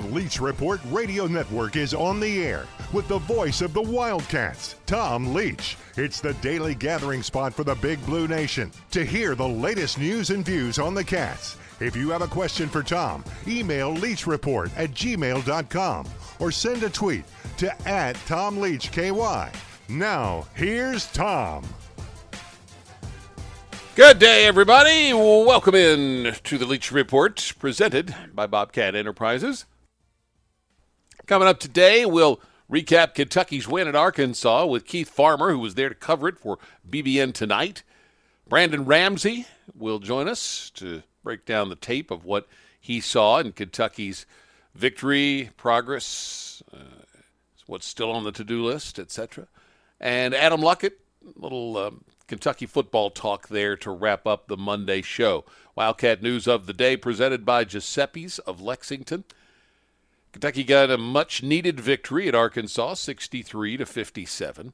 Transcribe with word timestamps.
Leach 0.00 0.40
Report 0.40 0.80
Radio 0.86 1.26
Network 1.26 1.76
is 1.76 1.94
on 1.94 2.20
the 2.20 2.42
air 2.42 2.66
with 2.92 3.06
the 3.08 3.18
voice 3.18 3.60
of 3.60 3.72
the 3.72 3.82
Wildcats, 3.82 4.76
Tom 4.86 5.32
Leach. 5.32 5.76
It's 5.96 6.20
the 6.20 6.34
daily 6.34 6.74
gathering 6.74 7.22
spot 7.22 7.54
for 7.54 7.64
the 7.64 7.74
Big 7.76 8.04
Blue 8.06 8.26
Nation 8.26 8.72
to 8.90 9.04
hear 9.04 9.34
the 9.34 9.48
latest 9.48 9.98
news 9.98 10.30
and 10.30 10.44
views 10.44 10.78
on 10.78 10.94
the 10.94 11.04
Cats. 11.04 11.56
If 11.80 11.96
you 11.96 12.10
have 12.10 12.22
a 12.22 12.26
question 12.26 12.68
for 12.68 12.82
Tom, 12.82 13.24
email 13.46 13.94
leachreport 13.94 14.70
at 14.76 14.90
gmail.com 14.90 16.06
or 16.38 16.50
send 16.50 16.82
a 16.82 16.90
tweet 16.90 17.24
to 17.58 17.88
at 17.88 18.16
Tom 18.26 18.58
Leach 18.58 18.92
KY. 18.92 19.50
Now, 19.88 20.46
here's 20.54 21.06
Tom. 21.12 21.64
Good 23.96 24.18
day, 24.18 24.46
everybody. 24.46 25.12
Welcome 25.12 25.74
in 25.74 26.34
to 26.44 26.58
the 26.58 26.64
Leach 26.64 26.92
Report 26.92 27.54
presented 27.58 28.14
by 28.32 28.46
Bobcat 28.46 28.94
Enterprises. 28.94 29.66
Coming 31.30 31.46
up 31.46 31.60
today, 31.60 32.04
we'll 32.04 32.40
recap 32.68 33.14
Kentucky's 33.14 33.68
win 33.68 33.86
at 33.86 33.94
Arkansas 33.94 34.66
with 34.66 34.84
Keith 34.84 35.08
Farmer, 35.08 35.52
who 35.52 35.60
was 35.60 35.76
there 35.76 35.88
to 35.88 35.94
cover 35.94 36.26
it 36.26 36.36
for 36.36 36.58
BBN 36.90 37.32
tonight. 37.32 37.84
Brandon 38.48 38.84
Ramsey 38.84 39.46
will 39.72 40.00
join 40.00 40.26
us 40.26 40.70
to 40.70 41.04
break 41.22 41.46
down 41.46 41.68
the 41.68 41.76
tape 41.76 42.10
of 42.10 42.24
what 42.24 42.48
he 42.80 43.00
saw 43.00 43.38
in 43.38 43.52
Kentucky's 43.52 44.26
victory, 44.74 45.50
progress, 45.56 46.64
uh, 46.74 47.04
what's 47.68 47.86
still 47.86 48.10
on 48.10 48.24
the 48.24 48.32
to-do 48.32 48.64
list, 48.64 48.98
etc. 48.98 49.46
And 50.00 50.34
Adam 50.34 50.60
Luckett, 50.60 50.94
a 51.24 51.40
little 51.40 51.76
um, 51.76 52.04
Kentucky 52.26 52.66
football 52.66 53.08
talk 53.08 53.46
there 53.46 53.76
to 53.76 53.92
wrap 53.92 54.26
up 54.26 54.48
the 54.48 54.56
Monday 54.56 55.00
show. 55.00 55.44
Wildcat 55.76 56.24
news 56.24 56.48
of 56.48 56.66
the 56.66 56.72
day 56.72 56.96
presented 56.96 57.46
by 57.46 57.62
Giuseppe's 57.64 58.40
of 58.40 58.60
Lexington. 58.60 59.22
Kentucky 60.32 60.64
got 60.64 60.90
a 60.90 60.98
much 60.98 61.42
needed 61.42 61.80
victory 61.80 62.28
at 62.28 62.34
Arkansas, 62.34 62.94
63 62.94 63.78
to 63.78 63.86
57. 63.86 64.72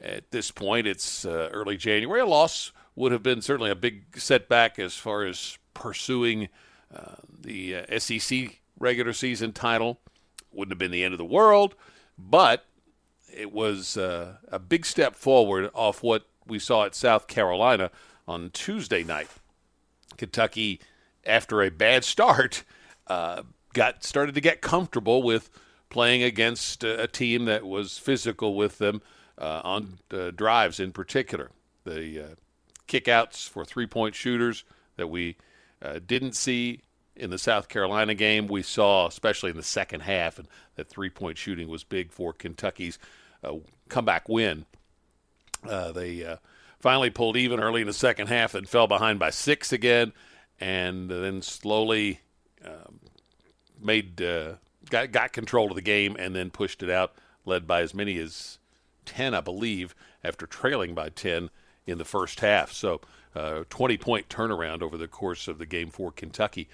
At 0.00 0.30
this 0.30 0.50
point, 0.50 0.86
it's 0.86 1.24
uh, 1.24 1.50
early 1.52 1.76
January. 1.76 2.20
A 2.20 2.26
loss 2.26 2.72
would 2.96 3.12
have 3.12 3.22
been 3.22 3.42
certainly 3.42 3.70
a 3.70 3.76
big 3.76 4.18
setback 4.18 4.78
as 4.78 4.94
far 4.94 5.24
as 5.24 5.58
pursuing 5.74 6.48
uh, 6.94 7.16
the 7.42 7.76
uh, 7.76 7.98
SEC 7.98 8.60
regular 8.78 9.12
season 9.12 9.52
title. 9.52 10.00
Wouldn't 10.52 10.72
have 10.72 10.78
been 10.78 10.90
the 10.90 11.04
end 11.04 11.12
of 11.14 11.18
the 11.18 11.24
world, 11.24 11.74
but 12.18 12.64
it 13.32 13.52
was 13.52 13.96
uh, 13.96 14.36
a 14.48 14.58
big 14.58 14.86
step 14.86 15.14
forward 15.14 15.70
off 15.74 16.02
what 16.02 16.26
we 16.46 16.58
saw 16.58 16.84
at 16.84 16.94
South 16.94 17.26
Carolina 17.26 17.90
on 18.26 18.50
Tuesday 18.50 19.04
night. 19.04 19.28
Kentucky, 20.16 20.80
after 21.24 21.62
a 21.62 21.70
bad 21.70 22.04
start, 22.04 22.64
uh, 23.06 23.42
got 23.72 24.04
started 24.04 24.34
to 24.34 24.40
get 24.40 24.60
comfortable 24.60 25.22
with 25.22 25.50
playing 25.88 26.22
against 26.22 26.84
a 26.84 27.06
team 27.08 27.46
that 27.46 27.66
was 27.66 27.98
physical 27.98 28.54
with 28.54 28.78
them 28.78 29.02
uh, 29.38 29.60
on 29.64 29.98
uh, 30.12 30.30
drives 30.30 30.78
in 30.78 30.92
particular. 30.92 31.50
The 31.84 32.20
uh, 32.20 32.34
kickouts 32.86 33.48
for 33.48 33.64
three-point 33.64 34.14
shooters 34.14 34.64
that 34.96 35.08
we 35.08 35.36
uh, 35.82 35.98
didn't 36.06 36.34
see 36.34 36.82
in 37.16 37.30
the 37.30 37.38
South 37.38 37.68
Carolina 37.68 38.14
game, 38.14 38.46
we 38.46 38.62
saw 38.62 39.06
especially 39.06 39.50
in 39.50 39.56
the 39.56 39.62
second 39.62 40.00
half, 40.00 40.38
and 40.38 40.46
that 40.76 40.88
three-point 40.88 41.36
shooting 41.36 41.68
was 41.68 41.84
big 41.84 42.12
for 42.12 42.32
Kentucky's 42.32 42.98
uh, 43.42 43.54
comeback 43.88 44.28
win. 44.28 44.64
Uh, 45.68 45.92
they 45.92 46.36
finally 46.78 47.10
pulled 47.10 47.36
even 47.36 47.60
early 47.60 47.82
in 47.82 47.86
the 47.86 47.92
second 47.92 48.28
half 48.28 48.54
and 48.54 48.68
fell 48.68 48.86
behind 48.86 49.18
by 49.18 49.30
six 49.30 49.72
again, 49.72 50.12
and 50.58 51.10
then 51.10 51.42
slowly 51.42 52.20
um, 52.64 53.00
made 53.82 54.20
uh, 54.22 54.54
got 54.88 55.12
got 55.12 55.32
control 55.32 55.70
of 55.70 55.74
the 55.74 55.82
game 55.82 56.16
and 56.18 56.34
then 56.34 56.50
pushed 56.50 56.82
it 56.82 56.90
out, 56.90 57.14
led 57.44 57.66
by 57.66 57.82
as 57.82 57.94
many 57.94 58.18
as 58.18 58.58
ten, 59.04 59.34
I 59.34 59.40
believe, 59.40 59.94
after 60.22 60.46
trailing 60.46 60.94
by 60.94 61.08
ten 61.08 61.50
in 61.86 61.98
the 61.98 62.04
first 62.04 62.40
half. 62.40 62.72
So, 62.72 63.00
uh, 63.34 63.64
20 63.68 63.96
point 63.98 64.28
turnaround 64.28 64.82
over 64.82 64.96
the 64.96 65.08
course 65.08 65.48
of 65.48 65.58
the 65.58 65.66
game 65.66 65.90
for 65.90 66.10
Kentucky. 66.10 66.68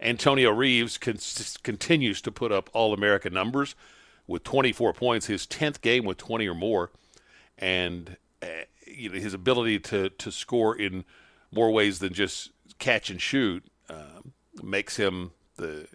Antonio 0.00 0.50
Reeves 0.50 0.98
con- 0.98 1.18
continues 1.62 2.20
to 2.20 2.32
put 2.32 2.52
up 2.52 2.68
All 2.72 2.92
American 2.92 3.32
numbers 3.32 3.74
with 4.26 4.42
24 4.44 4.92
points, 4.92 5.26
his 5.26 5.46
10th 5.46 5.80
game 5.80 6.04
with 6.04 6.18
20 6.18 6.48
or 6.48 6.54
more, 6.54 6.90
and 7.58 8.16
uh, 8.42 8.46
you 8.86 9.10
know, 9.10 9.18
his 9.18 9.34
ability 9.34 9.78
to 9.78 10.10
to 10.10 10.30
score 10.30 10.76
in 10.76 11.04
more 11.50 11.70
ways 11.70 11.98
than 11.98 12.12
just 12.12 12.50
catch 12.78 13.10
and 13.10 13.20
shoot. 13.20 13.64
Um, 13.88 14.33
makes 14.62 14.96
him 14.96 15.32
the 15.56 15.86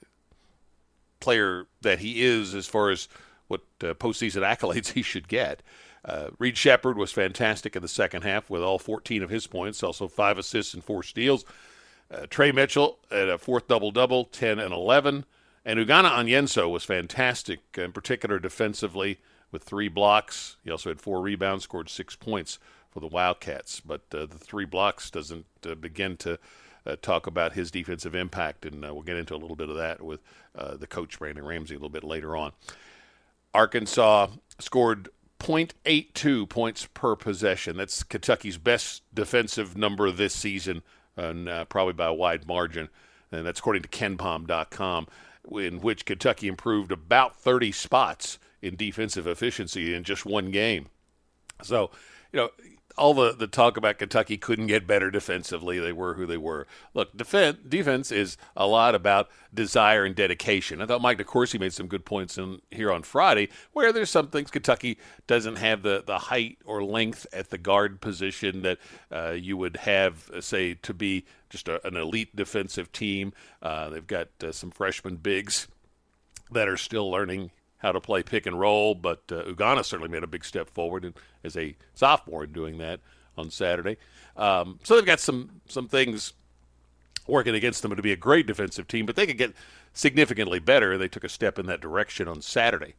player 1.19 1.65
that 1.81 1.99
he 1.99 2.23
is 2.23 2.55
as 2.55 2.67
far 2.67 2.89
as 2.89 3.07
what 3.47 3.61
uh, 3.81 3.93
postseason 3.93 4.41
accolades 4.41 4.87
he 4.93 5.01
should 5.01 5.27
get. 5.27 5.61
Uh, 6.05 6.29
Reed 6.37 6.57
Sheppard 6.57 6.97
was 6.97 7.11
fantastic 7.11 7.75
in 7.75 7.81
the 7.81 7.87
second 7.87 8.23
half 8.23 8.49
with 8.49 8.63
all 8.63 8.79
14 8.79 9.21
of 9.21 9.29
his 9.29 9.47
points, 9.47 9.83
also 9.83 10.07
five 10.07 10.37
assists 10.37 10.73
and 10.73 10.83
four 10.83 11.03
steals. 11.03 11.43
Uh, 12.11 12.25
Tre 12.29 12.51
Mitchell 12.51 12.99
at 13.11 13.29
a 13.29 13.37
fourth 13.37 13.67
double 13.67 13.91
double, 13.91 14.25
10 14.25 14.59
and 14.59 14.73
11. 14.73 15.25
And 15.65 15.79
Ugonna 15.79 16.09
Onyenso 16.09 16.69
was 16.69 16.83
fantastic, 16.83 17.59
in 17.77 17.91
particular 17.91 18.39
defensively, 18.39 19.19
with 19.51 19.63
three 19.63 19.89
blocks. 19.89 20.55
He 20.63 20.71
also 20.71 20.89
had 20.89 21.01
four 21.01 21.21
rebounds, 21.21 21.65
scored 21.65 21.89
six 21.89 22.15
points 22.15 22.59
for 22.89 23.01
the 23.01 23.07
Wildcats. 23.07 23.81
But 23.81 24.01
uh, 24.13 24.25
the 24.25 24.39
three 24.39 24.65
blocks 24.65 25.11
doesn't 25.11 25.45
uh, 25.69 25.75
begin 25.75 26.17
to 26.17 26.39
uh, 26.89 26.95
talk 27.01 27.27
about 27.27 27.53
his 27.53 27.71
defensive 27.71 28.15
impact, 28.15 28.65
and 28.65 28.83
uh, 28.83 28.93
we'll 28.93 29.03
get 29.03 29.17
into 29.17 29.35
a 29.35 29.37
little 29.37 29.55
bit 29.55 29.69
of 29.69 29.77
that 29.77 30.01
with 30.01 30.21
uh, 30.57 30.75
the 30.75 30.87
coach 30.87 31.19
Brandon 31.19 31.45
Ramsey 31.45 31.75
a 31.75 31.77
little 31.77 31.89
bit 31.89 32.03
later 32.03 32.35
on. 32.35 32.51
Arkansas 33.53 34.27
scored 34.59 35.09
0.82 35.39 36.47
points 36.49 36.87
per 36.93 37.15
possession. 37.15 37.77
That's 37.77 38.03
Kentucky's 38.03 38.57
best 38.57 39.03
defensive 39.13 39.77
number 39.77 40.11
this 40.11 40.33
season, 40.33 40.83
and 41.15 41.47
uh, 41.47 41.65
probably 41.65 41.93
by 41.93 42.07
a 42.07 42.13
wide 42.13 42.47
margin. 42.47 42.89
And 43.31 43.45
that's 43.45 43.59
according 43.59 43.83
to 43.83 43.89
KenPom.com, 43.89 45.07
in 45.51 45.81
which 45.81 46.05
Kentucky 46.05 46.47
improved 46.47 46.91
about 46.91 47.39
30 47.39 47.71
spots 47.71 48.39
in 48.61 48.75
defensive 48.75 49.27
efficiency 49.27 49.93
in 49.93 50.03
just 50.03 50.25
one 50.25 50.51
game. 50.51 50.87
So, 51.61 51.91
you 52.31 52.37
know, 52.37 52.49
all 52.99 53.13
the, 53.13 53.33
the 53.33 53.47
talk 53.47 53.77
about 53.77 53.97
Kentucky 53.97 54.37
couldn't 54.37 54.67
get 54.67 54.85
better 54.85 55.09
defensively. 55.09 55.79
They 55.79 55.93
were 55.93 56.13
who 56.13 56.25
they 56.25 56.37
were. 56.37 56.67
Look, 56.93 57.15
defense, 57.15 57.57
defense 57.67 58.11
is 58.11 58.37
a 58.55 58.67
lot 58.67 58.93
about 58.93 59.29
desire 59.53 60.03
and 60.03 60.15
dedication. 60.15 60.81
I 60.81 60.85
thought 60.85 61.01
Mike 61.01 61.17
DeCourcy 61.17 61.59
made 61.59 61.73
some 61.73 61.87
good 61.87 62.05
points 62.05 62.37
in 62.37 62.61
here 62.69 62.91
on 62.91 63.03
Friday, 63.03 63.49
where 63.73 63.91
there's 63.91 64.09
some 64.09 64.27
things 64.27 64.51
Kentucky 64.51 64.97
doesn't 65.25 65.55
have 65.55 65.81
the, 65.81 66.03
the 66.05 66.19
height 66.19 66.57
or 66.65 66.83
length 66.83 67.25
at 67.33 67.49
the 67.49 67.57
guard 67.57 68.01
position 68.01 68.61
that 68.61 68.77
uh, 69.11 69.31
you 69.31 69.57
would 69.57 69.77
have, 69.77 70.29
uh, 70.31 70.41
say, 70.41 70.73
to 70.75 70.93
be 70.93 71.25
just 71.49 71.67
a, 71.67 71.85
an 71.87 71.95
elite 71.95 72.35
defensive 72.35 72.91
team. 72.91 73.33
Uh, 73.61 73.89
they've 73.89 74.07
got 74.07 74.27
uh, 74.43 74.51
some 74.51 74.71
freshman 74.71 75.15
bigs 75.15 75.67
that 76.51 76.67
are 76.67 76.77
still 76.77 77.09
learning 77.09 77.51
how 77.79 77.91
to 77.91 77.99
play 77.99 78.23
pick 78.23 78.45
and 78.45 78.59
roll, 78.59 78.93
but 78.93 79.23
uh, 79.31 79.43
Ugonna 79.43 79.83
certainly 79.83 80.11
made 80.11 80.23
a 80.23 80.27
big 80.27 80.45
step 80.45 80.69
forward 80.69 81.03
in, 81.03 81.13
as 81.43 81.57
a 81.57 81.75
sophomore 81.95 82.43
in 82.43 82.51
doing 82.51 82.77
that 82.77 82.99
on 83.37 83.49
Saturday. 83.49 83.97
Um, 84.37 84.79
so 84.83 84.95
they've 84.95 85.05
got 85.05 85.19
some 85.19 85.61
some 85.67 85.87
things 85.87 86.33
working 87.27 87.55
against 87.55 87.81
them 87.81 87.95
to 87.95 88.01
be 88.01 88.11
a 88.11 88.17
great 88.17 88.47
defensive 88.47 88.87
team, 88.87 89.05
but 89.05 89.15
they 89.15 89.25
could 89.25 89.37
get 89.37 89.53
significantly 89.93 90.59
better. 90.59 90.97
They 90.97 91.07
took 91.07 91.23
a 91.23 91.29
step 91.29 91.59
in 91.59 91.65
that 91.67 91.81
direction 91.81 92.27
on 92.27 92.41
Saturday. 92.41 92.95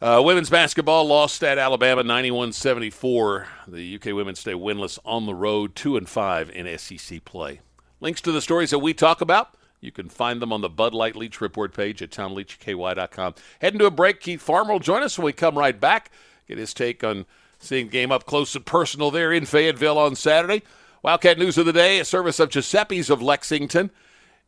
Uh, 0.00 0.22
women's 0.24 0.50
basketball 0.50 1.06
lost 1.06 1.42
at 1.42 1.58
Alabama 1.58 2.04
91-74. 2.04 3.46
The 3.66 3.96
UK 3.96 4.06
women 4.06 4.36
stay 4.36 4.52
winless 4.52 4.98
on 5.04 5.26
the 5.26 5.34
road, 5.34 5.74
2 5.74 5.96
and 5.96 6.08
5 6.08 6.50
in 6.50 6.78
SEC 6.78 7.24
play. 7.24 7.60
Links 8.00 8.20
to 8.20 8.32
the 8.32 8.40
stories 8.40 8.70
that 8.70 8.78
we 8.78 8.94
talk 8.94 9.20
about 9.20 9.56
you 9.80 9.92
can 9.92 10.08
find 10.08 10.42
them 10.42 10.52
on 10.52 10.60
the 10.60 10.68
Bud 10.68 10.94
Light 10.94 11.16
Leach 11.16 11.40
Report 11.40 11.72
page 11.72 12.02
at 12.02 12.10
TomLeachKY.com. 12.10 13.34
Heading 13.60 13.78
to 13.78 13.86
a 13.86 13.90
break. 13.90 14.20
Keith 14.20 14.40
Farmer 14.40 14.72
will 14.72 14.80
join 14.80 15.02
us 15.02 15.18
when 15.18 15.24
we 15.24 15.32
come 15.32 15.56
right 15.56 15.78
back. 15.78 16.10
Get 16.46 16.58
his 16.58 16.74
take 16.74 17.04
on 17.04 17.26
seeing 17.58 17.86
the 17.86 17.92
game 17.92 18.12
up 18.12 18.24
close 18.24 18.54
and 18.54 18.64
personal 18.64 19.10
there 19.10 19.32
in 19.32 19.44
Fayetteville 19.44 19.98
on 19.98 20.14
Saturday. 20.14 20.62
Wildcat 21.02 21.38
News 21.38 21.58
of 21.58 21.66
the 21.66 21.72
Day, 21.72 22.00
a 22.00 22.04
service 22.04 22.40
of 22.40 22.50
Giuseppe's 22.50 23.10
of 23.10 23.22
Lexington. 23.22 23.90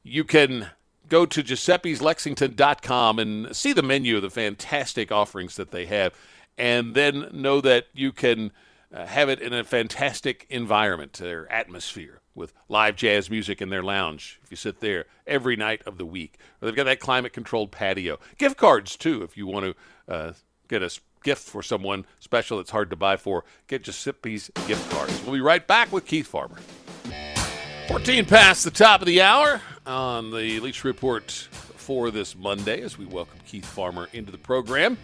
You 0.03 0.25
can 0.25 0.69
go 1.09 1.27
to 1.27 1.43
giuseppe'slexington.com 1.43 3.19
and 3.19 3.55
see 3.55 3.73
the 3.73 3.83
menu 3.83 4.17
of 4.17 4.23
the 4.23 4.31
fantastic 4.31 5.13
offerings 5.13 5.57
that 5.57 5.71
they 5.71 5.87
have, 5.87 6.15
and 6.57 6.95
then 6.95 7.29
know 7.33 7.61
that 7.61 7.87
you 7.93 8.13
can 8.13 8.53
uh, 8.93 9.07
have 9.07 9.29
it 9.29 9.41
in 9.41 9.53
a 9.53 9.65
fantastic 9.65 10.47
environment, 10.51 11.13
their 11.15 11.51
atmosphere 11.51 12.21
with 12.35 12.53
live 12.69 12.97
jazz 12.97 13.31
music 13.31 13.61
in 13.61 13.69
their 13.69 13.83
lounge 13.83 14.41
if 14.43 14.51
you 14.51 14.57
sit 14.57 14.81
there 14.81 15.07
every 15.27 15.57
night 15.57 15.83
of 15.87 15.99
the 15.99 16.07
week. 16.07 16.39
Or 16.61 16.67
they've 16.67 16.77
got 16.77 16.85
that 16.85 17.01
climate 17.01 17.33
controlled 17.33 17.71
patio. 17.71 18.19
Gift 18.39 18.57
cards, 18.57 18.97
too, 18.97 19.23
if 19.23 19.37
you 19.37 19.47
want 19.47 19.77
to 20.07 20.13
uh, 20.13 20.33
get 20.69 20.83
a 20.83 20.91
gift 21.23 21.43
for 21.43 21.63
someone 21.63 22.07
special 22.19 22.57
that's 22.57 22.71
hard 22.71 22.91
to 22.91 22.97
buy 22.97 23.17
for. 23.17 23.45
Get 23.67 23.85
Giuseppe's 23.85 24.51
gift 24.67 24.91
cards. 24.91 25.23
We'll 25.23 25.35
be 25.35 25.41
right 25.41 25.67
back 25.67 25.93
with 25.93 26.07
Keith 26.07 26.27
Farmer. 26.27 26.57
14 27.89 28.25
past 28.25 28.65
the 28.65 28.71
top 28.71 29.01
of 29.01 29.07
the 29.07 29.21
hour 29.21 29.61
on 29.87 30.31
the 30.31 30.61
Leach 30.61 30.85
Report 30.85 31.31
for 31.31 32.11
this 32.11 32.37
Monday 32.37 32.83
as 32.83 32.97
we 32.97 33.05
welcome 33.05 33.39
Keith 33.47 33.67
Farmer 33.67 34.09
into 34.13 34.31
the 34.31 34.39
program. 34.39 34.97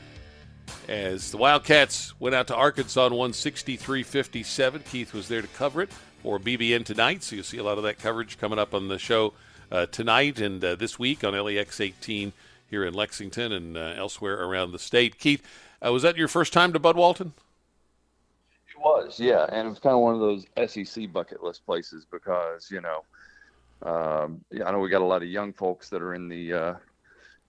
As 0.88 1.30
the 1.30 1.36
Wildcats 1.36 2.18
went 2.20 2.34
out 2.34 2.46
to 2.48 2.54
Arkansas 2.54 3.06
and 3.06 3.16
won 3.16 3.32
63 3.32 4.02
57, 4.02 4.82
Keith 4.82 5.12
was 5.12 5.28
there 5.28 5.42
to 5.42 5.48
cover 5.48 5.82
it 5.82 5.90
for 6.22 6.38
BBN 6.38 6.84
tonight. 6.84 7.22
So 7.22 7.36
you'll 7.36 7.44
see 7.44 7.58
a 7.58 7.64
lot 7.64 7.78
of 7.78 7.84
that 7.84 7.98
coverage 7.98 8.38
coming 8.38 8.58
up 8.58 8.74
on 8.74 8.88
the 8.88 8.98
show 8.98 9.32
uh, 9.70 9.86
tonight 9.86 10.40
and 10.40 10.64
uh, 10.64 10.74
this 10.76 10.98
week 10.98 11.24
on 11.24 11.34
LEX 11.34 11.80
18 11.80 12.32
here 12.68 12.84
in 12.84 12.94
Lexington 12.94 13.52
and 13.52 13.76
uh, 13.76 13.94
elsewhere 13.96 14.42
around 14.42 14.72
the 14.72 14.78
state. 14.78 15.18
Keith, 15.18 15.42
uh, 15.84 15.92
was 15.92 16.02
that 16.02 16.16
your 16.16 16.28
first 16.28 16.52
time 16.52 16.72
to 16.72 16.78
Bud 16.78 16.96
Walton? 16.96 17.32
It 18.68 18.80
was, 18.80 19.18
yeah, 19.18 19.46
and 19.50 19.66
it 19.66 19.70
was 19.70 19.78
kind 19.78 19.94
of 19.94 20.00
one 20.00 20.14
of 20.14 20.20
those 20.20 20.84
SEC 20.84 21.12
bucket 21.12 21.42
list 21.42 21.64
places 21.64 22.06
because 22.10 22.70
you 22.70 22.80
know, 22.80 23.04
um, 23.82 24.44
I 24.64 24.70
know 24.70 24.78
we 24.78 24.88
got 24.88 25.02
a 25.02 25.04
lot 25.04 25.22
of 25.22 25.28
young 25.28 25.52
folks 25.52 25.88
that 25.90 26.02
are 26.02 26.14
in 26.14 26.28
the 26.28 26.52
uh, 26.52 26.74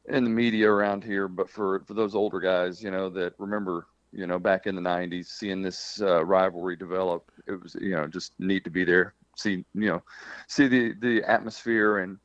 in 0.08 0.24
the 0.24 0.30
media 0.30 0.70
around 0.70 1.04
here, 1.04 1.28
but 1.28 1.50
for 1.50 1.82
for 1.82 1.94
those 1.94 2.16
older 2.16 2.40
guys, 2.40 2.82
you 2.82 2.92
know, 2.92 3.10
that 3.10 3.34
remember, 3.38 3.88
you 4.12 4.28
know, 4.28 4.40
back 4.40 4.68
in 4.68 4.76
the 4.76 4.82
'90s, 4.82 5.26
seeing 5.26 5.62
this 5.62 6.02
uh, 6.02 6.24
rivalry 6.24 6.76
develop, 6.76 7.32
it 7.48 7.62
was 7.62 7.76
you 7.80 7.92
know 7.92 8.08
just 8.08 8.34
neat 8.40 8.64
to 8.64 8.70
be 8.70 8.84
there, 8.86 9.14
see 9.36 9.66
you 9.74 9.88
know, 9.88 10.04
see 10.48 10.68
the 10.68 10.94
the 11.00 11.24
atmosphere 11.24 12.00
and 12.00 12.18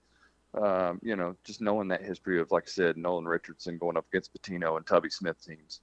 um, 0.60 1.00
you 1.02 1.16
know, 1.16 1.34
just 1.44 1.60
knowing 1.60 1.88
that 1.88 2.02
history 2.02 2.40
of, 2.40 2.50
like 2.50 2.64
I 2.66 2.70
said, 2.70 2.96
Nolan 2.96 3.26
Richardson 3.26 3.78
going 3.78 3.96
up 3.96 4.06
against 4.12 4.34
Pitino 4.34 4.76
and 4.76 4.86
Tubby 4.86 5.08
Smith 5.08 5.42
teams. 5.44 5.80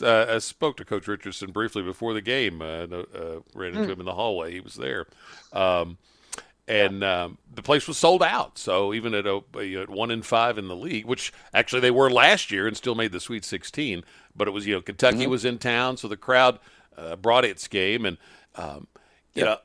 Uh, 0.00 0.26
I 0.28 0.38
spoke 0.38 0.76
to 0.78 0.84
Coach 0.84 1.06
Richardson 1.06 1.52
briefly 1.52 1.82
before 1.82 2.14
the 2.14 2.20
game. 2.20 2.62
Uh, 2.62 2.86
uh, 2.86 3.40
ran 3.54 3.74
into 3.74 3.86
mm. 3.86 3.90
him 3.90 4.00
in 4.00 4.06
the 4.06 4.14
hallway. 4.14 4.52
He 4.52 4.60
was 4.60 4.74
there, 4.74 5.06
um, 5.52 5.98
and 6.66 7.04
um, 7.04 7.38
the 7.54 7.62
place 7.62 7.86
was 7.86 7.98
sold 7.98 8.22
out. 8.22 8.58
So 8.58 8.94
even 8.94 9.14
at, 9.14 9.26
a, 9.26 9.42
at 9.80 9.90
one 9.90 10.10
in 10.10 10.22
five 10.22 10.56
in 10.56 10.68
the 10.68 10.76
league, 10.76 11.04
which 11.04 11.32
actually 11.52 11.80
they 11.80 11.90
were 11.90 12.10
last 12.10 12.50
year 12.50 12.66
and 12.66 12.76
still 12.76 12.94
made 12.94 13.12
the 13.12 13.20
Sweet 13.20 13.44
16, 13.44 14.02
but 14.34 14.48
it 14.48 14.52
was 14.52 14.66
you 14.66 14.74
know 14.74 14.80
Kentucky 14.80 15.18
mm-hmm. 15.18 15.30
was 15.30 15.44
in 15.44 15.58
town, 15.58 15.96
so 15.96 16.08
the 16.08 16.16
crowd 16.16 16.58
uh, 16.96 17.16
brought 17.16 17.44
its 17.44 17.68
game, 17.68 18.04
and 18.06 18.16
um, 18.56 18.86
you 19.34 19.44
know 19.44 19.58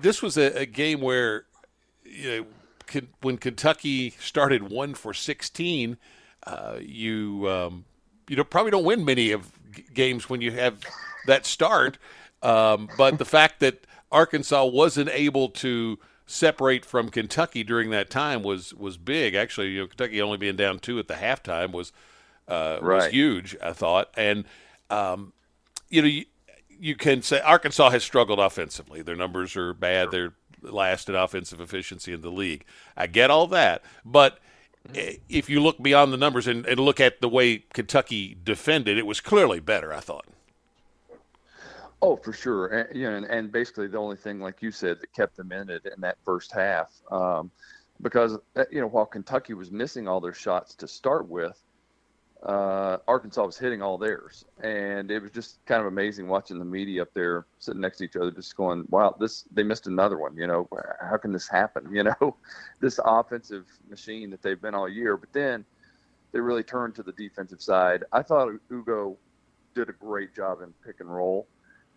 this 0.00 0.22
was 0.22 0.36
a, 0.36 0.60
a 0.60 0.66
game 0.66 1.00
where 1.00 1.44
you 2.04 2.46
know 2.92 3.02
when 3.20 3.36
Kentucky 3.36 4.10
started 4.18 4.70
one 4.70 4.94
for 4.94 5.12
16, 5.12 5.98
uh, 6.46 6.78
you 6.80 7.48
um, 7.48 7.84
you 8.28 8.36
know 8.36 8.44
probably 8.44 8.70
don't 8.70 8.84
win 8.84 9.04
many 9.04 9.32
of 9.32 9.52
games 9.92 10.28
when 10.30 10.40
you 10.40 10.52
have 10.52 10.80
that 11.26 11.46
start. 11.46 11.98
Um, 12.42 12.88
but 12.96 13.18
the 13.18 13.24
fact 13.24 13.60
that 13.60 13.84
Arkansas 14.12 14.64
wasn't 14.64 15.10
able 15.10 15.48
to 15.48 15.98
separate 16.28 16.84
from 16.84 17.08
Kentucky 17.08 17.64
during 17.64 17.90
that 17.90 18.10
time 18.10 18.42
was 18.42 18.74
was 18.74 18.96
big. 18.96 19.34
Actually, 19.34 19.70
you 19.70 19.80
know, 19.80 19.86
Kentucky 19.88 20.22
only 20.22 20.36
being 20.36 20.56
down 20.56 20.78
two 20.78 20.98
at 20.98 21.08
the 21.08 21.14
halftime 21.14 21.72
was 21.72 21.90
uh, 22.46 22.78
right. 22.80 22.96
was 22.96 23.06
huge. 23.06 23.56
I 23.62 23.72
thought, 23.72 24.10
and 24.16 24.44
um, 24.90 25.32
you 25.88 26.02
know, 26.02 26.08
you, 26.08 26.24
you, 26.78 26.94
can 26.94 27.22
say 27.22 27.40
Arkansas 27.40 27.90
has 27.90 28.04
struggled 28.04 28.38
offensively. 28.38 29.02
Their 29.02 29.16
numbers 29.16 29.56
are 29.56 29.72
bad. 29.72 30.10
They're 30.10 30.34
last 30.62 31.08
in 31.08 31.14
offensive 31.14 31.60
efficiency 31.60 32.12
in 32.12 32.20
the 32.20 32.30
league. 32.30 32.64
I 32.96 33.06
get 33.06 33.30
all 33.30 33.46
that, 33.48 33.82
but 34.04 34.38
if 34.94 35.48
you 35.48 35.60
look 35.60 35.82
beyond 35.82 36.12
the 36.12 36.16
numbers 36.16 36.46
and, 36.46 36.64
and, 36.66 36.78
look 36.78 37.00
at 37.00 37.20
the 37.20 37.28
way 37.28 37.64
Kentucky 37.72 38.36
defended, 38.42 38.96
it 38.96 39.06
was 39.06 39.20
clearly 39.20 39.60
better. 39.60 39.92
I 39.92 40.00
thought. 40.00 40.26
Oh, 42.00 42.16
for 42.16 42.32
sure. 42.32 42.66
And, 42.68 42.96
you 42.96 43.10
know, 43.10 43.16
and, 43.16 43.26
and 43.26 43.52
basically 43.52 43.88
the 43.88 43.98
only 43.98 44.16
thing, 44.16 44.40
like 44.40 44.62
you 44.62 44.70
said, 44.70 45.00
that 45.00 45.12
kept 45.12 45.36
them 45.36 45.50
in 45.52 45.68
it 45.68 45.84
in 45.84 46.00
that 46.02 46.16
first 46.24 46.52
half, 46.52 46.92
um, 47.10 47.50
because 48.00 48.38
uh, 48.56 48.64
you 48.70 48.80
know 48.80 48.86
while 48.86 49.06
Kentucky 49.06 49.54
was 49.54 49.70
missing 49.72 50.06
all 50.06 50.20
their 50.20 50.32
shots 50.32 50.74
to 50.76 50.86
start 50.86 51.28
with, 51.28 51.60
uh, 52.44 52.98
Arkansas 53.08 53.44
was 53.44 53.58
hitting 53.58 53.82
all 53.82 53.98
theirs, 53.98 54.44
and 54.62 55.10
it 55.10 55.20
was 55.20 55.32
just 55.32 55.58
kind 55.66 55.80
of 55.80 55.88
amazing 55.88 56.28
watching 56.28 56.60
the 56.60 56.64
media 56.64 57.02
up 57.02 57.12
there 57.14 57.46
sitting 57.58 57.80
next 57.80 57.98
to 57.98 58.04
each 58.04 58.14
other, 58.14 58.30
just 58.30 58.56
going, 58.56 58.86
"Wow, 58.90 59.16
this 59.18 59.44
they 59.52 59.64
missed 59.64 59.88
another 59.88 60.18
one." 60.18 60.36
You 60.36 60.46
know, 60.46 60.68
how 61.00 61.16
can 61.16 61.32
this 61.32 61.48
happen? 61.48 61.88
You 61.92 62.04
know, 62.04 62.36
this 62.78 63.00
offensive 63.04 63.66
machine 63.90 64.30
that 64.30 64.42
they've 64.42 64.60
been 64.60 64.76
all 64.76 64.88
year, 64.88 65.16
but 65.16 65.32
then 65.32 65.64
they 66.30 66.38
really 66.38 66.62
turned 66.62 66.94
to 66.94 67.02
the 67.02 67.12
defensive 67.12 67.60
side. 67.60 68.04
I 68.12 68.22
thought 68.22 68.52
Ugo 68.70 69.16
did 69.74 69.88
a 69.88 69.92
great 69.92 70.32
job 70.32 70.60
in 70.62 70.72
pick 70.86 71.00
and 71.00 71.12
roll, 71.12 71.48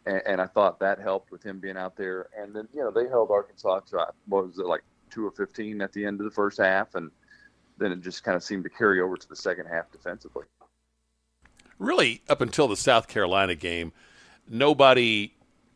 and, 0.06 0.22
and 0.26 0.42
I 0.42 0.48
thought 0.48 0.80
that 0.80 1.00
helped 1.00 1.32
with 1.32 1.44
him 1.44 1.60
being 1.60 1.78
out 1.78 1.96
there. 1.96 2.28
And 2.38 2.56
then 2.56 2.68
you 2.74 2.82
know 2.82 2.92
they 2.92 3.08
held 3.08 3.32
Arkansas 3.32 3.82
to 3.92 4.08
what 4.28 4.48
was 4.48 4.60
it 4.60 4.66
like 4.66 4.84
two 5.10 5.26
or 5.26 5.32
fifteen 5.32 5.82
at 5.82 5.94
the 5.94 6.06
end 6.06 6.20
of 6.20 6.26
the 6.26 6.32
first 6.32 6.60
half, 6.60 6.96
and 6.96 7.12
then 7.78 7.92
it 7.92 8.02
just 8.02 8.24
kind 8.24 8.36
of 8.36 8.44
seemed 8.44 8.64
to 8.64 8.70
carry 8.70 9.02
over 9.02 9.18
to 9.18 9.30
the 9.30 9.36
second 9.36 9.68
half 9.68 9.92
defensively. 9.92 10.46
Really, 11.80 12.22
up 12.30 12.42
until 12.42 12.68
the 12.68 12.78
South 12.78 13.08
Carolina 13.08 13.56
game, 13.56 13.92
nobody 14.48 15.34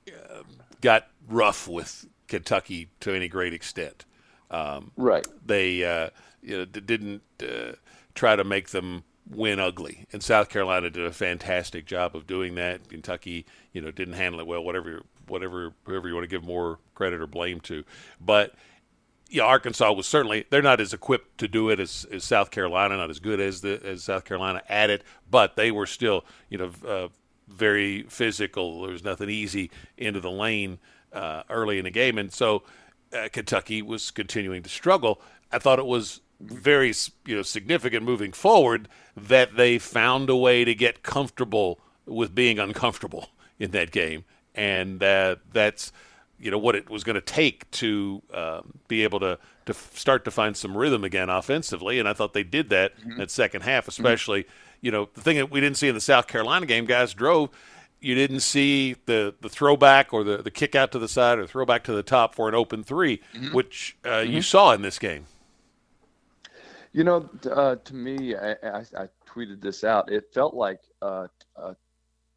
uh, 0.07 0.43
got 0.81 1.07
rough 1.27 1.67
with 1.67 2.05
Kentucky 2.27 2.89
to 2.99 3.13
any 3.13 3.27
great 3.27 3.53
extent. 3.53 4.05
Um, 4.51 4.91
right. 4.95 5.25
They 5.43 5.83
uh, 5.83 6.11
you 6.41 6.57
know, 6.59 6.65
didn't 6.65 7.23
uh, 7.41 7.73
try 8.13 8.35
to 8.35 8.43
make 8.43 8.69
them 8.69 9.03
win 9.29 9.59
ugly, 9.59 10.05
and 10.11 10.21
South 10.21 10.49
Carolina 10.49 10.89
did 10.89 11.05
a 11.05 11.11
fantastic 11.11 11.85
job 11.85 12.15
of 12.15 12.27
doing 12.27 12.55
that. 12.55 12.89
Kentucky, 12.89 13.45
you 13.73 13.81
know, 13.81 13.91
didn't 13.91 14.13
handle 14.13 14.39
it 14.39 14.47
well. 14.47 14.63
Whatever, 14.63 15.01
whatever, 15.27 15.73
whoever 15.83 16.07
you 16.07 16.13
want 16.13 16.23
to 16.23 16.29
give 16.29 16.43
more 16.43 16.79
credit 16.93 17.21
or 17.21 17.27
blame 17.27 17.59
to, 17.61 17.83
but 18.19 18.53
yeah, 19.29 19.43
Arkansas 19.43 19.91
was 19.91 20.07
certainly 20.07 20.45
they're 20.49 20.61
not 20.61 20.79
as 20.79 20.93
equipped 20.93 21.39
to 21.39 21.47
do 21.47 21.69
it 21.69 21.79
as, 21.79 22.05
as 22.11 22.23
South 22.23 22.51
Carolina, 22.51 22.97
not 22.97 23.09
as 23.09 23.19
good 23.19 23.39
as 23.39 23.61
the 23.61 23.81
as 23.83 24.03
South 24.03 24.25
Carolina 24.25 24.61
at 24.69 24.89
it, 24.89 25.03
but 25.29 25.55
they 25.55 25.71
were 25.71 25.85
still 25.85 26.25
you 26.49 26.57
know 26.57 26.71
uh, 26.87 27.07
very 27.47 28.03
physical. 28.03 28.83
There 28.83 28.91
was 28.91 29.03
nothing 29.03 29.29
easy 29.29 29.71
into 29.97 30.19
the 30.19 30.31
lane 30.31 30.79
uh, 31.11 31.43
early 31.49 31.79
in 31.79 31.85
the 31.85 31.91
game, 31.91 32.17
and 32.17 32.31
so 32.31 32.63
uh, 33.13 33.29
Kentucky 33.31 33.81
was 33.81 34.11
continuing 34.11 34.63
to 34.63 34.69
struggle. 34.69 35.21
I 35.51 35.59
thought 35.59 35.79
it 35.79 35.85
was 35.85 36.21
very 36.39 36.93
you 37.25 37.35
know 37.35 37.41
significant 37.41 38.03
moving 38.03 38.31
forward 38.31 38.87
that 39.15 39.55
they 39.55 39.77
found 39.77 40.29
a 40.29 40.35
way 40.35 40.65
to 40.65 40.75
get 40.75 41.03
comfortable 41.03 41.79
with 42.05 42.35
being 42.35 42.59
uncomfortable 42.59 43.29
in 43.59 43.71
that 43.71 43.91
game, 43.91 44.25
and 44.53 44.99
that 44.99 45.39
that's 45.51 45.91
you 46.39 46.51
know 46.51 46.57
what 46.57 46.75
it 46.75 46.89
was 46.89 47.03
going 47.03 47.15
to 47.15 47.21
take 47.21 47.69
to 47.71 48.21
um, 48.33 48.79
be 48.87 49.03
able 49.03 49.19
to 49.19 49.39
to 49.65 49.73
start 49.73 50.25
to 50.25 50.31
find 50.31 50.55
some 50.55 50.77
rhythm 50.77 51.03
again 51.03 51.29
offensively, 51.29 51.99
and 51.99 52.07
I 52.07 52.13
thought 52.13 52.33
they 52.33 52.43
did 52.43 52.69
that 52.69 52.97
mm-hmm. 52.97 53.17
that 53.17 53.31
second 53.31 53.61
half, 53.61 53.83
mm-hmm. 53.83 53.89
especially. 53.89 54.43
Mm-hmm. 54.43 54.51
You 54.81 54.91
know, 54.91 55.09
the 55.15 55.21
thing 55.21 55.37
that 55.37 55.49
we 55.49 55.61
didn't 55.61 55.77
see 55.77 55.87
in 55.87 55.95
the 55.95 56.01
South 56.01 56.27
Carolina 56.27 56.67
game, 56.67 56.85
guys 56.85 57.13
drove. 57.13 57.49
You 58.01 58.13
didn't 58.13 58.41
see 58.41 58.97
the 59.05 59.33
the 59.41 59.49
throwback 59.49 60.13
or 60.13 60.23
the 60.23 60.37
the 60.37 60.51
kick 60.51 60.75
out 60.75 60.91
to 60.91 60.99
the 60.99 61.07
side 61.07 61.39
or 61.39 61.47
throwback 61.47 61.83
to 61.85 61.93
the 61.93 62.03
top 62.03 62.35
for 62.35 62.47
an 62.47 62.53
open 62.53 62.83
3 62.83 63.17
mm-hmm. 63.17 63.55
which 63.55 63.97
uh, 64.05 64.19
you 64.19 64.33
mm-hmm. 64.33 64.39
saw 64.41 64.73
in 64.73 64.83
this 64.83 64.99
game. 64.99 65.25
You 66.95 67.03
know, 67.03 67.29
uh, 67.51 67.75
to 67.75 67.93
me, 67.93 68.37
I, 68.37 68.51
I, 68.51 68.83
I, 68.97 69.09
tweeted 69.27 69.59
this 69.59 69.83
out. 69.83 70.09
It 70.09 70.33
felt 70.33 70.53
like 70.53 70.79
a 71.01 71.27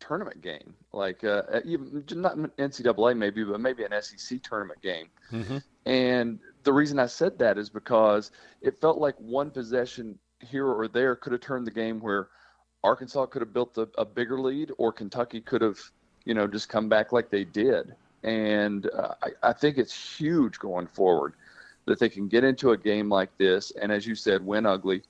tournament 0.00 0.42
game, 0.42 0.74
like 0.92 1.22
uh, 1.22 1.42
uh 1.52 1.60
even 1.64 2.04
not 2.10 2.36
NCAA 2.36 3.16
maybe, 3.16 3.44
but 3.44 3.60
maybe 3.60 3.84
an 3.84 3.92
SEC 4.02 4.42
tournament 4.42 4.82
game. 4.82 5.10
Mm-hmm. 5.30 5.58
And 5.86 6.40
the 6.64 6.72
reason 6.72 6.98
I 6.98 7.06
said 7.06 7.38
that 7.38 7.56
is 7.56 7.70
because 7.70 8.32
it 8.60 8.80
felt 8.80 8.98
like 8.98 9.14
one 9.20 9.52
possession 9.52 10.18
here 10.40 10.66
or 10.66 10.88
there 10.88 11.14
could 11.14 11.30
have 11.30 11.40
turned 11.40 11.64
the 11.64 11.70
game 11.70 12.00
where 12.00 12.26
Arkansas 12.82 13.26
could 13.26 13.42
have 13.42 13.52
built 13.52 13.78
a, 13.78 13.88
a 13.96 14.04
bigger 14.04 14.40
lead, 14.40 14.72
or 14.76 14.92
Kentucky 14.92 15.40
could 15.40 15.62
have, 15.62 15.78
you 16.24 16.34
know, 16.34 16.48
just 16.48 16.68
come 16.68 16.88
back 16.88 17.12
like 17.12 17.30
they 17.30 17.44
did. 17.44 17.94
And 18.24 18.90
uh, 18.90 19.14
I, 19.22 19.50
I 19.50 19.52
think 19.52 19.78
it's 19.78 20.18
huge 20.18 20.58
going 20.58 20.88
forward 20.88 21.34
that 21.88 21.99
they 21.99 22.09
can 22.09 22.28
get 22.28 22.45
into 22.45 22.73
a 22.73 22.76
game 22.76 23.09
like 23.09 23.37
this, 23.38 23.73
and 23.80 23.90
as 23.92 24.07
you 24.07 24.14
said, 24.14 24.45
win 24.45 24.66
ugly, 24.66 25.02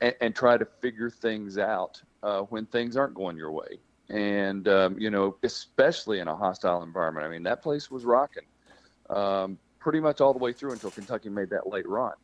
and, 0.00 0.14
and 0.20 0.34
try 0.34 0.56
to 0.56 0.64
figure 0.80 1.10
things 1.10 1.58
out 1.58 2.00
uh, 2.22 2.40
when 2.40 2.66
things 2.66 2.96
aren't 2.96 3.14
going 3.14 3.36
your 3.36 3.52
way 3.52 3.78
and 4.10 4.68
um, 4.68 4.98
you 4.98 5.10
know, 5.10 5.36
especially 5.42 6.20
in 6.20 6.28
a 6.28 6.36
hostile 6.36 6.82
environment. 6.82 7.26
I 7.26 7.30
mean, 7.30 7.42
that 7.44 7.62
place 7.62 7.90
was 7.90 8.04
rocking. 8.04 8.44
um, 9.10 9.58
pretty 9.78 10.00
much 10.00 10.22
all 10.22 10.32
the 10.32 10.38
way 10.38 10.50
through 10.52 10.72
until 10.72 10.90
Kentucky 10.90 11.28
made 11.28 11.50
that 11.50 11.66
late 11.68 11.86
run. 11.86 12.14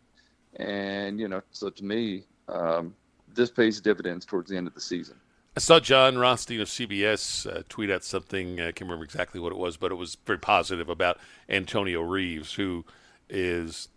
And 0.56 1.20
you 1.20 1.28
know, 1.28 1.42
so 1.50 1.68
to 1.70 1.84
me, 1.84 2.24
um, 2.48 2.94
this 3.34 3.50
pays 3.50 3.80
dividends 3.80 4.24
towards 4.24 4.50
the 4.50 4.56
end 4.56 4.66
of 4.66 4.74
the 4.74 4.80
season. 4.80 5.16
I 5.56 5.60
saw 5.60 5.78
Jon 5.80 6.16
Rothstein 6.16 6.60
of 6.60 6.68
CBS 6.68 7.46
uh, 7.46 7.62
tweet 7.68 7.90
out 7.90 8.04
something. 8.04 8.60
I 8.60 8.72
can't 8.72 8.82
remember 8.82 9.04
exactly 9.04 9.40
what 9.40 9.52
it 9.52 9.58
was, 9.58 9.76
but 9.76 9.92
it 9.92 9.96
was 9.96 10.16
very 10.24 10.38
positive 10.38 10.88
about 10.88 11.18
Antonio 11.48 12.00
Reeves, 12.02 12.54
who 12.54 12.84
is 13.30 13.88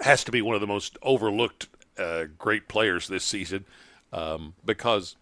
has 0.00 0.24
to 0.24 0.32
be 0.32 0.42
one 0.42 0.54
of 0.54 0.60
the 0.60 0.66
most 0.66 0.96
overlooked 1.02 1.68
uh, 1.98 2.24
great 2.38 2.68
players 2.68 3.08
this 3.08 3.24
season 3.24 3.64
um, 4.12 4.54
because 4.64 5.16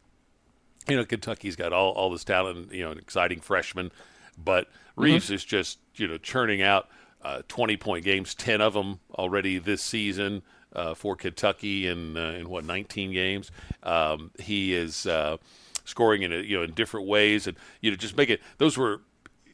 you 0.88 0.96
know 0.96 1.04
Kentucky's 1.04 1.56
got 1.56 1.72
all, 1.72 1.92
all 1.92 2.10
this 2.10 2.24
talent, 2.24 2.72
you 2.72 2.82
know, 2.82 2.90
an 2.90 2.98
exciting 2.98 3.40
freshman, 3.40 3.92
but 4.38 4.66
mm-hmm. 4.66 5.02
Reeves 5.02 5.26
mm-hmm. 5.26 5.34
is 5.34 5.44
just 5.44 5.78
you 5.96 6.08
know 6.08 6.18
churning 6.18 6.62
out 6.62 6.88
uh, 7.22 7.42
twenty 7.48 7.76
point 7.76 8.04
games, 8.04 8.34
ten 8.34 8.60
of 8.60 8.74
them 8.74 9.00
already 9.14 9.58
this 9.58 9.82
season 9.82 10.42
uh, 10.74 10.94
for 10.94 11.16
Kentucky 11.16 11.86
in 11.86 12.16
uh, 12.16 12.36
in 12.38 12.48
what 12.48 12.64
19 12.64 13.12
games. 13.12 13.50
Um, 13.82 14.30
he 14.38 14.74
is 14.74 15.06
uh, 15.06 15.36
scoring 15.84 16.22
in 16.22 16.32
a, 16.32 16.36
you 16.36 16.56
know 16.56 16.62
in 16.62 16.72
different 16.72 17.06
ways, 17.06 17.46
and 17.46 17.56
you 17.80 17.90
know 17.90 17.96
just 17.96 18.16
make 18.16 18.30
it. 18.30 18.40
Those 18.58 18.76
were 18.76 19.02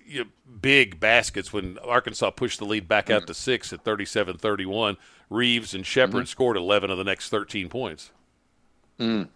you 0.07 0.25
know, 0.25 0.31
big 0.61 1.01
baskets 1.01 1.53
when 1.53 1.79
Arkansas 1.79 2.31
pushed 2.31 2.59
the 2.59 2.65
lead 2.65 2.89
back 2.89 3.11
out 3.11 3.27
to 3.27 3.35
six 3.35 3.73
at 3.73 3.85
37-31. 3.85 4.97
Reeves 5.31 5.75
and 5.75 5.85
Sheppard 5.85 6.15
mm-hmm. 6.15 6.25
scored 6.25 6.57
11 6.57 6.91
of 6.91 6.99
the 6.99 7.05
next 7.05 7.29
13 7.29 7.69
points. 7.69 8.11
Mm. 9.01 9.29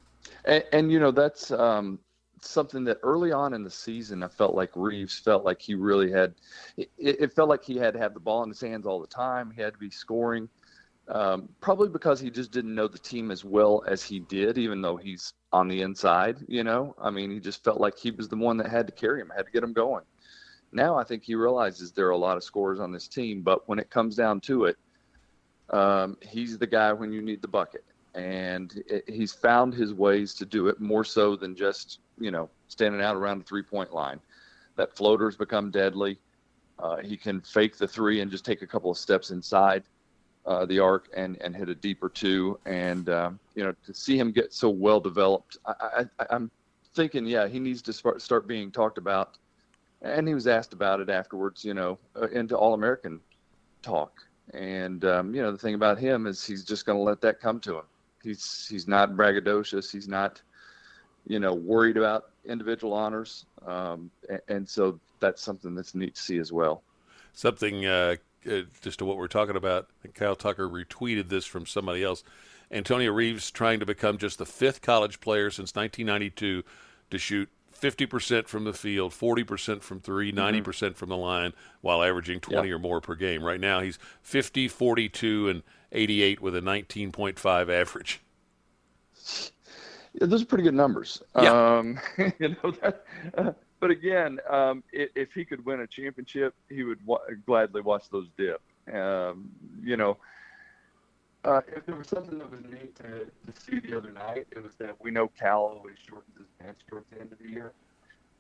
And, 0.45 0.65
and, 0.73 0.93
you 0.93 1.01
know 1.01 1.11
that's 1.11 1.51
um, 1.51 1.99
something 2.41 2.85
that 2.85 2.99
early 3.03 3.33
on 3.33 3.53
in 3.53 3.63
the 3.63 3.71
season 3.71 4.23
I 4.23 4.29
felt 4.29 4.55
like 4.55 4.71
Reeves 4.75 5.19
felt 5.19 5.45
like 5.45 5.61
he 5.61 5.75
really 5.75 6.11
had. 6.11 6.35
It, 6.77 6.91
it, 6.99 7.33
felt 7.35 7.49
like 7.49 7.65
he 7.65 7.77
had 7.77 7.93
to 7.95 8.01
have 8.01 8.15
the 8.15 8.21
ball 8.21 8.43
in 8.43 8.49
his 8.49 8.61
hands 8.61 8.87
all 8.87 9.01
the 9.01 9.07
time. 9.07 9.51
He 9.51 9.61
had 9.61 9.75
to 9.75 9.79
be 9.79 9.91
scoring. 9.91 10.49
Um, 11.09 11.49
probably 11.61 11.89
because 11.89 12.21
he 12.21 12.31
just 12.31 12.53
didn't 12.53 12.75
know 12.75 12.87
the 12.87 12.99
team 12.99 13.33
as 13.33 13.45
well 13.45 13.83
as 13.87 14.03
he 14.03 14.21
did, 14.21 14.57
even 14.59 14.81
though 14.81 14.97
he's 14.97 15.35
on 15.53 15.67
the 15.67 15.83
inside. 15.83 16.39
You 16.47 16.63
know, 16.63 16.95
I 17.01 17.11
mean, 17.11 17.31
he 17.31 17.41
just 17.41 17.65
felt 17.65 17.81
like 17.81 17.99
he 17.99 18.13
was 18.13 18.29
the 18.29 18.37
one 18.37 18.57
that 18.59 18.69
had 18.69 18.87
to 18.87 18.93
carry 18.93 19.21
him, 19.21 19.33
had 19.35 19.47
to 19.47 19.53
get 19.53 19.65
him 19.65 19.73
going. 19.73 20.05
Now 20.73 20.97
I 20.97 21.05
think 21.05 21.25
he 21.25 21.35
realizes 21.35 21.93
there 21.93 22.07
are 22.07 22.11
a 22.11 22.17
lot 22.17 22.37
of 22.37 22.45
scorers 22.45 22.81
on 22.81 22.93
this 22.93 23.09
team, 23.09 23.43
but 23.43 23.69
when 23.69 23.79
it 23.79 23.91
comes 23.91 24.15
down 24.15 24.41
to 24.43 24.67
it, 24.67 24.77
um, 25.71 26.17
he's 26.21 26.59
the 26.59 26.67
guy 26.67 26.93
when 26.93 27.13
you 27.13 27.23
need 27.23 27.43
the 27.43 27.49
bucket, 27.49 27.85
and 28.15 28.83
it, 28.87 29.05
he's 29.09 29.33
found 29.33 29.75
his 29.75 29.95
ways 29.95 30.35
to 30.35 30.47
do 30.47 30.69
it 30.69 30.81
more 30.81 31.05
so 31.05 31.37
than 31.37 31.55
just 31.55 32.01
you 32.19 32.31
know 32.31 32.49
standing 32.69 33.01
out 33.01 33.17
around 33.17 33.41
the 33.41 33.45
three 33.45 33.63
point 33.63 33.93
line. 33.93 34.21
That 34.77 34.97
floater's 34.97 35.37
become 35.37 35.71
deadly. 35.71 36.19
Uh, 36.79 36.97
he 36.97 37.17
can 37.17 37.41
fake 37.41 37.77
the 37.77 37.87
three 37.87 38.21
and 38.21 38.31
just 38.31 38.45
take 38.45 38.63
a 38.63 38.67
couple 38.67 38.91
of 38.91 38.97
steps 38.97 39.31
inside 39.31 39.85
uh, 40.47 40.65
the 40.67 40.79
arc 40.79 41.09
and 41.15 41.37
and 41.41 41.55
hit 41.55 41.69
a 41.69 41.75
deeper 41.75 42.09
two. 42.09 42.59
And 42.67 43.09
um, 43.09 43.39
you 43.55 43.65
know, 43.65 43.75
to 43.87 43.95
see 43.95 44.19
him 44.19 44.33
get 44.33 44.53
so 44.53 44.69
well 44.71 45.01
developed, 45.01 45.59
I, 45.67 46.07
I, 46.19 46.27
I'm 46.31 46.51
thinking, 46.95 47.27
yeah, 47.27 47.47
he 47.47 47.59
needs 47.59 47.83
to 47.83 47.93
start 47.93 48.47
being 48.47 48.71
talked 48.71 48.99
about. 48.99 49.37
And 50.03 50.27
he 50.27 50.35
was 50.35 50.47
asked 50.47 50.73
about 50.73 51.01
it 51.01 51.11
afterwards, 51.11 51.65
you 51.65 51.75
know, 51.75 51.99
uh, 52.17 52.29
into 52.29 52.57
All 52.57 52.75
American 52.75 53.21
talk. 53.83 54.23
And 54.53 55.05
um, 55.05 55.35
you 55.35 55.43
know, 55.43 55.53
the 55.53 55.59
thing 55.59 55.75
about 55.75 55.99
him 55.99 56.27
is 56.27 56.45
he's 56.45 56.65
just 56.65 56.87
going 56.87 56.99
to 56.99 57.03
let 57.03 57.21
that 57.21 57.41
come 57.41 57.61
to 57.61 57.79
him. 57.79 57.85
He's 58.23 58.67
he's 58.69 58.89
not 58.89 59.13
braggadocious. 59.13 59.91
He's 59.91 60.09
not, 60.09 60.43
you 61.27 61.39
know, 61.39 61.55
worried 61.55 61.97
about 61.97 62.31
individual 62.45 62.93
honors. 62.93 63.47
Um, 63.67 64.11
and, 64.29 64.41
and, 64.49 64.69
so 64.69 64.99
that's 65.21 65.43
something 65.43 65.75
that's 65.75 65.95
neat 65.95 66.15
to 66.15 66.21
see 66.21 66.39
as 66.39 66.53
well. 66.53 66.83
Something 67.33 67.87
uh, 67.87 68.17
uh, 68.51 68.63
just 68.81 68.99
to 69.01 69.05
what 69.05 69.17
we're 69.17 69.29
talking 69.29 69.57
about, 69.57 69.89
Kyle 70.15 70.37
Tucker 70.37 70.69
retweeted 70.69 71.29
this 71.29 71.45
from 71.45 71.67
somebody 71.67 72.03
else. 72.03 72.25
Antonio 72.71 73.13
Reeves 73.13 73.51
trying 73.51 73.81
to 73.81 73.87
become 73.87 74.19
just 74.19 74.39
the 74.39 74.47
fifth 74.47 74.81
college 74.81 75.21
player 75.21 75.51
since 75.51 75.75
1992 75.75 76.63
to 77.11 77.19
shoot 77.19 77.49
50% 77.81 78.47
from 78.47 78.65
the 78.65 78.73
field, 78.73 79.13
40% 79.13 79.83
from 79.83 80.01
3 80.01 80.33
90% 80.33 80.63
mm-hmm. 80.63 80.93
from 80.93 81.09
the 81.09 81.17
line, 81.17 81.53
while 81.81 82.03
averaging 82.03 82.41
20 82.41 82.69
yep. 82.69 82.77
or 82.77 82.79
more 82.79 83.01
per 83.01 83.15
game. 83.15 83.43
Right 83.43 83.61
now, 83.61 83.81
he's 83.81 83.99
50, 84.23 84.69
42, 84.69 85.49
and 85.49 85.63
88 85.93 86.41
with 86.41 86.55
a 86.55 86.61
19.5 86.61 87.69
average. 87.69 88.21
Yeah, 90.13 90.27
those 90.27 90.43
are 90.43 90.47
pretty 90.47 90.65
good 90.65 90.75
numbers. 90.75 91.23
Yeah. 91.37 91.79
Um, 91.79 92.01
you 92.39 92.57
know 92.63 92.73
that, 92.83 93.05
uh, 93.37 93.53
but 93.79 93.91
again, 93.91 94.39
um, 94.49 94.83
if, 94.93 95.11
if, 95.15 95.33
he 95.33 95.45
could 95.45 95.65
win 95.65 95.81
a 95.81 95.87
championship, 95.87 96.55
he 96.69 96.83
would 96.83 97.05
wa- 97.07 97.21
gladly 97.47 97.81
watch 97.81 98.11
those 98.11 98.29
dip. 98.37 98.61
Um, 98.93 99.51
you 99.83 99.97
know, 99.97 100.17
uh, 101.45 101.61
if 101.75 101.87
there 101.87 101.97
was 101.97 102.09
something 102.09 102.39
that 102.39 102.51
was 102.51 102.61
neat 102.71 102.95
to, 102.97 103.03
to, 103.03 103.61
see 103.61 103.81
the 103.81 103.97
other 103.97 104.13
night, 104.13 104.47
it 104.51 104.63
was 104.63 104.75
that 104.77 104.95
we 105.01 105.11
know 105.11 105.29
Cal 105.29 105.61
always 105.61 105.97
shortens 106.07 106.37
his 106.37 106.47
bench 106.61 106.79
towards 106.89 107.07
the 107.11 107.21
end 107.21 107.33
of 107.33 107.39
the 107.39 107.49
year, 107.49 107.73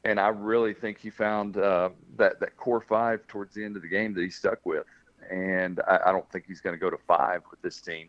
and 0.04 0.20
I 0.20 0.28
really 0.28 0.74
think 0.74 0.98
he 0.98 1.10
found 1.10 1.56
uh, 1.56 1.90
that 2.16 2.40
that 2.40 2.56
core 2.56 2.80
five 2.80 3.26
towards 3.26 3.54
the 3.54 3.64
end 3.64 3.76
of 3.76 3.82
the 3.82 3.88
game 3.88 4.14
that 4.14 4.22
he 4.22 4.30
stuck 4.30 4.64
with, 4.64 4.86
and 5.30 5.80
I, 5.88 6.00
I 6.06 6.12
don't 6.12 6.30
think 6.30 6.44
he's 6.46 6.60
going 6.60 6.74
to 6.74 6.80
go 6.80 6.90
to 6.90 6.98
five 7.06 7.42
with 7.50 7.62
this 7.62 7.80
team, 7.80 8.08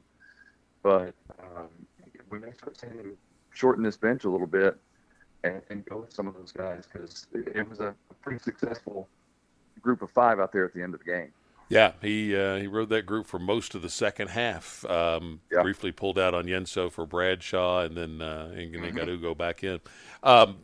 but 0.83 1.13
um, 1.39 1.69
we 2.29 2.39
may 2.39 2.51
start 2.53 2.77
seeing 2.79 2.93
him 2.93 3.17
shorten 3.53 3.83
this 3.83 3.97
bench 3.97 4.23
a 4.23 4.29
little 4.29 4.47
bit 4.47 4.77
and, 5.43 5.61
and 5.69 5.85
go 5.85 5.97
with 5.97 6.13
some 6.13 6.27
of 6.27 6.33
those 6.35 6.51
guys 6.51 6.87
because 6.91 7.27
it, 7.33 7.55
it, 7.55 7.69
was 7.69 7.79
a, 7.79 7.93
pretty 8.21 8.39
successful 8.39 9.07
group 9.81 10.01
of 10.01 10.11
five 10.11 10.39
out 10.39 10.51
there 10.51 10.65
at 10.65 10.73
the 10.73 10.81
end 10.81 10.93
of 10.93 10.99
the 10.99 11.05
game. 11.05 11.31
Yeah, 11.71 11.93
he 12.01 12.35
uh, 12.35 12.57
he 12.57 12.67
rode 12.67 12.89
that 12.89 13.05
group 13.05 13.27
for 13.27 13.39
most 13.39 13.75
of 13.75 13.81
the 13.81 13.89
second 13.89 14.27
half. 14.27 14.83
Um, 14.89 15.39
yeah. 15.49 15.61
Briefly 15.61 15.93
pulled 15.93 16.19
out 16.19 16.33
Onyenso 16.33 16.91
for 16.91 17.05
Bradshaw, 17.05 17.83
and 17.83 17.95
then 17.95 18.21
uh, 18.21 18.51
and 18.53 18.73
then 18.73 18.93
got 18.93 19.07
mm-hmm. 19.07 19.11
Ugo 19.11 19.33
back 19.33 19.63
in. 19.63 19.79
Um, 20.21 20.57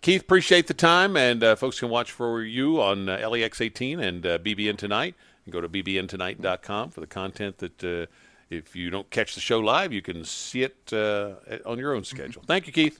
Keith, 0.00 0.22
appreciate 0.22 0.66
the 0.66 0.72
time, 0.72 1.14
and 1.14 1.44
uh, 1.44 1.56
folks 1.56 1.78
can 1.78 1.90
watch 1.90 2.10
for 2.10 2.42
you 2.42 2.80
on 2.80 3.10
uh, 3.10 3.28
LEX 3.28 3.60
18 3.60 4.00
and 4.00 4.24
uh, 4.24 4.38
BBN 4.38 4.78
Tonight. 4.78 5.14
And 5.44 5.52
go 5.52 5.60
to 5.60 5.68
bbntonight.com 5.68 6.88
for 6.88 7.00
the 7.00 7.06
content 7.06 7.58
that 7.58 7.84
uh, 7.84 8.06
if 8.48 8.74
you 8.74 8.88
don't 8.88 9.10
catch 9.10 9.34
the 9.34 9.42
show 9.42 9.58
live, 9.60 9.92
you 9.92 10.00
can 10.00 10.24
see 10.24 10.62
it 10.62 10.90
uh, 10.90 11.34
on 11.66 11.78
your 11.78 11.94
own 11.94 12.04
schedule. 12.04 12.42
Thank 12.46 12.66
you, 12.66 12.72
Keith. 12.72 12.98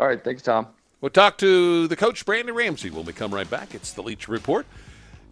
All 0.00 0.08
right. 0.08 0.22
Thanks, 0.22 0.42
Tom. 0.42 0.66
We'll 1.00 1.10
talk 1.10 1.38
to 1.38 1.86
the 1.86 1.94
coach, 1.94 2.26
Brandon 2.26 2.54
Ramsey, 2.54 2.90
when 2.90 3.04
we 3.04 3.12
come 3.12 3.32
right 3.32 3.48
back. 3.48 3.76
It's 3.76 3.92
the 3.92 4.02
Leach 4.02 4.26
Report. 4.26 4.66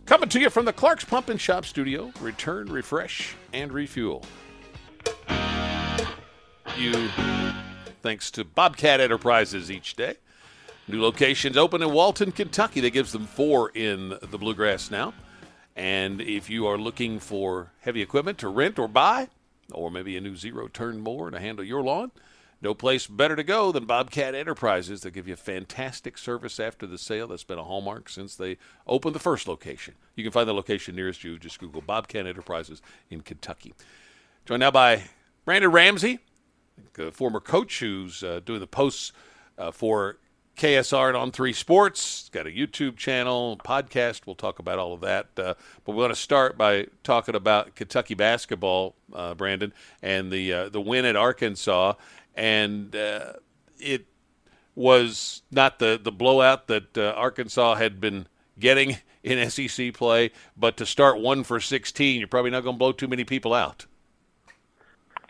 Coming 0.07 0.29
to 0.29 0.41
you 0.41 0.51
from 0.51 0.67
the 0.67 0.73
Clark's 0.75 1.05
Pump 1.05 1.31
and 1.31 1.41
Shop 1.41 1.65
Studio. 1.65 2.13
Return, 2.21 2.71
refresh, 2.71 3.35
and 3.55 3.73
refuel. 3.73 4.23
You, 6.77 7.09
thanks 8.03 8.31
to 8.33 8.45
Bobcat 8.45 9.01
Enterprises 9.01 9.71
each 9.71 9.97
day. 9.97 10.17
New 10.89 11.01
locations 11.01 11.57
open 11.57 11.81
in 11.81 11.91
Walton, 11.91 12.33
Kentucky. 12.33 12.81
That 12.81 12.91
gives 12.91 13.13
them 13.13 13.27
four 13.27 13.71
in 13.71 14.11
the 14.21 14.37
Bluegrass 14.37 14.91
now. 14.91 15.15
And 15.75 16.21
if 16.21 16.51
you 16.51 16.67
are 16.67 16.77
looking 16.77 17.19
for 17.19 17.73
heavy 17.81 18.03
equipment 18.03 18.37
to 18.39 18.49
rent 18.49 18.79
or 18.79 18.89
buy, 18.89 19.29
or 19.73 19.91
maybe 19.91 20.19
a 20.19 20.21
new 20.21 20.37
zero 20.37 20.69
turn 20.69 21.01
mower 21.01 21.31
to 21.31 21.41
handle 21.41 21.65
your 21.65 21.83
lawn, 21.83 22.13
no 22.61 22.75
place 22.75 23.07
better 23.07 23.37
to 23.37 23.43
go 23.43 23.73
than 23.73 23.85
Bobcat 23.85 24.35
Enterprises. 24.35 25.03
They 25.03 25.11
give 25.11 25.29
you 25.29 25.37
fantastic 25.37 26.17
service 26.17 26.59
after 26.59 26.87
the 26.87 26.99
sale. 26.99 27.29
That's 27.29 27.45
been 27.45 27.59
a 27.59 27.65
hallmark 27.65 28.09
since 28.09 28.37
they 28.37 28.57
opened 28.87 29.15
the 29.15 29.21
first 29.21 29.47
location. 29.47 29.95
You 30.17 30.25
can 30.25 30.33
find 30.33 30.49
the 30.49 30.55
location 30.55 30.97
nearest 30.97 31.25
you. 31.25 31.39
Just 31.39 31.59
Google 31.59 31.83
Bobcat 31.83 32.27
Enterprises 32.27 32.81
in 33.11 33.21
Kentucky. 33.21 33.75
Joined 34.45 34.61
now 34.61 34.71
by 34.71 35.05
Brandon 35.45 35.71
Ramsey, 35.71 36.21
a 36.99 37.11
former 37.11 37.41
coach 37.41 37.81
who's 37.81 38.23
uh, 38.23 38.41
doing 38.45 38.61
the 38.61 38.67
posts 38.67 39.13
uh, 39.59 39.71
for 39.71 40.19
KSR 40.57 41.09
and 41.09 41.17
On 41.17 41.33
Three 41.33 41.53
Sports. 41.53 42.23
He's 42.23 42.29
got 42.31 42.47
a 42.47 42.51
YouTube 42.51 42.97
channel, 42.97 43.61
podcast. 43.65 44.23
We'll 44.27 44.37
talk 44.37 44.59
about 44.59 44.79
all 44.79 44.93
of 44.93 45.01
that. 45.01 45.27
Uh, 45.37 45.55
but 45.85 45.93
we 45.93 45.99
want 45.99 46.15
to 46.15 46.21
start 46.21 46.57
by 46.57 46.87
talking 47.03 47.35
about 47.35 47.75
Kentucky 47.75 48.15
basketball, 48.15 48.95
uh, 49.13 49.35
Brandon, 49.35 49.73
and 50.01 50.31
the 50.31 50.53
uh, 50.53 50.69
the 50.69 50.81
win 50.81 51.05
at 51.05 51.17
Arkansas 51.17 51.95
and 52.35 52.95
uh, 52.95 53.35
it 53.79 54.07
was 54.75 55.43
not 55.51 55.79
the, 55.79 56.01
the 56.03 56.13
blowout 56.13 56.67
that 56.67 56.97
uh, 56.99 57.13
Arkansas 57.17 57.77
had 57.77 58.01
been 58.01 58.27
getting 58.59 58.99
in 59.23 59.51
SEC 59.51 59.95
play, 59.95 60.31
but 60.57 60.77
to 60.77 60.87
start 60.87 61.21
one 61.21 61.45
for 61.45 61.61
16, 61.61 62.19
you're 62.19 62.29
probably 62.29 62.51
not 62.51 62.63
going 62.63 62.75
to 62.75 62.79
blow 62.79 62.93
too 62.93 63.09
many 63.09 63.25
people 63.25 63.55
out. 63.55 63.87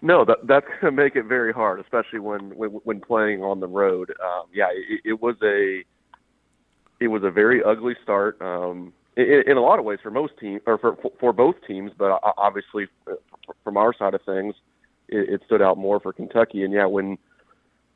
No, 0.02 0.24
that, 0.24 0.46
that's 0.46 0.66
going 0.66 0.94
to 0.94 1.02
make 1.02 1.16
it 1.16 1.24
very 1.24 1.52
hard, 1.52 1.80
especially 1.80 2.18
when 2.18 2.54
when, 2.54 2.70
when 2.70 3.00
playing 3.00 3.42
on 3.42 3.60
the 3.60 3.66
road. 3.66 4.12
Um, 4.22 4.42
yeah, 4.52 4.66
it, 4.70 5.00
it 5.02 5.22
was 5.22 5.36
a 5.42 5.82
it 7.00 7.08
was 7.08 7.22
a 7.24 7.30
very 7.30 7.62
ugly 7.64 7.96
start. 8.02 8.40
Um, 8.42 8.92
in, 9.16 9.44
in 9.46 9.56
a 9.56 9.62
lot 9.62 9.78
of 9.78 9.86
ways 9.86 10.00
for 10.02 10.10
most 10.10 10.34
teams 10.38 10.60
or 10.66 10.76
for 10.76 10.98
for 11.18 11.32
both 11.32 11.54
teams, 11.66 11.90
but 11.96 12.20
obviously 12.36 12.86
from 13.62 13.78
our 13.78 13.94
side 13.94 14.12
of 14.12 14.20
things, 14.22 14.54
it, 15.08 15.34
it 15.34 15.42
stood 15.46 15.62
out 15.62 15.78
more 15.78 16.00
for 16.00 16.12
Kentucky. 16.12 16.64
And 16.64 16.72
yeah, 16.72 16.86
when 16.86 17.18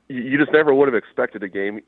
you 0.08 0.38
just 0.38 0.52
never 0.52 0.74
would 0.74 0.88
have 0.88 0.94
expected 0.94 1.42
a 1.42 1.48
game, 1.48 1.80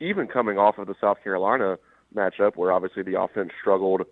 even 0.00 0.26
coming 0.26 0.58
off 0.58 0.78
of 0.78 0.86
the 0.86 0.94
South 1.00 1.22
Carolina 1.22 1.78
matchup, 2.14 2.56
where 2.56 2.72
obviously 2.72 3.02
the 3.02 3.20
offense 3.20 3.50
struggled 3.60 4.02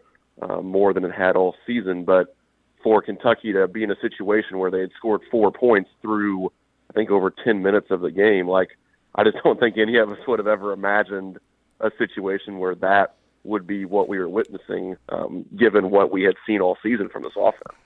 uh, 0.42 0.60
more 0.60 0.92
than 0.92 1.04
it 1.04 1.12
had 1.12 1.36
all 1.36 1.54
season. 1.66 2.04
But 2.04 2.36
for 2.82 3.02
Kentucky 3.02 3.52
to 3.52 3.66
be 3.66 3.82
in 3.82 3.90
a 3.90 4.00
situation 4.00 4.58
where 4.58 4.70
they 4.70 4.80
had 4.80 4.90
scored 4.96 5.22
four 5.30 5.50
points 5.50 5.90
through, 6.00 6.46
I 6.90 6.92
think, 6.94 7.10
over 7.10 7.30
10 7.30 7.62
minutes 7.62 7.88
of 7.90 8.00
the 8.00 8.10
game, 8.10 8.46
like 8.46 8.70
I 9.14 9.24
just 9.24 9.38
don't 9.44 9.58
think 9.58 9.76
any 9.78 9.96
of 9.96 10.10
us 10.10 10.18
would 10.26 10.38
have 10.38 10.48
ever 10.48 10.72
imagined 10.72 11.38
a 11.80 11.90
situation 11.98 12.58
where 12.58 12.74
that 12.76 13.14
would 13.44 13.66
be 13.66 13.84
what 13.84 14.08
we 14.08 14.18
were 14.18 14.28
witnessing, 14.28 14.96
um, 15.08 15.44
given 15.56 15.90
what 15.90 16.10
we 16.10 16.22
had 16.22 16.34
seen 16.46 16.60
all 16.60 16.76
season 16.82 17.08
from 17.08 17.22
this 17.22 17.32
offense. 17.36 17.78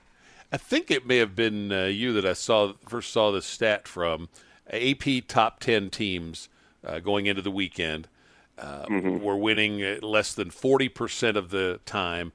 I 0.53 0.59
think 0.59 0.91
it 0.91 1.07
may 1.07 1.17
have 1.17 1.35
been 1.35 1.73
uh, 1.73 1.85
you 1.85 2.13
that 2.13 2.27
I 2.27 2.35
saw 2.35 2.75
first 2.87 3.11
saw 3.11 3.33
this 3.33 3.47
stat 3.47 3.89
from 3.89 4.29
AP 4.71 5.27
top 5.27 5.61
10 5.61 5.89
teams 5.89 6.49
uh, 6.87 6.99
going 6.99 7.27
into 7.27 7.41
the 7.41 7.51
weekend 7.51 8.07
uh, 8.59 8.85
mm-hmm. 8.87 9.23
were 9.23 9.37
winning 9.37 10.01
less 10.03 10.35
than 10.35 10.51
40% 10.51 11.37
of 11.37 11.51
the 11.51 11.81
time 11.87 12.33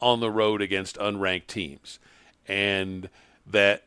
on 0.00 0.20
the 0.20 0.30
road 0.30 0.60
against 0.60 0.96
unranked 0.98 1.46
teams. 1.46 2.00
And 2.48 3.08
that 3.46 3.84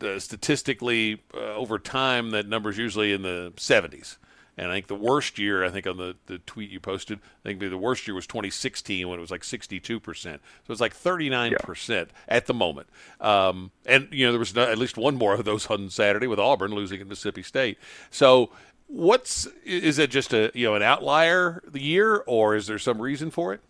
uh, 0.00 0.18
statistically, 0.18 1.22
uh, 1.34 1.54
over 1.54 1.78
time, 1.78 2.30
that 2.30 2.48
number 2.48 2.70
is 2.70 2.78
usually 2.78 3.12
in 3.12 3.22
the 3.22 3.52
70s. 3.56 4.16
And 4.58 4.70
I 4.70 4.74
think 4.74 4.86
the 4.86 4.94
worst 4.94 5.38
year, 5.38 5.64
I 5.64 5.68
think 5.68 5.86
on 5.86 5.98
the, 5.98 6.16
the 6.26 6.38
tweet 6.38 6.70
you 6.70 6.80
posted, 6.80 7.18
I 7.44 7.48
think 7.48 7.60
the 7.60 7.76
worst 7.76 8.06
year 8.06 8.14
was 8.14 8.26
2016 8.26 9.06
when 9.06 9.18
it 9.18 9.20
was 9.20 9.30
like 9.30 9.42
62%. 9.42 10.00
So 10.22 10.40
it's 10.68 10.80
like 10.80 10.94
39% 10.94 11.88
yeah. 11.88 12.04
at 12.26 12.46
the 12.46 12.54
moment. 12.54 12.88
Um, 13.20 13.70
and, 13.84 14.08
you 14.10 14.24
know, 14.24 14.32
there 14.32 14.38
was 14.38 14.56
at 14.56 14.78
least 14.78 14.96
one 14.96 15.16
more 15.16 15.34
of 15.34 15.44
those 15.44 15.66
on 15.66 15.90
Saturday 15.90 16.26
with 16.26 16.38
Auburn 16.38 16.70
losing 16.70 17.00
at 17.00 17.06
Mississippi 17.06 17.42
State. 17.42 17.78
So 18.10 18.50
what's, 18.86 19.46
is 19.64 19.98
it 19.98 20.10
just 20.10 20.32
a, 20.32 20.50
you 20.54 20.66
know, 20.66 20.74
an 20.74 20.82
outlier 20.82 21.62
the 21.66 21.82
year 21.82 22.24
or 22.26 22.56
is 22.56 22.66
there 22.66 22.78
some 22.78 23.00
reason 23.00 23.30
for 23.30 23.52
it? 23.52 23.60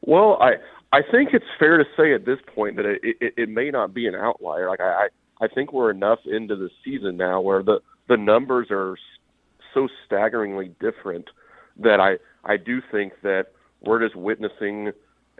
Well, 0.00 0.38
I, 0.40 0.54
I 0.92 1.02
think 1.02 1.34
it's 1.34 1.46
fair 1.56 1.78
to 1.78 1.84
say 1.96 2.14
at 2.14 2.24
this 2.24 2.38
point 2.52 2.76
that 2.76 2.86
it, 2.86 3.00
it, 3.20 3.34
it 3.36 3.48
may 3.48 3.70
not 3.70 3.94
be 3.94 4.08
an 4.08 4.16
outlier. 4.16 4.68
Like 4.68 4.80
I, 4.80 5.08
I 5.40 5.46
think 5.46 5.72
we're 5.72 5.90
enough 5.90 6.18
into 6.26 6.56
the 6.56 6.70
season 6.84 7.16
now 7.16 7.40
where 7.40 7.62
the, 7.62 7.80
the 8.08 8.16
numbers 8.16 8.68
are 8.72 8.96
so 9.76 9.88
staggeringly 10.06 10.72
different 10.80 11.28
that 11.78 12.00
I 12.00 12.16
I 12.44 12.56
do 12.56 12.80
think 12.90 13.12
that 13.22 13.48
we're 13.82 14.02
just 14.02 14.16
witnessing 14.16 14.92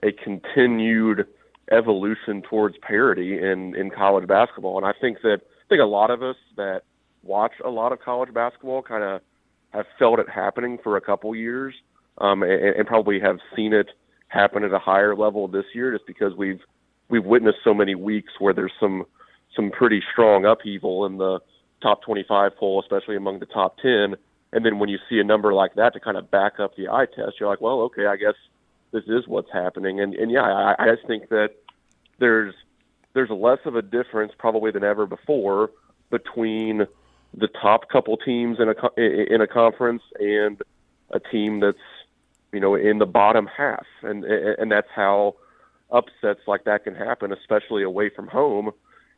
a 0.03 0.13
continued 0.13 1.27
evolution 1.73 2.43
towards 2.43 2.77
parity 2.79 3.39
in 3.39 3.75
in 3.75 3.91
college 3.91 4.29
basketball, 4.29 4.77
and 4.77 4.87
I 4.87 4.93
think 5.01 5.23
that 5.23 5.39
I 5.43 5.69
think 5.69 5.81
a 5.81 5.87
lot 5.87 6.11
of 6.11 6.23
us 6.23 6.37
that 6.57 6.83
watch 7.23 7.53
a 7.65 7.71
lot 7.71 7.93
of 7.93 8.01
college 8.01 8.33
basketball 8.33 8.83
kind 8.83 9.03
of 9.03 9.23
have 9.71 9.87
felt 9.99 10.19
it 10.19 10.29
happening 10.29 10.79
for 10.83 10.97
a 10.97 11.01
couple 11.01 11.35
years, 11.35 11.75
um, 12.19 12.43
and, 12.43 12.53
and 12.53 12.87
probably 12.87 13.19
have 13.19 13.39
seen 13.57 13.73
it 13.73 13.89
happen 14.29 14.63
at 14.63 14.73
a 14.73 14.79
higher 14.79 15.17
level 15.17 15.49
this 15.49 15.65
year, 15.75 15.93
just 15.93 16.07
because 16.07 16.35
we've 16.37 16.61
we've 17.09 17.25
witnessed 17.25 17.59
so 17.65 17.73
many 17.73 17.95
weeks 17.95 18.35
where 18.39 18.53
there's 18.53 18.73
some 18.79 19.07
some 19.55 19.71
pretty 19.71 20.03
strong 20.13 20.45
upheaval 20.45 21.07
in 21.07 21.17
the 21.17 21.41
top 21.87 22.03
25 22.03 22.57
poll, 22.57 22.81
especially 22.81 23.17
among 23.17 23.39
the 23.39 23.47
top 23.47 23.79
10. 23.79 24.17
And 24.53 24.65
then 24.65 24.79
when 24.79 24.89
you 24.89 24.99
see 25.09 25.21
a 25.21 25.25
number 25.25 25.53
like 25.53 25.75
that 25.75 25.93
to 25.93 26.01
kind 26.01 26.17
of 26.17 26.31
back 26.31 26.59
up 26.59 26.77
the 26.77 26.89
eye 26.89 27.07
test, 27.07 27.35
you're 27.39 27.49
like, 27.49 27.61
well, 27.61 27.81
okay, 27.83 28.07
I 28.07 28.17
guess 28.17 28.35
this 28.93 29.05
is 29.07 29.29
what's 29.29 29.51
happening. 29.53 30.01
And 30.01 30.15
and 30.15 30.31
yeah, 30.31 30.43
I, 30.43 30.75
I 30.79 30.95
just 30.95 31.07
think 31.07 31.29
that 31.29 31.51
there's 32.19 32.55
there's 33.15 33.31
less 33.31 33.59
of 33.65 33.77
a 33.77 33.83
difference 33.83 34.33
probably 34.37 34.71
than 34.71 34.83
ever 34.83 35.07
before 35.07 35.71
between 36.11 36.87
the 37.35 37.49
top 37.49 37.89
couple 37.89 38.17
teams 38.17 38.59
in 38.59 38.69
a 38.69 39.33
in 39.35 39.41
a 39.41 39.47
conference 39.47 40.03
and 40.19 40.61
a 41.11 41.21
team 41.21 41.61
that's 41.61 41.79
you 42.53 42.61
know 42.61 42.75
in 42.75 42.99
the 42.99 43.07
bottom 43.07 43.47
half, 43.47 43.87
and 44.03 44.25
and 44.25 44.73
that's 44.73 44.89
how 44.95 45.35
upsets 45.91 46.41
like 46.47 46.65
that 46.65 46.85
can 46.85 46.95
happen, 46.95 47.33
especially 47.33 47.83
away 47.83 48.09
from 48.09 48.27
home, 48.27 48.73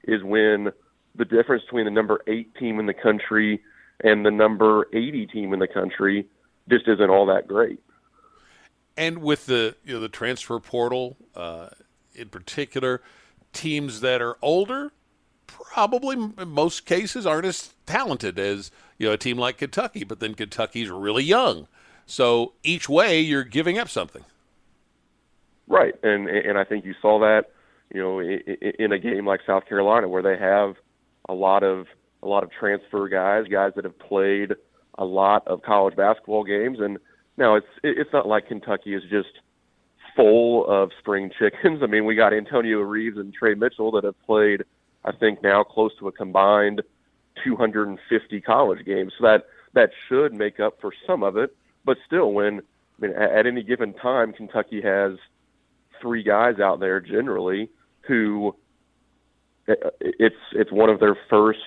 is 0.05 0.23
when 0.23 0.71
the 1.15 1.25
difference 1.25 1.65
between 1.65 1.85
the 1.85 1.91
number 1.91 2.21
eight 2.27 2.55
team 2.57 2.79
in 2.79 2.87
the 2.87 2.95
country 2.95 3.63
and 4.05 4.25
the 4.25 4.31
number 4.31 4.87
80 4.93 5.27
team 5.27 5.53
in 5.53 5.59
the 5.59 5.67
country 5.67 6.27
just 6.69 6.87
isn't 6.87 7.11
all 7.11 7.27
that 7.27 7.49
great. 7.49 7.81
And 8.97 9.19
with 9.23 9.47
the 9.47 9.77
you 9.85 9.95
know 9.95 10.01
the 10.01 10.09
transfer 10.09 10.59
portal 10.59 11.17
uh, 11.35 11.69
in 12.15 12.29
particular, 12.29 13.01
teams 13.53 14.01
that 14.01 14.21
are 14.21 14.37
older 14.43 14.93
probably 15.47 16.17
in 16.17 16.49
most 16.49 16.85
cases 16.85 17.27
aren't 17.27 17.47
as 17.47 17.75
talented 17.87 18.39
as 18.39 18.71
you 18.99 19.09
know 19.09 19.15
a 19.15 19.17
team 19.17 19.39
like 19.39 19.59
Kentucky, 19.59 20.05
but 20.05 20.21
then 20.21 20.35
Kentucky's 20.35 20.91
really 20.91 21.25
young. 21.25 21.67
So 22.07 22.53
each 22.63 22.89
way 22.89 23.21
you're 23.21 23.45
giving 23.45 23.79
up 23.79 23.89
something. 23.89 24.25
Right, 25.67 25.95
and 26.03 26.29
and 26.29 26.59
I 26.59 26.65
think 26.65 26.85
you 26.85 26.95
saw 27.01 27.19
that 27.21 27.51
you 27.93 28.01
know 28.01 28.21
in 28.21 28.93
a 28.93 28.99
game 28.99 29.27
like 29.27 29.41
South 29.47 29.67
Carolina 29.67 30.09
where 30.09 30.23
they 30.23 30.37
have 30.37 30.77
a 31.29 31.35
lot 31.35 31.63
of 31.63 31.87
a 32.23 32.27
lot 32.27 32.43
of 32.43 32.51
transfer 32.51 33.09
guys, 33.09 33.45
guys 33.51 33.73
that 33.77 33.85
have 33.85 33.99
played 33.99 34.53
a 34.97 35.05
lot 35.05 35.47
of 35.47 35.63
college 35.63 35.97
basketball 35.97 36.45
games. 36.45 36.79
And 36.81 36.99
now 37.37 37.55
it's 37.55 37.67
it's 37.83 38.13
not 38.13 38.27
like 38.27 38.49
Kentucky 38.49 38.95
is 38.95 39.03
just 39.11 39.29
full 40.17 40.67
of 40.69 40.91
spring 40.99 41.31
chickens. 41.39 41.81
I 41.83 41.87
mean, 41.87 42.05
we 42.05 42.15
got 42.15 42.33
Antonio 42.33 42.81
Reeves 42.81 43.19
and 43.19 43.33
Tre 43.33 43.55
Mitchell 43.55 43.93
that 43.93 44.05
have 44.05 44.21
played, 44.27 44.65
I 45.05 45.13
think, 45.13 45.43
now 45.43 45.63
close 45.63 45.93
to 46.01 46.09
a 46.09 46.13
combined 46.13 46.83
250 47.45 48.41
college 48.41 48.85
games. 48.85 49.13
So 49.19 49.25
that 49.25 49.47
that 49.75 49.91
should 50.09 50.35
make 50.35 50.61
up 50.61 50.81
for 50.81 50.93
some 51.07 51.23
of 51.23 51.37
it. 51.37 51.57
But 51.85 51.99
still, 52.07 52.33
when 52.33 52.61
I 52.61 53.07
mean, 53.07 53.13
at 53.13 53.47
any 53.47 53.63
given 53.63 53.95
time, 53.95 54.33
Kentucky 54.33 54.83
has 54.83 55.13
three 56.01 56.23
guys 56.23 56.59
out 56.61 56.81
there 56.81 57.01
generally 57.01 57.71
who 58.03 58.55
it's 60.01 60.37
it's 60.53 60.73
one 60.73 60.91
of 60.91 61.01
their 61.01 61.17
first 61.29 61.59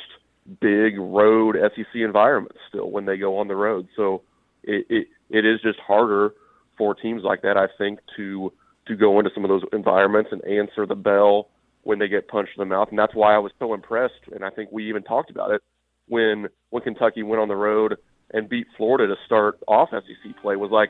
big 0.60 0.98
road 0.98 1.56
SEC 1.76 1.96
environments 1.96 2.58
still 2.68 2.90
when 2.90 3.06
they 3.06 3.18
go 3.18 3.38
on 3.38 3.48
the 3.48 3.56
road. 3.56 3.88
So 3.96 4.24
it, 4.64 4.86
it 4.90 5.08
it 5.30 5.46
is 5.46 5.62
just 5.62 5.80
harder 5.80 6.34
for 6.78 6.96
teams 6.96 7.24
like 7.24 7.42
that, 7.44 7.58
I 7.58 7.68
think, 7.78 8.00
to 8.18 8.52
to 8.88 8.96
go 8.96 9.20
into 9.20 9.32
some 9.34 9.46
of 9.46 9.50
those 9.50 9.64
environments 9.72 10.32
and 10.32 10.44
answer 10.46 10.86
the 10.86 10.96
bell 10.96 11.50
when 11.84 12.00
they 12.00 12.08
get 12.08 12.28
punched 12.28 12.52
in 12.58 12.62
the 12.62 12.66
mouth. 12.66 12.88
And 12.90 13.00
that's 13.00 13.16
why 13.16 13.36
I 13.36 13.40
was 13.40 13.52
so 13.60 13.74
impressed, 13.74 14.22
and 14.34 14.44
I 14.44 14.50
think 14.50 14.72
we 14.72 14.88
even 14.90 15.04
talked 15.04 15.30
about 15.30 15.52
it 15.52 15.62
when 16.08 16.48
when 16.72 16.84
Kentucky 16.84 17.24
went 17.24 17.42
on 17.42 17.48
the 17.48 17.56
road 17.56 17.98
and 18.34 18.50
beat 18.50 18.68
Florida 18.78 19.08
to 19.08 19.20
start 19.26 19.60
off 19.68 19.90
SEC 19.92 20.42
play 20.42 20.56
was 20.56 20.72
like 20.72 20.90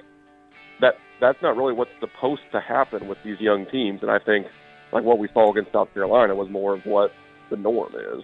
that 0.79 0.95
that's 1.19 1.37
not 1.41 1.55
really 1.55 1.73
what's 1.73 1.91
supposed 1.99 2.41
to 2.51 2.59
happen 2.59 3.07
with 3.07 3.17
these 3.23 3.39
young 3.39 3.65
teams. 3.71 3.99
And 4.01 4.09
I 4.09 4.19
think 4.19 4.47
like 4.91 5.03
what 5.03 5.17
we 5.17 5.27
saw 5.33 5.51
against 5.51 5.71
South 5.71 5.93
Carolina 5.93 6.35
was 6.35 6.49
more 6.49 6.73
of 6.73 6.85
what 6.85 7.13
the 7.49 7.57
norm 7.57 7.93
is. 7.95 8.23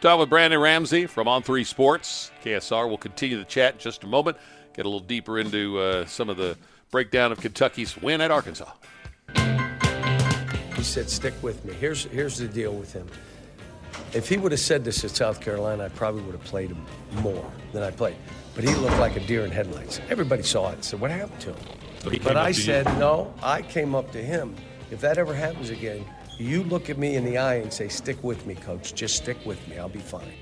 Talk 0.00 0.20
with 0.20 0.30
Brandon 0.30 0.60
Ramsey 0.60 1.06
from 1.06 1.26
On 1.26 1.42
Three 1.42 1.64
Sports. 1.64 2.30
KSR 2.44 2.88
will 2.88 2.98
continue 2.98 3.36
the 3.36 3.44
chat 3.44 3.74
in 3.74 3.80
just 3.80 4.04
a 4.04 4.06
moment. 4.06 4.36
Get 4.74 4.86
a 4.86 4.88
little 4.88 5.04
deeper 5.04 5.38
into 5.38 5.78
uh, 5.78 6.06
some 6.06 6.28
of 6.28 6.36
the 6.36 6.56
breakdown 6.92 7.32
of 7.32 7.40
Kentucky's 7.40 7.96
win 7.96 8.20
at 8.20 8.30
Arkansas. 8.30 8.70
He 10.76 10.84
said, 10.84 11.10
"Stick 11.10 11.34
with 11.42 11.64
me." 11.64 11.74
Here's 11.74 12.04
here's 12.04 12.38
the 12.38 12.46
deal 12.46 12.72
with 12.72 12.92
him. 12.92 13.08
If 14.12 14.28
he 14.28 14.36
would 14.36 14.52
have 14.52 14.60
said 14.60 14.84
this 14.84 15.04
at 15.04 15.10
South 15.10 15.40
Carolina, 15.40 15.86
I 15.86 15.88
probably 15.88 16.22
would 16.22 16.36
have 16.36 16.44
played 16.44 16.70
him 16.70 16.84
more 17.22 17.50
than 17.72 17.82
I 17.82 17.90
played. 17.90 18.16
But 18.54 18.62
he 18.62 18.74
looked 18.76 18.98
like 18.98 19.16
a 19.16 19.20
deer 19.20 19.44
in 19.44 19.50
headlights. 19.50 20.00
Everybody 20.08 20.44
saw 20.44 20.70
it 20.70 20.74
and 20.74 20.84
said, 20.84 21.00
"What 21.00 21.10
happened 21.10 21.40
to 21.40 21.52
him?" 21.52 21.56
So 21.98 22.10
but 22.22 22.36
I 22.36 22.52
said, 22.52 22.86
you. 22.86 22.94
"No." 22.94 23.34
I 23.42 23.62
came 23.62 23.96
up 23.96 24.12
to 24.12 24.22
him. 24.22 24.54
If 24.90 25.00
that 25.00 25.18
ever 25.18 25.34
happens 25.34 25.70
again, 25.70 26.04
you 26.38 26.62
look 26.64 26.88
at 26.88 26.98
me 26.98 27.16
in 27.16 27.24
the 27.24 27.38
eye 27.38 27.56
and 27.56 27.72
say, 27.72 27.88
Stick 27.88 28.22
with 28.22 28.46
me, 28.46 28.54
coach. 28.54 28.94
Just 28.94 29.16
stick 29.16 29.36
with 29.44 29.66
me. 29.68 29.78
I'll 29.78 29.88
be 29.88 29.98
fine. 29.98 30.32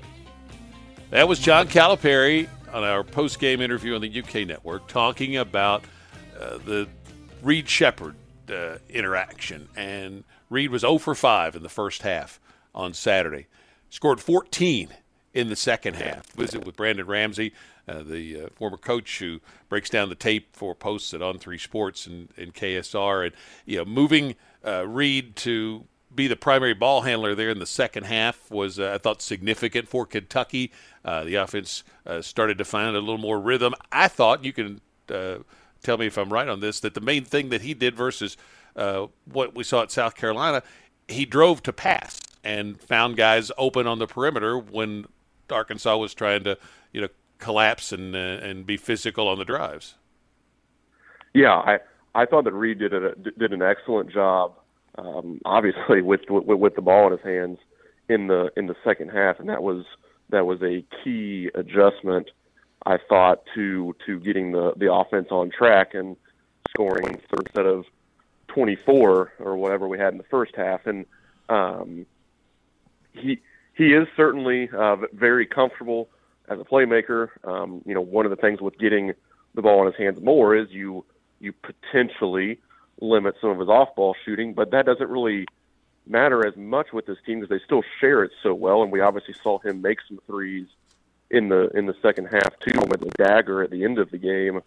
That 1.09 1.27
was 1.27 1.39
John 1.39 1.67
Calipari 1.67 2.47
on 2.73 2.83
our 2.83 3.03
post 3.03 3.39
game 3.39 3.61
interview 3.61 3.95
on 3.95 4.01
the 4.01 4.19
UK 4.19 4.47
network 4.47 4.87
talking 4.87 5.37
about 5.37 5.83
uh, 6.39 6.57
the 6.59 6.87
Reed 7.41 7.67
Sheppard 7.69 8.15
uh, 8.49 8.77
interaction. 8.89 9.67
And 9.75 10.23
Reed 10.49 10.69
was 10.69 10.81
0 10.81 10.97
for 10.97 11.15
5 11.15 11.55
in 11.55 11.63
the 11.63 11.69
first 11.69 12.01
half 12.01 12.39
on 12.73 12.93
Saturday. 12.93 13.47
Scored 13.89 14.19
14 14.19 14.89
in 15.33 15.49
the 15.49 15.55
second 15.55 15.95
half. 15.95 16.27
Visit 16.33 16.65
with 16.65 16.75
Brandon 16.75 17.05
Ramsey, 17.05 17.53
uh, 17.87 18.03
the 18.03 18.41
uh, 18.41 18.47
former 18.55 18.77
coach 18.77 19.19
who 19.19 19.39
breaks 19.69 19.89
down 19.89 20.09
the 20.09 20.15
tape 20.15 20.55
for 20.55 20.75
posts 20.75 21.13
at 21.13 21.21
On 21.21 21.37
Three 21.37 21.57
Sports 21.57 22.05
and, 22.05 22.29
and 22.37 22.53
KSR, 22.53 23.27
and 23.27 23.35
you 23.65 23.77
know 23.77 23.85
moving 23.85 24.35
uh, 24.65 24.87
Reed 24.87 25.35
to 25.37 25.85
be 26.13 26.27
the 26.27 26.35
primary 26.35 26.73
ball 26.73 27.01
handler 27.01 27.35
there 27.35 27.49
in 27.49 27.59
the 27.59 27.65
second 27.65 28.05
half 28.05 28.49
was, 28.49 28.79
uh, 28.79 28.93
I 28.95 28.97
thought, 28.97 29.21
significant 29.21 29.87
for 29.87 30.05
Kentucky. 30.05 30.71
Uh, 31.05 31.23
the 31.23 31.35
offense 31.35 31.83
started 32.21 32.57
to 32.57 32.65
find 32.65 32.95
a 32.95 32.99
little 32.99 33.19
more 33.19 33.39
rhythm. 33.39 33.75
I 33.91 34.07
thought 34.07 34.43
you 34.43 34.53
can 34.53 34.81
tell 35.07 35.97
me 35.97 36.07
if 36.07 36.17
I'm 36.17 36.33
right 36.33 36.47
on 36.47 36.59
this 36.59 36.79
that 36.79 36.95
the 36.95 37.01
main 37.01 37.23
thing 37.23 37.49
that 37.49 37.61
he 37.61 37.73
did 37.73 37.95
versus 37.95 38.35
what 38.73 39.53
we 39.53 39.63
saw 39.63 39.83
at 39.83 39.91
South 39.91 40.15
Carolina, 40.15 40.63
he 41.07 41.25
drove 41.25 41.61
to 41.63 41.73
pass 41.73 42.19
and 42.43 42.79
found 42.81 43.17
guys 43.17 43.51
open 43.57 43.85
on 43.85 43.99
the 43.99 44.07
perimeter 44.07 44.57
when 44.57 45.05
Arkansas 45.51 45.97
was 45.97 46.13
trying 46.13 46.43
to, 46.45 46.57
you 46.93 47.01
know, 47.01 47.09
collapse 47.39 47.91
and 47.91 48.15
and 48.15 48.65
be 48.65 48.77
physical 48.77 49.27
on 49.27 49.37
the 49.37 49.45
drives. 49.45 49.95
Yeah, 51.33 51.55
I 51.55 51.79
I 52.15 52.25
thought 52.25 52.45
that 52.45 52.53
Reed 52.53 52.79
did 52.79 52.93
a, 52.93 53.13
did 53.15 53.53
an 53.53 53.61
excellent 53.61 54.11
job, 54.11 54.53
um, 54.97 55.39
obviously 55.45 56.01
with, 56.01 56.21
with 56.29 56.45
with 56.45 56.75
the 56.75 56.81
ball 56.81 57.05
in 57.07 57.11
his 57.11 57.21
hands 57.21 57.59
in 58.09 58.27
the 58.27 58.51
in 58.55 58.67
the 58.67 58.75
second 58.83 59.09
half, 59.09 59.39
and 59.39 59.49
that 59.49 59.61
was 59.61 59.85
that 60.29 60.45
was 60.45 60.61
a 60.61 60.83
key 61.03 61.49
adjustment. 61.53 62.31
I 62.85 62.97
thought 62.97 63.43
to 63.55 63.95
to 64.05 64.19
getting 64.19 64.51
the 64.51 64.73
the 64.77 64.91
offense 64.91 65.27
on 65.31 65.51
track 65.51 65.93
and 65.93 66.15
scoring 66.69 67.19
instead 67.37 67.65
of 67.65 67.85
24 68.47 69.33
or 69.39 69.57
whatever 69.57 69.87
we 69.87 69.97
had 69.97 70.13
in 70.13 70.17
the 70.17 70.25
first 70.25 70.55
half, 70.55 70.87
and 70.87 71.05
um, 71.49 72.05
he 73.13 73.39
he 73.75 73.93
is 73.93 74.07
certainly 74.15 74.69
uh, 74.75 74.95
very 75.13 75.45
comfortable 75.45 76.09
as 76.47 76.59
a 76.59 76.63
playmaker. 76.63 77.29
Um, 77.43 77.81
you 77.85 77.93
know, 77.93 78.01
one 78.01 78.25
of 78.25 78.29
the 78.29 78.35
things 78.35 78.61
with 78.61 78.77
getting 78.77 79.13
the 79.53 79.61
ball 79.61 79.81
in 79.81 79.91
his 79.91 79.95
hands 79.97 80.21
more 80.21 80.55
is 80.55 80.69
you 80.71 81.05
you 81.39 81.53
potentially 81.53 82.59
limit 82.99 83.35
some 83.39 83.51
of 83.51 83.59
his 83.59 83.69
off-ball 83.69 84.15
shooting, 84.25 84.53
but 84.53 84.71
that 84.71 84.85
doesn't 84.85 85.09
really 85.09 85.45
matter 86.07 86.47
as 86.47 86.55
much 86.55 86.91
with 86.93 87.05
this 87.05 87.17
team 87.25 87.39
because 87.39 87.49
they 87.49 87.63
still 87.63 87.83
share 87.99 88.23
it 88.23 88.31
so 88.41 88.53
well. 88.53 88.81
And 88.81 88.91
we 88.91 89.01
obviously 89.01 89.35
saw 89.43 89.59
him 89.59 89.81
make 89.81 89.99
some 90.07 90.19
threes 90.25 90.67
in 91.29 91.49
the 91.49 91.69
in 91.77 91.85
the 91.85 91.95
second 92.01 92.25
half 92.25 92.57
too, 92.59 92.79
with 92.87 93.01
the 93.01 93.11
dagger 93.23 93.61
at 93.61 93.69
the 93.69 93.83
end 93.83 93.99
of 93.99 94.09
the 94.11 94.17
game 94.17 94.61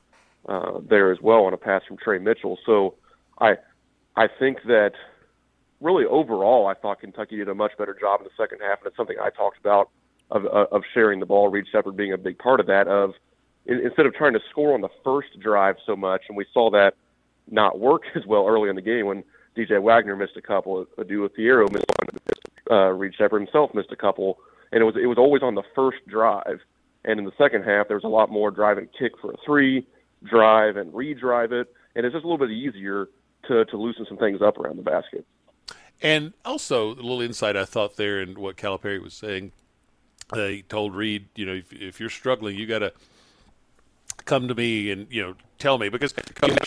uh, 0.49 0.81
there 0.83 1.11
as 1.11 1.21
well 1.21 1.45
on 1.45 1.55
a 1.55 1.57
pass 1.57 1.83
from 1.87 1.97
Tre 1.97 2.19
Mitchell. 2.19 2.59
So 2.67 2.95
I 3.39 3.57
I 4.17 4.29
think 4.29 4.65
that 4.65 4.93
really 5.81 6.05
overall, 6.05 6.67
I 6.67 6.75
thought 6.75 7.01
Kentucky 7.01 7.37
did 7.37 7.49
a 7.49 7.55
much 7.55 7.77
better 7.79 7.97
job 7.99 8.21
in 8.21 8.25
the 8.25 8.43
second 8.43 8.61
half, 8.61 8.79
and 8.81 8.89
it's 8.89 8.97
something 8.97 9.17
I 9.21 9.31
talked 9.31 9.59
about 9.59 9.91
of 10.31 10.47
of 10.47 10.83
sharing 10.95 11.21
the 11.21 11.27
ball, 11.27 11.49
Reed 11.49 11.67
Sheppard 11.71 11.97
being 11.97 12.13
a 12.13 12.19
big 12.19 12.39
part 12.39 12.61
of 12.61 12.67
that. 12.67 12.89
Of 12.89 13.15
instead 13.67 14.07
of 14.07 14.15
trying 14.15 14.33
to 14.33 14.41
score 14.51 14.75
on 14.75 14.81
the 14.81 14.89
first 15.05 15.39
drive 15.41 15.77
so 15.87 15.97
much, 15.97 16.23
and 16.29 16.37
we 16.37 16.47
saw 16.53 16.71
that 16.71 16.95
not 17.51 17.79
work 17.79 18.03
as 18.15 18.27
well 18.27 18.47
early 18.47 18.69
in 18.69 18.77
the 18.77 18.83
game 18.83 19.07
when 19.07 19.25
DJ 19.57 19.83
Wagner 19.83 20.17
missed 20.17 20.37
a 20.37 20.43
couple, 20.43 20.87
Adou 20.99 21.29
Thiero 21.29 21.71
missed 21.71 21.85
one, 21.99 22.21
uh, 22.71 22.93
Reed 22.93 23.15
Sheppard 23.17 23.43
himself 23.43 23.75
missed 23.75 23.93
a 23.93 23.97
couple, 23.97 24.39
and 24.73 24.81
it 24.81 24.85
was 24.85 24.97
it 24.97 25.07
was 25.07 25.19
always 25.19 25.43
on 25.43 25.55
the 25.55 25.65
first 25.75 25.99
drive. 26.07 26.61
And 27.05 27.19
in 27.19 27.25
the 27.25 27.33
second 27.39 27.65
half, 27.65 27.89
there 27.89 27.97
was 27.97 28.05
a 28.05 28.09
lot 28.09 28.31
more 28.31 28.51
drive 28.51 28.77
and 28.77 28.87
kick 28.93 29.13
for 29.21 29.33
a 29.33 29.37
three, 29.45 29.87
drive 30.23 30.77
and 30.77 30.93
redrive 30.93 31.53
it, 31.53 31.73
and 31.95 32.05
it's 32.05 32.13
just 32.13 32.25
a 32.25 32.29
little 32.29 32.47
bit 32.47 32.55
easier 32.55 33.09
to 33.49 33.65
to 33.65 33.77
loosen 33.77 34.07
some 34.07 34.19
things 34.19 34.43
up 34.43 34.59
around 34.59 34.77
the 34.77 34.83
basket. 34.83 35.27
And 36.03 36.33
also, 36.45 36.93
a 36.93 36.95
little 36.95 37.21
insight 37.21 37.57
I 37.57 37.65
thought 37.65 37.97
there 37.97 38.21
in 38.21 38.41
what 38.41 38.57
Calipari 38.57 39.03
was 39.03 39.15
saying. 39.15 39.53
Uh, 40.33 40.47
he 40.47 40.63
told 40.63 40.95
Reed, 40.95 41.29
you 41.35 41.47
know, 41.47 41.55
if, 41.55 41.73
if 41.73 42.01
you're 42.01 42.11
struggling, 42.11 42.57
you 42.57 42.67
got 42.67 42.81
to 42.81 42.93
come 44.25 44.49
to 44.49 44.55
me 44.55 44.91
and 44.91 45.07
you 45.11 45.23
know 45.23 45.35
tell 45.59 45.79
me 45.79 45.89
because 45.89 46.15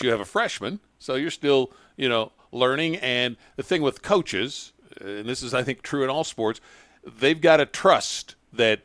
you 0.02 0.10
have 0.10 0.20
a 0.20 0.24
freshman, 0.24 0.80
so 0.98 1.14
you're 1.14 1.30
still 1.30 1.72
you 1.96 2.08
know 2.08 2.32
learning. 2.52 2.96
And 2.96 3.36
the 3.56 3.62
thing 3.62 3.82
with 3.82 4.02
coaches, 4.02 4.72
and 5.00 5.26
this 5.26 5.42
is 5.42 5.54
I 5.54 5.62
think 5.62 5.82
true 5.82 6.04
in 6.04 6.10
all 6.10 6.24
sports, 6.24 6.60
they've 7.06 7.40
got 7.40 7.58
to 7.58 7.66
trust 7.66 8.34
that 8.52 8.82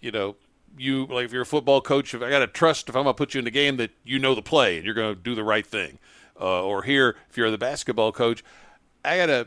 you 0.00 0.10
know 0.10 0.36
you 0.76 1.06
like 1.06 1.24
if 1.24 1.32
you're 1.32 1.42
a 1.42 1.46
football 1.46 1.80
coach, 1.80 2.14
if 2.14 2.22
I 2.22 2.30
got 2.30 2.40
to 2.40 2.46
trust 2.46 2.88
if 2.88 2.96
I'm 2.96 3.04
gonna 3.04 3.14
put 3.14 3.34
you 3.34 3.38
in 3.38 3.44
the 3.44 3.50
game 3.50 3.76
that 3.78 3.90
you 4.04 4.18
know 4.18 4.34
the 4.34 4.42
play 4.42 4.76
and 4.76 4.84
you're 4.84 4.94
gonna 4.94 5.14
do 5.14 5.34
the 5.34 5.44
right 5.44 5.66
thing. 5.66 5.98
Uh, 6.40 6.62
or 6.64 6.82
here, 6.82 7.16
if 7.30 7.36
you're 7.36 7.50
the 7.50 7.58
basketball 7.58 8.10
coach, 8.10 8.42
I 9.04 9.16
gotta 9.18 9.46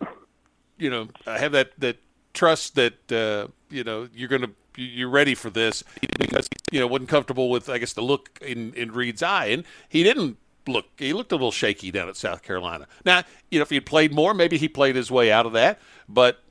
you 0.77 0.89
know 0.89 1.07
I 1.25 1.39
have 1.39 1.51
that 1.53 1.71
that 1.79 1.97
trust 2.33 2.75
that 2.75 3.11
uh, 3.11 3.47
you 3.69 3.83
know 3.83 4.07
you're 4.13 4.29
gonna 4.29 4.51
you're 4.77 5.09
ready 5.09 5.35
for 5.35 5.49
this 5.49 5.83
because 6.19 6.47
you 6.71 6.79
know 6.79 6.87
wasn't 6.87 7.09
comfortable 7.09 7.49
with 7.49 7.69
I 7.69 7.77
guess 7.77 7.93
the 7.93 8.01
look 8.01 8.39
in 8.41 8.73
in 8.73 8.91
Reed's 8.91 9.23
eye, 9.23 9.47
and 9.47 9.63
he 9.89 10.03
didn't 10.03 10.37
look 10.67 10.85
he 10.97 11.13
looked 11.13 11.31
a 11.31 11.35
little 11.35 11.51
shaky 11.51 11.91
down 11.91 12.09
at 12.09 12.17
South 12.17 12.43
Carolina. 12.43 12.87
Now 13.05 13.23
you 13.49 13.59
know 13.59 13.63
if 13.63 13.69
he 13.69 13.79
played 13.79 14.13
more, 14.13 14.33
maybe 14.33 14.57
he 14.57 14.67
played 14.67 14.95
his 14.95 15.11
way 15.11 15.31
out 15.31 15.45
of 15.45 15.53
that, 15.53 15.79
but 16.07 16.41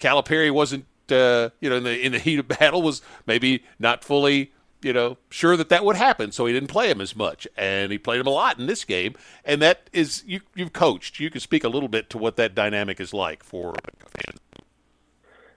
Calipari 0.00 0.50
wasn't 0.50 0.86
uh, 1.10 1.50
you 1.60 1.70
know 1.70 1.76
in 1.76 1.84
the 1.84 2.06
in 2.06 2.12
the 2.12 2.18
heat 2.20 2.38
of 2.38 2.48
battle 2.48 2.82
was 2.82 3.02
maybe 3.26 3.64
not 3.78 4.04
fully 4.04 4.52
you 4.82 4.92
know 4.92 5.18
sure 5.30 5.56
that 5.56 5.68
that 5.68 5.84
would 5.84 5.96
happen, 5.96 6.32
so 6.32 6.46
he 6.46 6.52
didn't 6.52 6.68
play 6.68 6.90
him 6.90 7.00
as 7.00 7.14
much, 7.14 7.46
and 7.56 7.92
he 7.92 7.98
played 7.98 8.20
him 8.20 8.26
a 8.26 8.30
lot 8.30 8.58
in 8.58 8.66
this 8.66 8.84
game, 8.84 9.14
and 9.44 9.60
that 9.62 9.90
is 9.92 10.24
you 10.26 10.40
you've 10.54 10.72
coached, 10.72 11.20
you 11.20 11.30
can 11.30 11.40
speak 11.40 11.64
a 11.64 11.68
little 11.68 11.88
bit 11.88 12.10
to 12.10 12.18
what 12.18 12.36
that 12.36 12.54
dynamic 12.54 13.00
is 13.00 13.12
like 13.12 13.42
for. 13.42 13.74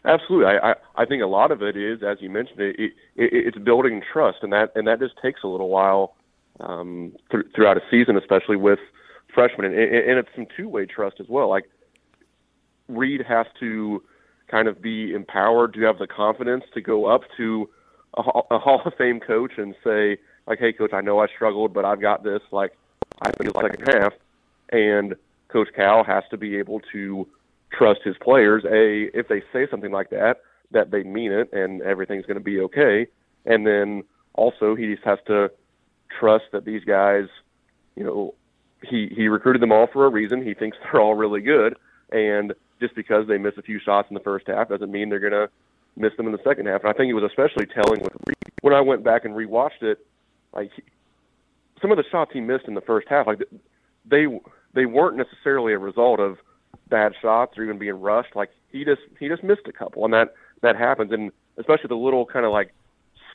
Absolutely, 0.06 0.48
I, 0.48 0.72
I 0.72 0.76
I 0.98 1.06
think 1.06 1.24
a 1.24 1.28
lot 1.28 1.52
of 1.52 1.62
it 1.62 1.78
is, 1.78 2.04
as 2.04 2.18
you 2.20 2.30
mentioned, 2.30 2.60
it, 2.60 2.76
it, 2.80 2.94
it's 3.16 3.58
building 3.58 4.02
trust, 4.12 4.40
and 4.42 4.52
that 4.52 4.72
and 4.76 4.86
that 4.88 5.00
just 5.00 5.14
takes 5.22 5.44
a 5.44 5.48
little 5.48 5.70
while 5.70 6.16
um, 6.60 7.14
th- 7.32 7.46
throughout 7.56 7.78
a 7.78 7.82
season, 7.90 8.18
especially 8.18 8.58
with 8.58 8.80
freshmen, 9.34 9.66
and, 9.66 9.76
and 9.76 10.20
it's 10.20 10.30
some 10.36 10.46
two-way 10.58 10.86
trust 10.86 11.22
as 11.22 11.28
well. 11.30 11.50
Like 11.50 11.70
Reed 12.90 13.22
has 13.28 13.46
to 13.62 14.04
kind 14.48 14.68
of 14.68 14.82
be 14.82 15.14
empowered 15.14 15.74
to 15.76 15.82
have 15.84 16.00
the 16.00 16.08
confidence 16.08 16.66
to 16.74 16.82
go 16.82 17.06
up 17.06 17.22
to 17.38 17.70
a, 18.16 18.22
a 18.52 18.60
Hall 18.60 18.82
of 18.86 18.94
Fame 18.98 19.22
coach 19.22 19.54
and 19.58 19.74
say, 19.86 20.18
like, 20.48 20.60
"Hey, 20.60 20.74
coach, 20.74 20.92
I 20.92 21.00
know 21.00 21.20
I 21.20 21.28
struggled, 21.28 21.74
but 21.74 21.86
I've 21.86 22.02
got 22.02 22.24
this." 22.24 22.42
Like, 22.52 22.78
I 23.22 23.32
think 23.32 23.56
like 23.56 23.72
second 23.78 24.02
half, 24.02 24.14
and 24.70 25.16
Coach 25.48 25.70
Cal 25.76 26.04
has 26.04 26.24
to 26.32 26.38
be 26.38 26.58
able 26.58 26.82
to 26.92 27.26
trust 27.78 28.02
his 28.04 28.16
players. 28.22 28.64
A, 28.66 29.18
if 29.18 29.28
they 29.28 29.42
say 29.52 29.68
something 29.70 29.92
like 29.92 30.10
that, 30.12 30.42
that 30.72 30.92
they 30.92 31.04
mean 31.04 31.32
it 31.32 31.52
and 31.54 31.82
everything's 31.82 32.26
going 32.26 32.38
to 32.38 32.44
be 32.44 32.60
okay. 32.60 33.08
And 33.46 33.66
then 33.66 34.04
also 34.34 34.76
he 34.76 34.88
just 34.88 35.04
has 35.04 35.20
to 35.28 35.52
trust 36.20 36.46
that 36.52 36.66
these 36.66 36.84
guys, 36.84 37.26
you 37.96 38.04
know, 38.04 38.34
he 38.82 39.12
he 39.16 39.28
recruited 39.28 39.62
them 39.62 39.72
all 39.72 39.88
for 39.92 40.06
a 40.06 40.10
reason. 40.10 40.46
He 40.46 40.54
thinks 40.54 40.78
they're 40.84 41.02
all 41.02 41.16
really 41.16 41.42
good, 41.42 41.78
and 42.12 42.54
just 42.80 42.96
because 42.96 43.28
they 43.28 43.38
miss 43.38 43.54
a 43.58 43.62
few 43.62 43.80
shots 43.80 44.10
in 44.10 44.14
the 44.14 44.20
first 44.20 44.48
half 44.48 44.70
doesn't 44.70 44.92
mean 44.92 45.10
they're 45.10 45.20
going 45.20 45.32
to 45.32 45.50
miss 45.96 46.12
them 46.18 46.26
in 46.26 46.34
the 46.34 46.44
second 46.44 46.66
half. 46.66 46.82
And 46.82 46.90
I 46.90 46.94
think 46.94 47.10
it 47.10 47.14
was 47.14 47.24
especially 47.24 47.66
telling 47.66 48.02
with 48.02 48.14
when 48.62 48.74
I 48.74 48.82
went 48.82 49.04
back 49.04 49.26
and 49.26 49.36
rewatched 49.36 49.82
it, 49.82 50.06
like 50.54 50.72
some 51.82 51.92
of 51.92 51.98
the 51.98 52.04
shots 52.12 52.32
he 52.34 52.42
missed 52.42 52.66
in 52.68 52.74
the 52.74 52.82
first 52.82 53.08
half, 53.10 53.28
like 53.28 53.40
they 54.06 54.26
they 54.74 54.86
weren't 54.86 55.18
necessarily 55.18 55.74
a 55.74 55.80
result 55.80 56.20
of 56.20 56.38
bad 56.94 57.14
shots 57.20 57.58
or 57.58 57.64
even 57.64 57.80
being 57.80 58.00
rushed. 58.00 58.36
Like 58.36 58.52
he 58.72 58.86
just 58.86 59.02
he 59.20 59.28
just 59.28 59.44
missed 59.44 59.68
a 59.68 59.72
couple, 59.72 60.06
and 60.06 60.14
that 60.14 60.36
that 60.62 60.76
happens. 60.76 61.12
And 61.12 61.32
especially 61.58 61.88
the 61.88 61.96
little 61.96 62.24
kind 62.24 62.46
of 62.46 62.52
like 62.52 62.72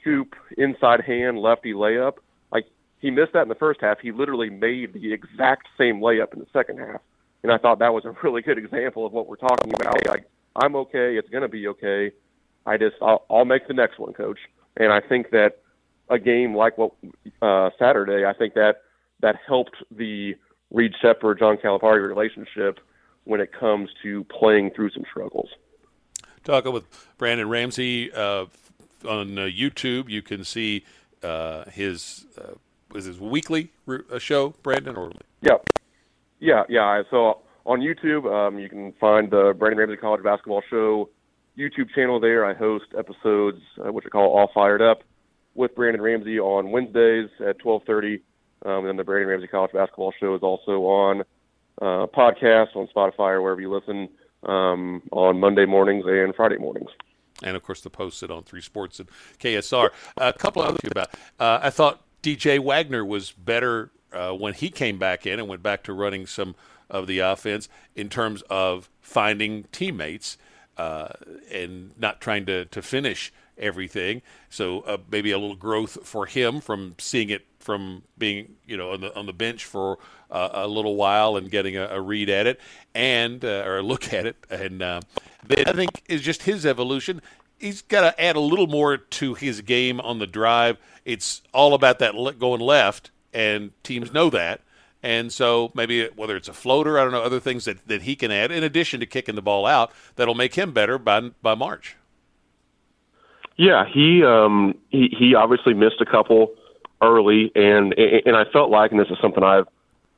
scoop 0.01 0.37
inside 0.57 1.01
hand 1.01 1.41
lefty 1.41 1.73
layup. 1.73 2.19
Like 2.53 2.67
he 3.01 3.11
missed 3.11 3.33
that 3.33 3.43
in 3.43 3.49
the 3.49 3.57
first 3.57 3.81
half. 3.81 3.99
He 3.99 4.13
literally 4.13 4.49
made 4.49 4.93
the 4.93 5.13
exact 5.13 5.67
same 5.77 6.01
layup 6.01 6.33
in 6.35 6.39
the 6.39 6.47
second 6.53 6.79
half. 6.79 7.01
And 7.43 7.51
I 7.51 7.59
thought 7.59 7.81
that 7.81 7.93
was 7.93 8.05
a 8.05 8.15
really 8.23 8.43
good 8.43 8.59
example 8.59 9.05
of 9.05 9.13
what 9.13 9.27
we're 9.27 9.37
talking 9.37 9.75
about. 9.75 10.07
Like 10.07 10.25
I'm 10.55 10.77
okay. 10.77 11.17
It's 11.17 11.29
going 11.29 11.43
to 11.43 11.49
be 11.49 11.67
okay. 11.67 12.13
I 12.65 12.77
just 12.77 12.95
I'll, 13.03 13.25
I'll 13.29 13.45
make 13.45 13.67
the 13.67 13.75
next 13.75 13.99
one, 13.99 14.13
coach. 14.13 14.39
And 14.77 14.93
I 14.93 15.01
think 15.01 15.31
that 15.31 15.63
a 16.09 16.19
game 16.21 16.55
like 16.55 16.79
what 16.79 16.93
uh, 17.43 17.71
Saturday, 17.77 18.25
I 18.25 18.35
think 18.35 18.55
that 18.55 18.83
that 19.21 19.35
helped 19.45 19.77
the 19.91 20.37
Reed 20.71 20.93
Sheppard 21.03 21.41
John 21.41 21.57
Calipari 21.57 22.07
relationship 22.07 22.79
when 23.29 23.43
it 23.43 23.53
comes 23.53 23.91
to 24.03 24.25
playing 24.25 24.71
through 24.71 24.91
some 24.91 25.05
struggles. 25.11 25.51
Talking 26.45 26.73
with 26.73 26.87
Brandon 27.19 27.47
Ramsey 27.47 28.11
uh, 28.11 28.47
on 29.07 29.39
uh, 29.39 29.43
YouTube, 29.43 30.09
you 30.09 30.23
can 30.23 30.45
see 30.45 30.87
uh, 31.23 31.65
his 31.71 32.25
uh, 32.39 32.55
is 32.97 33.05
his 33.05 33.21
weekly 33.21 33.71
uh, 33.87 34.19
show, 34.19 34.55
Brandon, 34.63 34.97
or 34.97 35.13
yeah, 35.43 35.59
yeah, 36.41 36.65
yeah. 36.71 37.03
So 37.11 37.41
on 37.67 37.81
YouTube, 37.81 38.25
um, 38.33 38.59
you 38.59 38.71
can 38.71 38.93
find 38.93 39.31
the 39.31 39.55
Brandon 39.57 39.81
Ramsey 39.81 39.97
College 39.97 40.23
Basketball 40.23 40.63
Show 40.71 41.11
YouTube 41.59 41.91
channel. 41.95 42.21
There, 42.21 42.47
I 42.47 42.55
host 42.55 42.87
episodes 42.97 43.61
uh, 43.79 43.93
which 43.93 44.07
I 44.07 44.09
call 44.09 44.39
All 44.39 44.51
Fired 44.55 44.81
Up 44.81 45.03
with 45.55 45.75
Brandon 45.75 46.01
Ramsey 46.01 46.41
on 46.41 46.71
Wednesdays 46.71 47.29
at 47.47 47.59
12:30. 47.59 48.23
Um, 48.65 48.79
and 48.79 48.89
then 48.89 48.97
the 48.97 49.05
Brandon 49.05 49.29
Ramsey 49.29 49.49
College 49.49 49.73
Basketball 49.73 50.15
Show 50.19 50.35
is 50.35 50.43
also 50.43 50.85
on 50.85 51.25
uh, 51.81 52.07
podcast 52.07 52.77
on 52.77 52.89
Spotify 52.89 53.33
or 53.33 53.43
wherever 53.43 53.61
you 53.61 53.73
listen 53.73 54.09
um, 54.45 55.03
on 55.13 55.41
Monday 55.41 55.67
mornings 55.67 56.05
and 56.07 56.35
Friday 56.35 56.59
mornings. 56.59 56.91
And 57.43 57.57
of 57.57 57.63
course, 57.63 57.81
the 57.81 57.91
post 57.91 58.23
it 58.23 58.31
on 58.31 58.43
Three 58.43 58.61
Sports 58.61 58.99
and 58.99 59.09
KSR. 59.39 59.91
A 60.17 60.33
couple 60.33 60.63
of 60.63 60.69
other 60.69 60.79
things 60.79 60.91
about. 60.91 61.15
Uh, 61.39 61.61
I 61.63 61.71
thought 61.71 62.03
DJ 62.23 62.59
Wagner 62.59 63.05
was 63.05 63.31
better 63.31 63.91
uh, 64.13 64.33
when 64.33 64.55
he 64.55 64.71
came 64.71 64.99
back 64.99 65.27
in 65.27 65.39
and 65.39 65.49
went 65.49 65.63
back 65.63 65.85
to 65.85 65.93
running 65.93 66.27
some 66.27 66.55
of 66.91 67.07
the 67.07 67.21
offense 67.21 67.69
in 67.95 68.09
terms 68.09 68.43
of 68.51 68.89
finding 69.01 69.65
teammates 69.71 70.39
uh, 70.77 71.09
and 71.53 71.93
not 71.99 72.21
trying 72.21 72.47
to, 72.47 72.65
to 72.67 72.83
finish 72.83 73.33
everything. 73.59 74.23
So 74.49 74.81
uh, 74.81 74.99
maybe 75.11 75.31
a 75.31 75.39
little 75.39 75.57
growth 75.57 76.07
for 76.07 76.27
him 76.27 76.61
from 76.61 76.95
seeing 76.99 77.31
it 77.31 77.45
from 77.59 78.03
being 78.17 78.55
you 78.67 78.77
know 78.77 78.93
on 78.93 79.01
the 79.01 79.15
on 79.15 79.27
the 79.27 79.33
bench 79.33 79.65
for 79.65 79.99
uh, 80.31 80.49
a 80.53 80.67
little 80.67 80.97
while 80.97 81.37
and 81.37 81.51
getting 81.51 81.77
a, 81.77 81.87
a 81.87 82.01
read 82.01 82.29
at 82.29 82.47
it 82.47 82.61
and 82.95 83.45
uh, 83.45 83.63
or 83.65 83.79
a 83.79 83.83
look 83.83 84.13
at 84.13 84.27
it, 84.27 84.37
and 84.51 84.83
uh, 84.83 85.01
I 85.51 85.73
think 85.73 86.03
is 86.09 86.23
just 86.23 86.43
his 86.43 86.67
evolution. 86.67 87.23
He's 87.59 87.83
got 87.83 88.03
to 88.03 88.21
add 88.23 88.37
a 88.37 88.41
little 88.41 88.69
more 88.69 88.97
to 88.97 89.35
his 89.35 89.61
game 89.63 90.01
on 90.01 90.19
the 90.19 90.27
drive. 90.27 90.79
It's 91.05 91.43
all 91.53 91.75
about 91.75 91.99
that 91.99 92.15
going 92.39 92.61
left, 92.61 93.11
and 93.33 93.73
teams 93.83 94.13
know 94.13 94.31
that. 94.31 94.61
And 95.03 95.33
so 95.33 95.71
maybe 95.75 96.09
whether 96.17 96.37
it's 96.37 96.49
a 96.49 96.53
floater, 96.53 96.99
I 96.99 97.05
don't 97.05 97.13
know, 97.13 97.23
other 97.23 97.41
things 97.41 97.65
that, 97.67 97.87
that 97.87 98.03
he 98.03 98.17
can 98.17 98.33
add 98.33 98.51
in 98.51 98.65
addition 98.65 99.01
to 99.01 99.07
kicking 99.07 99.37
the 99.37 99.43
ball 99.43 99.65
out 99.65 99.93
that'll 100.17 100.35
make 100.35 100.55
him 100.55 100.73
better 100.73 100.99
by 100.99 101.31
by 101.43 101.55
March. 101.55 101.97
Yeah, 103.57 103.85
he 103.87 104.25
um, 104.25 104.77
he 104.89 105.15
he 105.17 105.35
obviously 105.35 105.75
missed 105.75 106.01
a 106.01 106.07
couple 106.07 106.55
early, 107.01 107.53
and 107.55 107.93
and 107.97 108.37
I 108.37 108.45
felt 108.53 108.71
like, 108.71 108.91
and 108.91 109.01
this 109.01 109.09
is 109.09 109.19
something 109.21 109.43
I've 109.43 109.67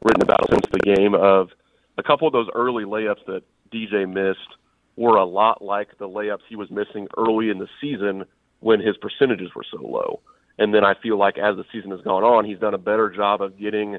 written 0.04 0.22
about 0.22 0.48
since 0.50 0.64
the 0.72 0.78
game, 0.78 1.14
of 1.14 1.50
a 1.98 2.02
couple 2.02 2.26
of 2.26 2.32
those 2.32 2.48
early 2.54 2.84
layups 2.84 3.24
that 3.26 3.42
DJ 3.72 4.10
missed 4.10 4.56
were 4.96 5.16
a 5.16 5.24
lot 5.24 5.62
like 5.62 5.96
the 5.98 6.08
layups 6.08 6.40
he 6.48 6.56
was 6.56 6.70
missing 6.70 7.06
early 7.16 7.50
in 7.50 7.58
the 7.58 7.68
season 7.80 8.24
when 8.60 8.80
his 8.80 8.96
percentages 8.96 9.50
were 9.54 9.64
so 9.70 9.78
low. 9.78 10.20
And 10.58 10.74
then 10.74 10.84
I 10.84 10.94
feel 11.02 11.16
like 11.16 11.38
as 11.38 11.56
the 11.56 11.64
season 11.72 11.90
has 11.90 12.00
gone 12.02 12.22
on, 12.22 12.44
he's 12.44 12.58
done 12.58 12.74
a 12.74 12.78
better 12.78 13.08
job 13.08 13.40
of 13.40 13.58
getting 13.58 13.98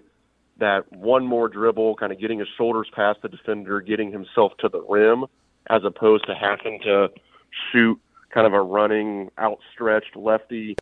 that 0.59 0.91
one 0.91 1.25
more 1.25 1.47
dribble, 1.47 1.95
kind 1.95 2.11
of 2.11 2.19
getting 2.19 2.39
his 2.39 2.47
shoulders 2.55 2.87
past 2.93 3.19
the 3.23 3.29
defender, 3.29 3.81
getting 3.81 4.11
himself 4.11 4.53
to 4.59 4.69
the 4.69 4.81
rim, 4.81 5.25
as 5.69 5.83
opposed 5.83 6.25
to 6.27 6.35
having 6.35 6.79
to 6.83 7.09
shoot 7.71 7.99
kind 8.29 8.45
of 8.45 8.53
a 8.53 8.61
running, 8.61 9.29
outstretched 9.39 10.15
lefty 10.15 10.75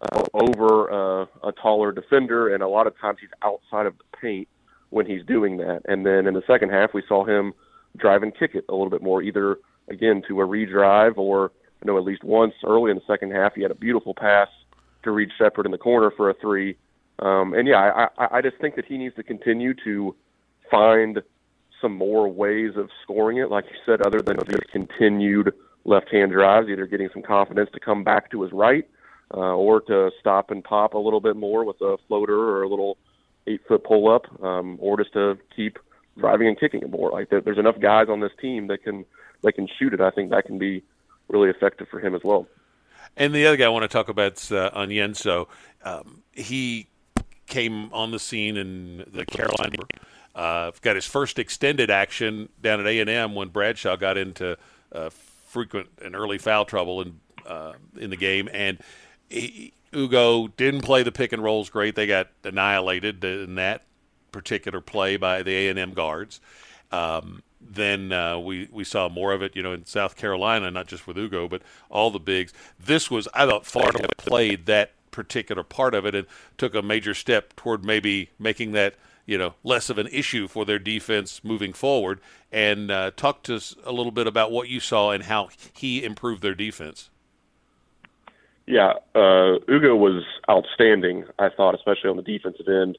uh, 0.00 0.22
over 0.32 0.90
uh, 0.90 1.26
a 1.44 1.52
taller 1.52 1.92
defender. 1.92 2.54
And 2.54 2.62
a 2.62 2.68
lot 2.68 2.86
of 2.86 2.98
times 2.98 3.18
he's 3.20 3.30
outside 3.42 3.86
of 3.86 3.94
the 3.98 4.04
paint 4.18 4.48
when 4.90 5.06
he's 5.06 5.24
doing 5.24 5.56
that. 5.58 5.82
And 5.86 6.06
then 6.06 6.26
in 6.26 6.34
the 6.34 6.42
second 6.46 6.70
half, 6.70 6.94
we 6.94 7.02
saw 7.08 7.24
him 7.24 7.52
drive 7.96 8.22
and 8.22 8.36
kick 8.36 8.54
it 8.54 8.64
a 8.68 8.72
little 8.72 8.90
bit 8.90 9.02
more, 9.02 9.22
either 9.22 9.58
again 9.88 10.22
to 10.28 10.40
a 10.40 10.46
redrive 10.46 11.16
or 11.16 11.52
I 11.82 11.86
know 11.86 11.98
at 11.98 12.04
least 12.04 12.24
once 12.24 12.54
early 12.64 12.90
in 12.90 12.96
the 12.96 13.02
second 13.06 13.32
half 13.32 13.54
he 13.54 13.62
had 13.62 13.70
a 13.70 13.74
beautiful 13.74 14.14
pass 14.14 14.48
to 15.04 15.10
Reed 15.10 15.30
Sheppard 15.38 15.66
in 15.66 15.72
the 15.72 15.78
corner 15.78 16.10
for 16.16 16.30
a 16.30 16.34
three. 16.34 16.76
Um, 17.18 17.54
and 17.54 17.66
yeah, 17.66 18.08
I, 18.18 18.38
I 18.38 18.42
just 18.42 18.58
think 18.58 18.76
that 18.76 18.84
he 18.84 18.98
needs 18.98 19.14
to 19.16 19.22
continue 19.22 19.74
to 19.84 20.14
find 20.70 21.22
some 21.80 21.92
more 21.92 22.28
ways 22.28 22.72
of 22.76 22.88
scoring 23.02 23.38
it, 23.38 23.50
like 23.50 23.64
you 23.66 23.76
said, 23.84 24.02
other 24.02 24.20
than 24.22 24.36
just 24.48 24.68
continued 24.72 25.52
left-hand 25.84 26.32
drives, 26.32 26.68
either 26.68 26.86
getting 26.86 27.08
some 27.12 27.22
confidence 27.22 27.70
to 27.72 27.80
come 27.80 28.02
back 28.02 28.30
to 28.30 28.42
his 28.42 28.52
right 28.52 28.88
uh, 29.34 29.54
or 29.54 29.80
to 29.82 30.10
stop 30.20 30.50
and 30.50 30.64
pop 30.64 30.94
a 30.94 30.98
little 30.98 31.20
bit 31.20 31.36
more 31.36 31.64
with 31.64 31.80
a 31.80 31.96
floater 32.08 32.38
or 32.38 32.62
a 32.62 32.68
little 32.68 32.98
eight-foot 33.46 33.84
pull-up, 33.84 34.42
um, 34.42 34.76
or 34.80 34.96
just 34.96 35.12
to 35.12 35.38
keep 35.54 35.78
driving 36.18 36.48
and 36.48 36.58
kicking 36.58 36.82
it 36.82 36.90
more. 36.90 37.10
Like 37.10 37.28
there's 37.30 37.58
enough 37.58 37.78
guys 37.78 38.08
on 38.08 38.20
this 38.20 38.32
team 38.40 38.66
that 38.68 38.82
can 38.82 39.04
that 39.42 39.52
can 39.52 39.68
shoot 39.78 39.92
it. 39.92 40.00
I 40.00 40.10
think 40.10 40.30
that 40.30 40.46
can 40.46 40.58
be 40.58 40.82
really 41.28 41.50
effective 41.50 41.88
for 41.88 42.00
him 42.00 42.14
as 42.14 42.22
well. 42.24 42.46
And 43.16 43.34
the 43.34 43.46
other 43.46 43.56
guy 43.56 43.64
I 43.64 43.68
want 43.68 43.82
to 43.82 43.88
talk 43.88 44.08
about 44.08 44.36
is 44.38 44.52
uh, 44.52 44.70
Onyenso. 44.70 45.46
Um, 45.84 46.22
he 46.32 46.88
came 47.46 47.92
on 47.92 48.10
the 48.10 48.18
scene 48.18 48.56
in 48.56 49.04
the 49.12 49.24
Carolina. 49.24 49.84
Uh, 50.34 50.70
got 50.82 50.96
his 50.96 51.06
first 51.06 51.38
extended 51.38 51.90
action 51.90 52.48
down 52.60 52.80
at 52.80 52.86
A 52.86 53.00
and 53.00 53.08
M 53.08 53.34
when 53.34 53.48
Bradshaw 53.48 53.96
got 53.96 54.18
into 54.18 54.58
uh, 54.92 55.10
frequent 55.10 55.88
and 56.04 56.14
early 56.14 56.38
foul 56.38 56.64
trouble 56.64 57.00
in 57.00 57.20
uh, 57.46 57.72
in 57.96 58.10
the 58.10 58.16
game, 58.16 58.48
and 58.52 58.78
he, 59.30 59.72
Ugo 59.96 60.48
didn't 60.48 60.82
play 60.82 61.02
the 61.02 61.12
pick 61.12 61.32
and 61.32 61.42
rolls 61.42 61.70
great. 61.70 61.94
They 61.94 62.06
got 62.06 62.28
annihilated 62.44 63.24
in 63.24 63.54
that 63.54 63.82
particular 64.32 64.80
play 64.80 65.16
by 65.16 65.42
the 65.42 65.54
A 65.54 65.68
and 65.70 65.78
M 65.78 65.94
guards. 65.94 66.40
Um, 66.92 67.42
then 67.60 68.12
uh, 68.12 68.38
we 68.38 68.68
we 68.70 68.84
saw 68.84 69.08
more 69.08 69.32
of 69.32 69.42
it, 69.42 69.56
you 69.56 69.62
know, 69.62 69.72
in 69.72 69.86
South 69.86 70.16
Carolina, 70.16 70.70
not 70.70 70.86
just 70.86 71.06
with 71.06 71.16
Ugo, 71.16 71.48
but 71.48 71.62
all 71.90 72.10
the 72.10 72.20
bigs. 72.20 72.52
This 72.78 73.10
was, 73.10 73.26
I 73.34 73.46
thought, 73.46 73.66
Florida 73.66 74.08
played 74.16 74.66
that 74.66 74.92
particular 75.10 75.62
part 75.62 75.94
of 75.94 76.04
it 76.04 76.14
and 76.14 76.26
took 76.58 76.74
a 76.74 76.82
major 76.82 77.14
step 77.14 77.56
toward 77.56 77.84
maybe 77.84 78.30
making 78.38 78.72
that 78.72 78.94
you 79.24 79.38
know 79.38 79.54
less 79.64 79.88
of 79.88 79.98
an 79.98 80.06
issue 80.08 80.46
for 80.46 80.64
their 80.64 80.78
defense 80.78 81.42
moving 81.42 81.72
forward. 81.72 82.20
And 82.52 82.90
uh, 82.90 83.10
talk 83.16 83.42
to 83.44 83.56
us 83.56 83.74
a 83.84 83.92
little 83.92 84.12
bit 84.12 84.26
about 84.26 84.52
what 84.52 84.68
you 84.68 84.78
saw 84.78 85.10
and 85.10 85.24
how 85.24 85.48
he 85.72 86.04
improved 86.04 86.42
their 86.42 86.54
defense. 86.54 87.10
Yeah, 88.66 88.94
uh, 89.14 89.58
Ugo 89.68 89.94
was 89.94 90.24
outstanding. 90.50 91.24
I 91.38 91.48
thought, 91.50 91.74
especially 91.74 92.10
on 92.10 92.16
the 92.16 92.22
defensive 92.22 92.66
end 92.68 92.98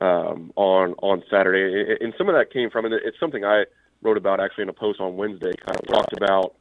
um, 0.00 0.52
on 0.56 0.94
on 1.02 1.22
Saturday, 1.30 1.96
and 2.00 2.14
some 2.16 2.28
of 2.28 2.34
that 2.34 2.52
came 2.52 2.70
from, 2.70 2.86
and 2.86 2.94
it's 2.94 3.20
something 3.20 3.44
I 3.44 3.64
wrote 4.00 4.16
about 4.16 4.40
actually 4.40 4.62
in 4.62 4.68
a 4.68 4.74
post 4.74 5.00
on 5.00 5.16
Wednesday. 5.16 5.52
Kind 5.66 5.78
of 5.78 5.86
talked 5.86 6.12
about 6.14 6.54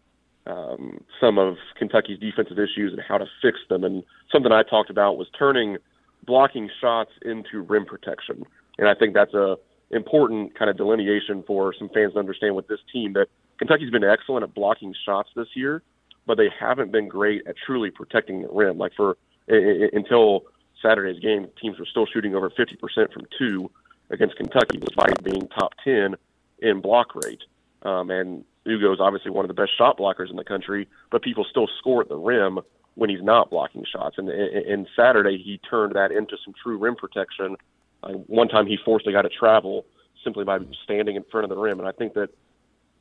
um, 0.48 1.04
some 1.20 1.38
of 1.38 1.56
Kentucky's 1.78 2.20
defensive 2.20 2.60
issues 2.60 2.94
and 2.94 3.02
how 3.08 3.18
to 3.18 3.26
fix 3.42 3.60
them. 3.70 3.84
And 3.84 4.04
something 4.32 4.52
I 4.52 4.64
talked 4.64 4.90
about 4.90 5.18
was 5.18 5.28
turning 5.38 5.78
blocking 6.26 6.70
shots 6.80 7.12
into 7.24 7.62
rim 7.62 7.86
protection. 7.86 8.44
And 8.78 8.88
I 8.88 8.94
think 8.96 9.14
that's 9.14 9.34
a 9.34 9.58
important 9.92 10.58
kind 10.58 10.70
of 10.70 10.78
delineation 10.78 11.44
for 11.46 11.74
some 11.78 11.90
fans 11.90 12.14
to 12.14 12.20
understand 12.20 12.56
with 12.56 12.68
this 12.68 12.80
team 12.92 13.14
that 13.14 13.28
Kentucky's 13.58 13.92
been 13.92 14.04
excellent 14.04 14.44
at 14.44 14.54
blocking 14.54 14.94
shots 15.06 15.30
this 15.36 15.48
year, 15.56 15.84
but 16.26 16.38
they 16.38 16.50
haven't 16.58 16.92
been 16.92 17.08
great 17.08 17.46
at 17.48 17.56
truly 17.58 17.92
protecting 17.92 18.44
the 18.44 18.50
rim. 18.50 18.78
Like 18.78 18.94
for 18.96 19.18
until 19.48 20.46
Saturday's 20.82 21.20
game, 21.20 21.48
teams 21.60 21.80
were 21.80 21.86
still 21.86 22.06
shooting 22.06 22.36
over 22.36 22.50
50% 22.50 23.14
from 23.14 23.24
two 23.38 23.70
against 24.10 24.36
Kentucky, 24.36 24.78
despite 24.78 25.24
being 25.24 25.48
top 25.48 25.74
10 25.84 26.16
in 26.60 26.82
block 26.82 27.16
rate. 27.16 27.44
Um, 27.84 28.10
and 28.10 28.44
Ugo 28.68 28.94
is 28.94 29.00
obviously 29.00 29.32
one 29.32 29.46
of 29.46 29.48
the 29.48 29.54
best 29.56 29.72
shot 29.78 29.98
blockers 29.98 30.30
in 30.30 30.36
the 30.36 30.44
country, 30.44 30.88
but 31.12 31.22
people 31.22 31.46
still 31.50 31.68
score 31.80 32.02
at 32.02 32.10
the 32.10 32.18
rim 32.18 32.60
when 32.96 33.10
he's 33.10 33.24
not 33.24 33.50
blocking 33.50 33.86
shots. 33.86 34.18
And 34.18 34.30
in 34.30 34.88
Saturday, 34.96 35.38
he 35.38 35.60
turned 35.70 35.96
that 35.96 36.12
into 36.12 36.38
some 36.44 36.54
true 36.62 36.78
rim 36.78 36.96
protection. 36.96 37.56
Uh, 38.04 38.14
one 38.28 38.48
time, 38.48 38.68
he 38.68 38.78
forced 38.84 39.08
a 39.08 39.12
guy 39.12 39.22
to 39.22 39.30
travel 39.30 39.86
simply 40.24 40.44
by 40.44 40.60
standing 40.84 41.16
in 41.16 41.24
front 41.32 41.46
of 41.46 41.50
the 41.50 41.58
rim. 41.58 41.80
And 41.80 41.88
I 41.88 41.92
think 41.92 42.14
that 42.14 42.30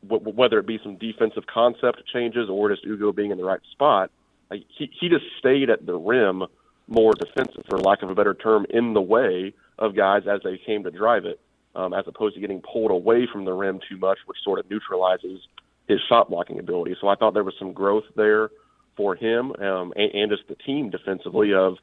w- 0.06 0.32
whether 0.34 0.58
it 0.58 0.66
be 0.66 0.78
some 0.82 0.96
defensive 0.96 1.44
concept 1.46 2.02
changes 2.12 2.48
or 2.50 2.70
just 2.70 2.84
Ugo 2.84 3.12
being 3.12 3.30
in 3.30 3.38
the 3.38 3.44
right 3.44 3.60
spot, 3.72 4.10
like 4.50 4.64
he 4.76 4.90
he 5.00 5.08
just 5.08 5.24
stayed 5.38 5.70
at 5.70 5.86
the 5.86 5.94
rim 5.94 6.44
more 6.88 7.12
defensive, 7.14 7.64
for 7.68 7.78
lack 7.78 8.02
of 8.02 8.10
a 8.10 8.14
better 8.14 8.34
term, 8.34 8.66
in 8.70 8.94
the 8.94 9.00
way 9.00 9.54
of 9.78 9.96
guys 9.96 10.22
as 10.28 10.40
they 10.42 10.58
came 10.66 10.82
to 10.82 10.90
drive 10.90 11.24
it 11.24 11.40
um, 11.74 11.94
as 11.94 12.04
opposed 12.06 12.34
to 12.34 12.40
getting 12.40 12.60
pulled 12.60 12.90
away 12.90 13.28
from 13.32 13.44
the 13.44 13.52
rim 13.52 13.80
too 13.88 13.96
much, 13.96 14.18
which 14.26 14.38
sort 14.42 14.58
of 14.58 14.68
neutralizes 14.70 15.40
his 15.88 16.00
shot 16.08 16.28
blocking 16.30 16.58
ability. 16.58 16.96
So 17.00 17.08
I 17.08 17.14
thought 17.14 17.34
there 17.34 17.44
was 17.44 17.54
some 17.58 17.72
growth 17.72 18.04
there 18.16 18.50
for 18.96 19.14
him 19.14 19.52
um, 19.52 19.92
and, 19.96 20.14
and 20.14 20.30
just 20.30 20.48
the 20.48 20.56
team 20.56 20.90
defensively 20.90 21.54
of 21.54 21.76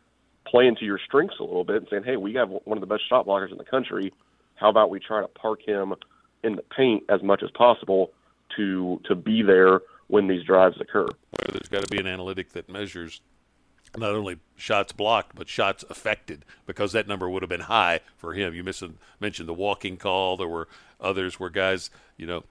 playing 0.45 0.75
to 0.77 0.86
your 0.86 0.99
strengths 1.06 1.36
a 1.39 1.43
little 1.43 1.63
bit 1.63 1.77
and 1.77 1.88
saying, 1.89 2.03
hey, 2.03 2.17
we 2.17 2.34
have 2.34 2.49
one 2.49 2.77
of 2.77 2.82
the 2.82 2.88
best 2.88 3.08
shot 3.10 3.25
blockers 3.25 3.51
in 3.51 3.58
the 3.58 3.65
country. 3.65 4.13
How 4.56 4.69
about 4.69 4.89
we 4.89 4.99
try 4.99 5.21
to 5.21 5.27
park 5.27 5.60
him 5.65 5.93
in 6.43 6.56
the 6.56 6.62
paint 6.62 7.04
as 7.10 7.21
much 7.23 7.43
as 7.43 7.52
possible 7.52 8.12
to 8.56 9.02
to 9.06 9.15
be 9.15 9.41
there 9.41 9.82
when 10.08 10.28
these 10.28 10.43
drives 10.43 10.80
occur? 10.80 11.06
Well, 11.06 11.50
there's 11.52 11.69
got 11.69 11.84
to 11.84 11.89
be 11.89 12.00
an 12.00 12.08
analytic 12.08 12.54
that 12.54 12.69
measures 12.69 13.21
not 13.95 14.12
only 14.12 14.38
shots 14.56 14.91
blocked 14.91 15.36
but 15.36 15.47
shots 15.47 15.84
affected 15.89 16.43
because 16.65 16.91
that 16.91 17.08
number 17.08 17.30
would 17.30 17.41
have 17.41 17.50
been 17.50 17.62
high 17.62 18.02
for 18.17 18.34
him. 18.34 18.54
You 18.54 18.63
mentioned 18.63 19.50
the 19.50 19.54
walking 19.54 19.97
call. 19.97 20.38
There 20.38 20.47
were 20.47 20.67
others 21.00 21.39
where 21.39 21.50
guys, 21.50 21.89
you 22.17 22.26
know, 22.26 22.43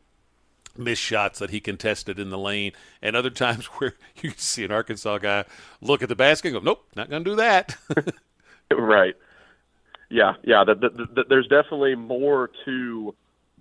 missed 0.78 1.02
shots 1.02 1.38
that 1.38 1.50
he 1.50 1.60
contested 1.60 2.18
in 2.18 2.30
the 2.30 2.38
lane, 2.38 2.72
and 3.02 3.16
other 3.16 3.30
times 3.30 3.66
where 3.78 3.94
you 4.16 4.32
see 4.36 4.64
an 4.64 4.72
Arkansas 4.72 5.18
guy 5.18 5.44
look 5.80 6.02
at 6.02 6.08
the 6.08 6.16
basket 6.16 6.48
and 6.48 6.58
go, 6.58 6.64
"Nope, 6.64 6.86
not 6.94 7.10
going 7.10 7.24
to 7.24 7.30
do 7.30 7.36
that." 7.36 7.76
right. 8.70 9.14
Yeah, 10.08 10.34
yeah. 10.44 10.62
The, 10.64 10.74
the, 10.74 10.90
the, 10.90 11.24
there's 11.28 11.48
definitely 11.48 11.96
more 11.96 12.50
to 12.64 13.14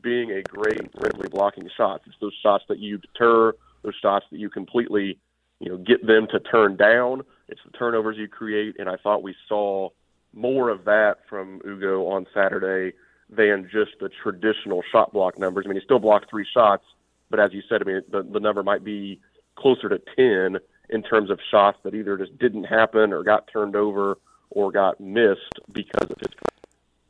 being 0.06 0.32
a 0.32 0.44
great 0.44 0.90
rimly 0.96 1.28
blocking 1.28 1.70
shots. 1.76 2.04
It's 2.08 2.16
those 2.22 2.38
shots 2.42 2.64
that 2.70 2.80
you 2.80 3.00
deter, 3.00 3.54
those 3.82 3.96
shots 4.02 4.26
that 4.32 4.40
you 4.40 4.50
completely, 4.50 5.18
you 5.60 5.70
know, 5.70 5.78
get 5.78 6.06
them 6.06 6.28
to 6.32 6.40
turn 6.40 6.78
down 6.78 7.24
it's 7.48 7.62
the 7.64 7.72
turnovers 7.72 8.18
you 8.18 8.28
create, 8.28 8.76
and 8.80 8.90
I 8.90 8.96
thought 8.98 9.22
we 9.22 9.36
saw 9.48 9.90
more 10.34 10.70
of 10.70 10.86
that 10.86 11.18
from 11.30 11.62
Ugo 11.66 12.08
on 12.08 12.26
Saturday 12.34 12.94
than 13.30 13.70
just 13.72 13.92
the 14.00 14.10
traditional 14.24 14.84
shot 14.92 15.14
block 15.14 15.38
numbers. 15.40 15.66
I 15.66 15.70
mean, 15.70 15.80
he 15.80 15.84
still 15.84 16.00
blocked 16.00 16.30
three 16.30 16.46
shots, 16.52 16.84
but 17.30 17.40
as 17.40 17.54
you 17.54 17.62
said, 17.70 17.82
I 17.82 17.86
mean, 17.86 18.02
the, 18.12 18.24
the 18.24 18.40
number 18.40 18.64
might 18.64 18.84
be 18.84 19.20
closer 19.56 19.90
to 19.90 20.02
10 20.16 20.60
in 20.90 21.04
terms 21.04 21.30
of 21.30 21.40
shots 21.50 21.78
that 21.84 21.96
either 21.96 22.18
just 22.18 22.38
didn't 22.38 22.66
happen 22.66 23.14
or 23.14 23.24
got 23.24 23.48
turned 23.52 23.76
over 23.76 24.18
or 24.50 24.72
got 24.72 25.00
missed 25.00 25.60
because 25.72 26.10
of 26.10 26.18
his. 26.20 26.30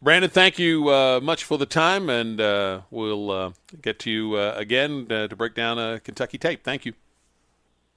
Brandon, 0.01 0.29
thank 0.29 0.59
you 0.59 0.89
uh, 0.89 1.19
much 1.21 1.43
for 1.43 1.57
the 1.57 1.65
time, 1.65 2.09
and 2.09 2.39
uh, 2.39 2.81
we'll 2.91 3.31
uh, 3.31 3.51
get 3.81 3.97
to 3.99 4.11
you 4.11 4.35
uh, 4.35 4.53
again 4.55 5.07
uh, 5.09 5.27
to 5.27 5.35
break 5.35 5.55
down 5.55 5.79
a 5.79 5.99
Kentucky 5.99 6.37
tape. 6.37 6.63
Thank 6.63 6.85
you. 6.85 6.93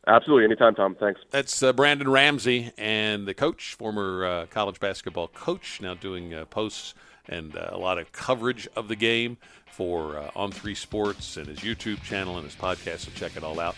Absolutely. 0.07 0.45
Anytime, 0.45 0.75
Tom. 0.75 0.95
Thanks. 0.99 1.21
That's 1.31 1.63
uh, 1.63 1.75
Brandon 1.75 2.09
Ramsey 2.09 2.73
and 2.79 3.27
the 3.27 3.35
coach, 3.35 3.75
former 3.75 4.25
uh, 4.25 4.47
college 4.47 4.81
basketball 4.81 5.29
coach, 5.29 5.81
now 5.83 5.95
doing 5.95 6.33
uh, 6.33 6.47
posts 6.47 6.95
and 7.29 7.55
uh, 7.55 7.69
a 7.73 7.77
lot 7.77 7.99
of 7.99 8.11
coverage 8.11 8.67
of 8.75 8.89
the 8.89 8.97
game 8.97 9.37
for 9.71 10.17
uh, 10.17 10.31
On 10.35 10.51
Three 10.51 10.75
Sports 10.75 11.37
and 11.37 11.47
his 11.47 11.59
YouTube 11.59 12.03
channel 12.03 12.37
and 12.37 12.45
his 12.45 12.57
podcast. 12.57 13.01
So 13.01 13.11
check 13.15 13.37
it 13.37 13.45
all 13.45 13.61
out 13.61 13.77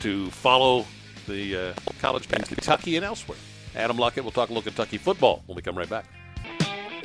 to 0.00 0.30
follow 0.30 0.86
the 1.26 1.56
uh, 1.56 1.72
college 2.00 2.30
in 2.32 2.42
Kentucky 2.42 2.94
and 2.94 3.04
elsewhere. 3.04 3.38
Adam 3.74 3.96
Luckett 3.96 4.22
will 4.22 4.30
talk 4.30 4.50
a 4.50 4.52
little 4.52 4.62
Kentucky 4.62 4.98
football 4.98 5.42
when 5.46 5.56
we 5.56 5.62
come 5.62 5.76
right 5.76 5.90
back. 5.90 6.06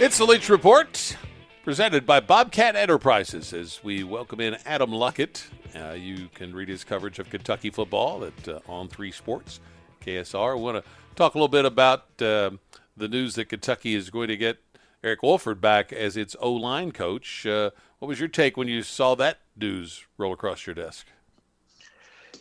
It's 0.02 0.18
the 0.18 0.26
Leach 0.26 0.50
Report. 0.50 1.16
presented 1.64 2.08
by 2.08 2.20
Bobcat 2.20 2.76
Enterprises. 2.76 3.54
As 3.54 3.84
we 3.84 4.04
welcome 4.04 4.40
in 4.40 4.58
Adam 4.66 4.90
Luckett, 4.90 5.46
uh, 5.76 5.94
you 5.94 6.28
can 6.34 6.56
read 6.56 6.70
his 6.70 6.84
coverage 6.84 7.20
of 7.20 7.30
Kentucky 7.30 7.70
football 7.70 8.26
at 8.26 8.48
uh, 8.48 8.62
On 8.68 8.88
Three 8.88 9.12
Sports, 9.12 9.60
KSR. 10.04 10.56
We 10.58 10.64
want 10.64 10.84
to 10.84 10.92
talk 11.14 11.36
a 11.36 11.38
little 11.38 11.48
bit 11.48 11.66
about 11.66 12.20
uh, 12.20 12.50
the 12.98 13.08
news 13.08 13.36
that 13.36 13.46
Kentucky 13.46 13.94
is 13.94 14.10
going 14.10 14.30
to 14.30 14.38
get 14.38 14.58
Eric 15.04 15.22
Wolford 15.22 15.62
back 15.62 15.94
as 15.94 16.18
its 16.18 16.36
O 16.40 16.52
line 16.52 16.92
coach. 16.92 17.46
Uh, 17.46 17.70
what 18.00 18.08
was 18.08 18.20
your 18.20 18.28
take 18.28 18.58
when 18.58 18.68
you 18.68 18.82
saw 18.82 19.14
that 19.14 19.42
news 19.56 20.08
roll 20.18 20.34
across 20.34 20.66
your 20.66 20.74
desk? 20.74 21.06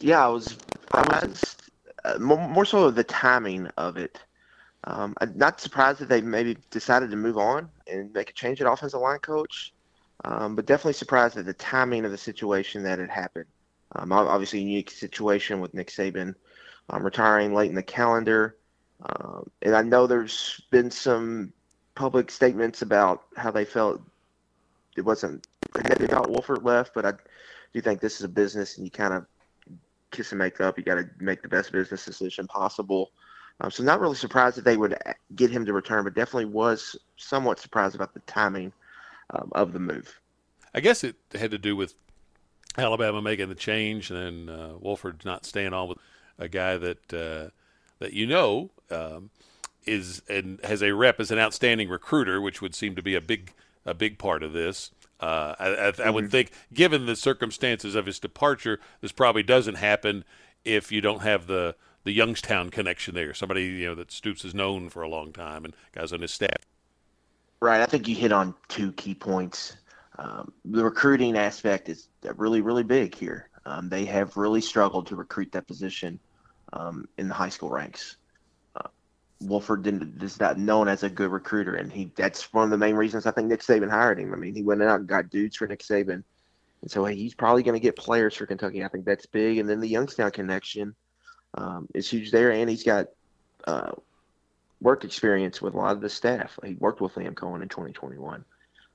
Yeah, 0.00 0.24
I 0.24 0.28
was. 0.28 0.56
I 0.92 1.26
was 1.26 1.56
uh, 2.06 2.18
more, 2.18 2.48
more 2.48 2.64
so 2.64 2.90
the 2.90 3.04
timing 3.04 3.66
of 3.76 3.98
it. 3.98 4.18
Um, 4.84 5.14
I'm 5.20 5.36
not 5.36 5.60
surprised 5.60 6.00
that 6.00 6.08
they 6.08 6.20
maybe 6.20 6.56
decided 6.70 7.10
to 7.10 7.16
move 7.16 7.36
on 7.36 7.68
and 7.86 8.12
make 8.12 8.30
a 8.30 8.32
change 8.32 8.60
at 8.60 8.70
offensive 8.70 9.00
line 9.00 9.18
coach, 9.18 9.74
um, 10.24 10.56
but 10.56 10.66
definitely 10.66 10.94
surprised 10.94 11.36
at 11.36 11.44
the 11.44 11.52
timing 11.52 12.04
of 12.04 12.10
the 12.10 12.18
situation 12.18 12.82
that 12.84 12.98
had 12.98 13.10
happened. 13.10 13.46
Um, 13.96 14.12
obviously, 14.12 14.60
a 14.60 14.62
unique 14.62 14.90
situation 14.90 15.60
with 15.60 15.74
Nick 15.74 15.88
Saban 15.88 16.34
um, 16.88 17.02
retiring 17.02 17.52
late 17.52 17.68
in 17.68 17.76
the 17.76 17.82
calendar. 17.82 18.56
Um, 19.04 19.50
and 19.62 19.74
I 19.74 19.82
know 19.82 20.06
there's 20.06 20.60
been 20.70 20.90
some 20.90 21.52
public 21.94 22.30
statements 22.30 22.82
about 22.82 23.24
how 23.36 23.50
they 23.50 23.64
felt 23.64 24.00
it 24.96 25.02
wasn't 25.02 25.46
about 25.74 26.30
Wolford 26.30 26.64
left, 26.64 26.92
but 26.94 27.06
I 27.06 27.12
do 27.72 27.80
think 27.80 28.00
this 28.00 28.16
is 28.16 28.24
a 28.24 28.28
business 28.28 28.76
and 28.76 28.86
you 28.86 28.90
kind 28.90 29.14
of 29.14 29.26
kiss 30.10 30.32
and 30.32 30.38
make 30.38 30.60
up. 30.60 30.78
You 30.78 30.84
got 30.84 30.96
to 30.96 31.08
make 31.18 31.42
the 31.42 31.48
best 31.48 31.72
business 31.72 32.04
decision 32.04 32.46
possible. 32.46 33.12
Um, 33.60 33.70
so 33.70 33.82
not 33.82 34.00
really 34.00 34.14
surprised 34.14 34.56
that 34.56 34.64
they 34.64 34.76
would 34.76 34.96
get 35.34 35.50
him 35.50 35.66
to 35.66 35.72
return, 35.72 36.04
but 36.04 36.14
definitely 36.14 36.46
was 36.46 36.96
somewhat 37.16 37.58
surprised 37.58 37.94
about 37.94 38.14
the 38.14 38.20
timing 38.20 38.72
um, 39.30 39.50
of 39.52 39.72
the 39.72 39.80
move. 39.80 40.20
I 40.74 40.80
guess 40.80 41.04
it 41.04 41.16
had 41.34 41.50
to 41.50 41.58
do 41.58 41.76
with 41.76 41.94
Alabama 42.78 43.20
making 43.20 43.48
the 43.48 43.54
change, 43.54 44.10
and 44.10 44.48
then 44.48 44.54
uh, 44.54 44.72
Wolford 44.78 45.24
not 45.24 45.44
staying 45.44 45.74
on 45.74 45.88
with 45.88 45.98
a 46.38 46.48
guy 46.48 46.78
that 46.78 47.12
uh, 47.12 47.50
that 47.98 48.12
you 48.12 48.26
know 48.26 48.70
um, 48.90 49.30
is 49.84 50.22
and 50.28 50.60
has 50.64 50.82
a 50.82 50.94
rep 50.94 51.20
as 51.20 51.30
an 51.30 51.38
outstanding 51.38 51.88
recruiter, 51.88 52.40
which 52.40 52.62
would 52.62 52.74
seem 52.74 52.94
to 52.96 53.02
be 53.02 53.14
a 53.14 53.20
big 53.20 53.52
a 53.84 53.94
big 53.94 54.18
part 54.18 54.42
of 54.42 54.52
this. 54.52 54.90
Uh, 55.18 55.54
I, 55.58 55.66
I, 55.66 55.70
mm-hmm. 55.70 56.02
I, 56.02 56.10
would 56.10 56.24
mm-hmm. 56.24 56.30
think, 56.30 56.52
given 56.72 57.04
the 57.04 57.16
circumstances 57.16 57.94
of 57.94 58.06
his 58.06 58.18
departure, 58.18 58.80
this 59.02 59.12
probably 59.12 59.42
doesn't 59.42 59.74
happen 59.74 60.24
if 60.64 60.90
you 60.90 61.02
don't 61.02 61.20
have 61.22 61.46
the 61.46 61.74
the 62.04 62.12
Youngstown 62.12 62.70
connection 62.70 63.14
there. 63.14 63.34
Somebody 63.34 63.64
you 63.64 63.86
know 63.86 63.94
that 63.94 64.12
Stoops 64.12 64.42
has 64.42 64.54
known 64.54 64.88
for 64.88 65.02
a 65.02 65.08
long 65.08 65.32
time 65.32 65.64
and 65.64 65.74
guys 65.92 66.12
on 66.12 66.20
his 66.20 66.32
staff. 66.32 66.66
Right. 67.60 67.80
I 67.80 67.86
think 67.86 68.08
you 68.08 68.14
hit 68.14 68.32
on 68.32 68.54
two 68.68 68.92
key 68.92 69.14
points. 69.14 69.76
Um, 70.18 70.52
the 70.64 70.84
recruiting 70.84 71.36
aspect 71.36 71.88
is 71.88 72.08
really, 72.36 72.62
really 72.62 72.82
big 72.82 73.14
here. 73.14 73.48
Um, 73.66 73.88
they 73.88 74.04
have 74.06 74.36
really 74.36 74.60
struggled 74.60 75.06
to 75.08 75.16
recruit 75.16 75.52
that 75.52 75.66
position 75.66 76.18
um, 76.72 77.06
in 77.18 77.28
the 77.28 77.34
high 77.34 77.48
school 77.50 77.70
ranks. 77.70 78.16
Uh, 78.76 78.88
Wolford 79.40 79.86
is 80.22 80.40
not 80.40 80.58
known 80.58 80.88
as 80.88 81.02
a 81.02 81.10
good 81.10 81.30
recruiter, 81.30 81.74
and 81.74 81.92
he 81.92 82.10
that's 82.16 82.52
one 82.52 82.64
of 82.64 82.70
the 82.70 82.78
main 82.78 82.94
reasons 82.94 83.26
I 83.26 83.30
think 83.30 83.48
Nick 83.48 83.60
Saban 83.60 83.90
hired 83.90 84.18
him. 84.18 84.32
I 84.32 84.36
mean, 84.36 84.54
he 84.54 84.62
went 84.62 84.82
out 84.82 85.00
and 85.00 85.08
got 85.08 85.30
dudes 85.30 85.56
for 85.56 85.66
Nick 85.66 85.80
Saban, 85.80 86.22
and 86.82 86.90
so 86.90 87.04
he's 87.04 87.34
probably 87.34 87.62
going 87.62 87.78
to 87.78 87.82
get 87.82 87.96
players 87.96 88.34
for 88.34 88.46
Kentucky. 88.46 88.84
I 88.84 88.88
think 88.88 89.04
that's 89.04 89.26
big, 89.26 89.58
and 89.58 89.68
then 89.68 89.80
the 89.80 89.88
Youngstown 89.88 90.30
connection 90.30 90.94
um, 91.54 91.88
is 91.94 92.08
huge 92.08 92.30
there, 92.30 92.50
and 92.52 92.68
he's 92.68 92.84
got 92.84 93.08
uh, 93.66 93.92
work 94.80 95.04
experience 95.04 95.60
with 95.60 95.74
a 95.74 95.76
lot 95.76 95.92
of 95.92 96.00
the 96.00 96.08
staff. 96.08 96.58
He 96.64 96.74
worked 96.74 97.00
with 97.00 97.14
Liam 97.14 97.34
Coen 97.34 97.62
in 97.62 97.68
2021, 97.68 98.44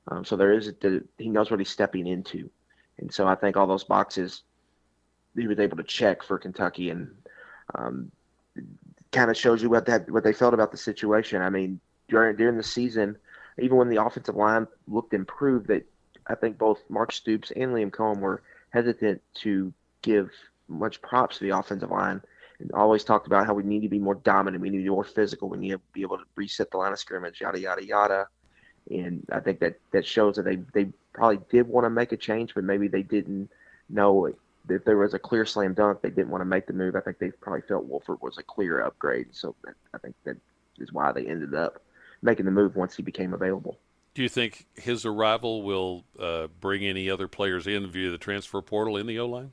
um, 0.08 0.26
so 0.26 0.36
there 0.36 0.54
is 0.54 0.68
a, 0.68 1.02
he 1.18 1.30
knows 1.30 1.52
what 1.52 1.60
he's 1.60 1.70
stepping 1.70 2.08
into, 2.08 2.50
and 2.98 3.14
so 3.14 3.28
I 3.28 3.36
think 3.36 3.58
all 3.58 3.68
those 3.68 3.84
boxes 3.84 4.44
he 5.36 5.48
was 5.48 5.60
able 5.60 5.78
to 5.78 5.84
check 5.84 6.24
for 6.24 6.38
Kentucky, 6.38 6.90
and 6.90 7.12
um, 7.76 8.12
kind 9.12 9.30
of 9.30 9.38
shows 9.38 9.62
you 9.62 9.70
what 9.70 9.86
that 9.86 10.10
what 10.10 10.24
they 10.24 10.34
felt 10.34 10.54
about 10.54 10.72
the 10.72 10.78
situation. 10.78 11.42
I 11.42 11.50
mean, 11.50 11.80
during 12.08 12.36
during 12.36 12.58
the 12.58 12.64
season, 12.64 13.18
even 13.60 13.78
when 13.78 13.90
the 13.90 14.04
offensive 14.04 14.36
line 14.36 14.68
looked 14.88 15.14
improved, 15.14 15.68
that 15.68 15.86
I 16.28 16.36
think 16.36 16.58
both 16.58 16.80
Mark 16.90 17.12
Stoops 17.12 17.52
and 17.52 17.72
Liam 17.72 17.92
Coen 17.92 18.20
were 18.20 18.42
hesitant 18.72 19.22
to 19.36 19.74
give 20.02 20.32
much 20.68 21.02
props 21.02 21.38
to 21.38 21.44
the 21.44 21.58
offensive 21.58 21.92
line 21.92 22.22
and 22.60 22.72
always 22.72 23.04
talked 23.04 23.28
about 23.28 23.46
how 23.46 23.54
we 23.54 23.64
need 23.64 23.82
to 23.82 23.90
be 23.90 24.00
more 24.00 24.16
dominant, 24.16 24.62
we 24.62 24.70
need 24.70 24.78
to 24.78 24.84
be 24.84 24.90
more 24.90 25.04
physical, 25.04 25.50
we 25.50 25.58
need 25.58 25.72
to 25.72 25.82
be 25.94 26.02
able 26.02 26.18
to 26.18 26.24
reset 26.36 26.72
the 26.72 26.78
line 26.78 26.94
of 26.94 27.00
scrimmage, 27.00 27.42
yada 27.42 27.60
yada 27.60 27.86
yada. 27.86 28.28
And 28.90 29.26
I 29.32 29.40
think 29.40 29.60
that 29.60 29.80
that 29.92 30.06
shows 30.06 30.36
that 30.36 30.44
they 30.44 30.58
they 30.74 30.92
probably 31.14 31.40
did 31.50 31.68
want 31.68 31.86
to 31.86 31.90
make 31.90 32.12
a 32.12 32.18
change, 32.18 32.54
but 32.54 32.64
maybe 32.64 32.88
they 32.88 33.04
didn't 33.04 33.50
know 33.90 34.32
if 34.70 34.84
there 34.84 34.98
was 34.98 35.14
a 35.14 35.20
clear 35.20 35.46
slam 35.46 35.74
dunk, 35.74 36.02
they 36.02 36.10
didn't 36.10 36.30
want 36.30 36.42
to 36.42 36.46
make 36.46 36.68
the 36.68 36.74
move. 36.74 36.96
I 36.96 37.00
think 37.00 37.20
they 37.20 37.32
probably 37.32 37.62
felt 37.62 37.86
Wolford 37.86 38.22
was 38.22 38.38
a 38.38 38.44
clear 38.44 38.82
upgrade, 38.82 39.28
so 39.32 39.56
I 39.94 39.98
think 39.98 40.16
that 40.24 40.38
is 40.80 40.92
why 40.92 41.12
they 41.12 41.26
ended 41.26 41.54
up 41.54 41.82
making 42.22 42.46
the 42.46 42.52
move 42.52 42.76
once 42.76 42.96
he 42.96 43.04
became 43.04 43.34
available. 43.34 43.78
Do 44.14 44.24
you 44.24 44.30
think 44.30 44.66
his 44.76 45.06
arrival 45.06 45.62
will 45.62 46.06
uh, 46.18 46.48
bring 46.62 46.86
any 46.86 47.10
other 47.10 47.28
players 47.28 47.68
in 47.68 47.88
via 47.88 48.12
the 48.12 48.18
transfer 48.18 48.62
portal 48.62 48.98
in 48.98 49.08
the 49.08 49.20
O 49.20 49.28
line? 49.28 49.52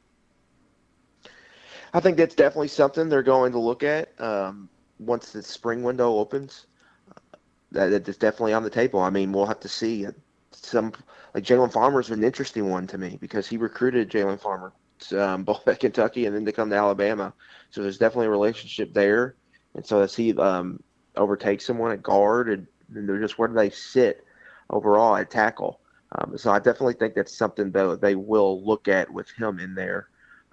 I 1.93 2.01
think 2.01 2.17
that's 2.17 2.35
definitely 2.35 2.69
something 2.69 3.09
they're 3.09 3.23
going 3.23 3.53
to 3.53 3.59
look 3.59 3.83
at 3.83 4.19
um, 4.21 4.69
once 4.99 5.33
the 5.33 5.43
spring 5.43 5.83
window 5.83 6.17
opens. 6.17 6.67
Uh, 7.11 7.37
that, 7.73 8.05
that's 8.05 8.19
definitely 8.19 8.55
on 8.55 8.63
the 8.63 8.71
table. 8.71 9.01
I 9.01 9.11
mean, 9.11 9.33
we'll 9.33 9.47
have 9.47 9.61
to 9.61 9.69
see. 9.69 10.07
Some 10.53 10.93
like 11.35 11.45
Jalen 11.45 11.73
Farmer 11.73 12.01
is 12.01 12.11
an 12.11 12.23
interesting 12.25 12.69
one 12.69 12.87
to 12.89 12.99
me 12.99 13.19
because 13.21 13.49
he 13.49 13.57
recruited 13.57 14.11
Jalen 14.11 14.41
Farmer 14.41 14.73
um, 15.13 15.45
both 15.45 15.67
at 15.67 15.81
Kentucky 15.81 16.27
and 16.27 16.35
then 16.35 16.45
to 16.45 16.53
come 16.53 16.71
to 16.71 16.77
Alabama. 16.77 17.33
So 17.71 17.83
there's 17.83 17.99
definitely 17.99 18.27
a 18.27 18.31
relationship 18.31 18.93
there. 18.95 19.37
And 19.75 19.85
so 19.85 20.01
as 20.01 20.15
he 20.15 20.37
um, 20.37 20.83
overtakes 21.17 21.67
someone 21.67 21.93
at 21.93 22.03
guard, 22.03 22.49
and, 22.51 22.67
and 22.95 23.09
they're 23.09 23.21
just 23.21 23.39
where 23.39 23.49
do 23.49 23.55
they 23.55 23.71
sit 23.71 24.25
overall 24.71 25.17
at 25.17 25.31
tackle. 25.31 25.81
Um, 26.13 26.37
so 26.37 26.51
I 26.51 26.59
definitely 26.59 26.95
think 26.95 27.15
that's 27.15 27.37
something 27.37 27.71
that 27.73 28.01
they 28.03 28.15
will 28.15 28.65
look 28.65 28.87
at 28.87 29.11
with 29.11 29.31
him 29.31 29.59
in 29.59 29.75
there. 29.75 30.09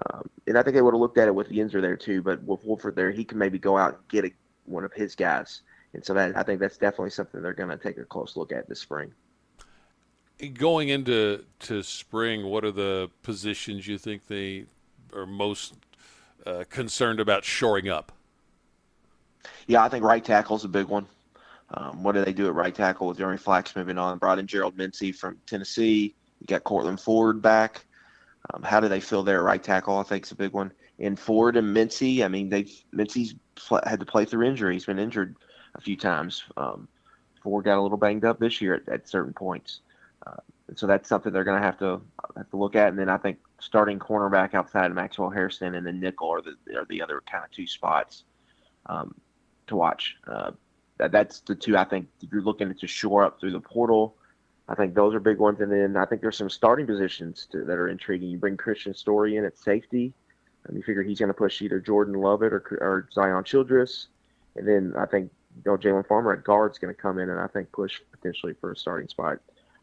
Um, 0.06 0.30
and 0.48 0.58
I 0.58 0.64
think 0.64 0.76
they 0.76 0.82
would 0.82 0.94
have 0.94 1.02
looked 1.02 1.18
at 1.18 1.28
it 1.28 1.36
with 1.36 1.50
Yenser 1.50 1.82
there 1.82 1.98
too, 1.98 2.22
but 2.22 2.42
with 2.44 2.64
Wolford 2.64 2.96
there, 2.96 3.12
he 3.12 3.24
can 3.26 3.38
maybe 3.38 3.60
go 3.60 3.78
out 3.78 3.96
and 3.96 4.08
get 4.08 4.26
a, 4.26 4.32
one 4.66 4.84
of 4.84 4.94
his 4.94 5.16
guys. 5.16 5.62
And 5.94 6.06
so 6.06 6.14
that 6.14 6.38
I 6.38 6.44
think 6.44 6.60
that's 6.60 6.78
definitely 6.78 7.10
something 7.10 7.42
they're 7.42 7.54
going 7.54 7.70
to 7.70 7.78
take 7.78 7.98
a 7.98 8.06
close 8.06 8.38
look 8.38 8.52
at 8.52 8.70
this 8.70 8.80
spring. 8.80 9.12
Going 10.54 10.90
into 10.90 11.44
to 11.62 11.84
spring, 11.84 12.46
what 12.46 12.64
are 12.64 12.72
the 12.72 13.10
positions 13.24 13.88
you 13.88 13.98
think 13.98 14.28
they 14.28 14.66
are 15.14 15.26
most 15.26 15.74
uh, 16.46 16.64
concerned 16.70 17.20
about 17.20 17.44
shoring 17.44 17.90
up? 17.90 18.14
Yeah, 19.68 19.84
I 19.84 19.90
think 19.90 20.06
right 20.06 20.24
tackle 20.24 20.56
is 20.56 20.64
a 20.64 20.70
big 20.70 20.88
one. 20.88 21.08
Um, 21.72 22.04
what 22.04 22.14
do 22.14 22.24
they 22.24 22.34
do 22.34 22.48
at 22.48 22.56
right 22.56 22.74
tackle 22.74 23.08
with 23.08 23.18
Jeremy 23.18 23.38
Flax 23.38 23.76
moving 23.76 23.98
on? 23.98 24.18
Brought 24.18 24.40
in 24.40 24.48
Gerald 24.48 24.78
Mincey 24.78 25.12
from 25.12 25.38
Tennessee. 25.46 26.16
You 26.40 26.48
got 26.48 26.64
Courtland 26.64 27.02
Ford 27.02 27.42
back. 27.42 27.86
Um, 28.54 28.63
how 28.63 28.80
do 28.80 28.88
they 28.88 28.99
fill 28.99 29.23
their 29.23 29.43
right 29.43 29.62
tackle? 29.62 29.97
I 29.97 30.04
think 30.04 30.25
is 30.25 30.32
a 30.32 30.36
big 30.36 30.54
one. 30.54 30.71
And 30.99 31.19
Ford 31.19 31.56
and 31.56 31.73
Mincey, 31.73 32.23
I 32.23 32.28
mean, 32.28 32.49
they've 32.49 32.71
Mincey's 32.91 33.36
had 33.86 33.99
to 33.99 34.06
play 34.06 34.25
through 34.25 34.47
injury. 34.47 34.73
He's 34.73 34.86
been 34.86 34.99
injured 34.99 35.36
a 35.75 35.82
few 35.82 35.95
times. 35.95 36.43
Um, 36.58 36.88
Ford 37.43 37.65
got 37.65 37.78
a 37.78 37.82
little 37.82 37.97
banged 37.97 38.25
up 38.25 38.39
this 38.39 38.62
year 38.62 38.75
at, 38.75 38.89
at 38.89 39.08
certain 39.08 39.34
points. 39.34 39.82
Uh, 40.25 40.38
so 40.75 40.88
that's 40.88 41.08
something 41.08 41.32
they're 41.32 41.43
going 41.43 41.60
to 41.60 41.65
have 41.65 41.80
to 41.80 42.02
have 42.36 42.49
to 42.49 42.58
look 42.58 42.75
at. 42.75 42.89
And 42.89 42.99
then 42.99 43.10
I 43.10 43.17
think 43.17 43.38
starting 43.60 43.99
cornerback 43.99 44.54
outside 44.54 44.88
of 44.88 44.95
Maxwell 44.95 45.30
Hairston 45.30 45.75
and 45.75 45.86
then 45.86 45.99
nickel 45.99 46.30
are 46.30 46.41
the 46.41 46.56
are 46.78 46.86
the 46.89 47.02
other 47.02 47.21
kind 47.30 47.43
of 47.43 47.52
two 47.52 47.67
spots 47.67 48.23
um, 48.88 49.15
to 49.67 49.75
watch. 49.75 50.17
Uh, 50.28 50.52
that, 50.97 51.12
that's 51.12 51.39
the 51.41 51.56
two 51.56 51.78
I 51.78 51.86
think 51.86 52.08
you're 52.32 52.41
looking 52.41 52.74
to 52.74 52.88
shore 52.88 53.24
up 53.24 53.39
through 53.39 53.51
the 53.51 53.59
portal 53.59 54.16
I 54.70 54.76
think 54.76 54.93
those 54.93 55.15
are 55.15 55.20
big 55.20 55.39
ones. 55.39 55.59
And 55.59 55.72
then 55.72 55.97
I 55.97 56.05
think 56.05 56.22
there's 56.22 56.38
some 56.38 56.49
starting 56.49 56.86
positions 56.86 57.47
that 57.51 57.70
are 57.70 57.89
intriguing. 57.89 58.30
You 58.30 58.38
bring 58.38 58.55
Christian 58.55 58.93
Story 58.93 59.36
in 59.36 59.43
at 59.43 59.57
safety, 59.57 60.13
and 60.65 60.78
you 60.78 60.84
figure 60.84 61.01
he's 61.01 61.20
going 61.20 61.30
to 61.30 61.34
push 61.34 61.61
either 61.61 61.80
Jordan 61.80 62.13
Lovett 62.13 62.53
or, 62.53 62.63
or 62.80 63.09
Zion 63.11 63.43
Childress. 63.43 64.07
And 64.55 64.67
then 64.67 64.93
I 64.97 65.07
think 65.07 65.32
you 65.65 65.72
know, 65.72 65.78
Jalen 65.78 66.07
Farmer 66.07 66.34
at 66.34 66.43
guard 66.43 66.72
is 66.72 66.78
going 66.78 66.93
to 66.93 67.01
come 67.01 67.17
in 67.17 67.30
and 67.30 67.39
I 67.39 67.47
think 67.47 67.72
push 67.72 67.99
potentially 68.11 68.53
for 68.61 68.72
a 68.72 68.76
starting 68.76 69.07
spot. 69.07 69.39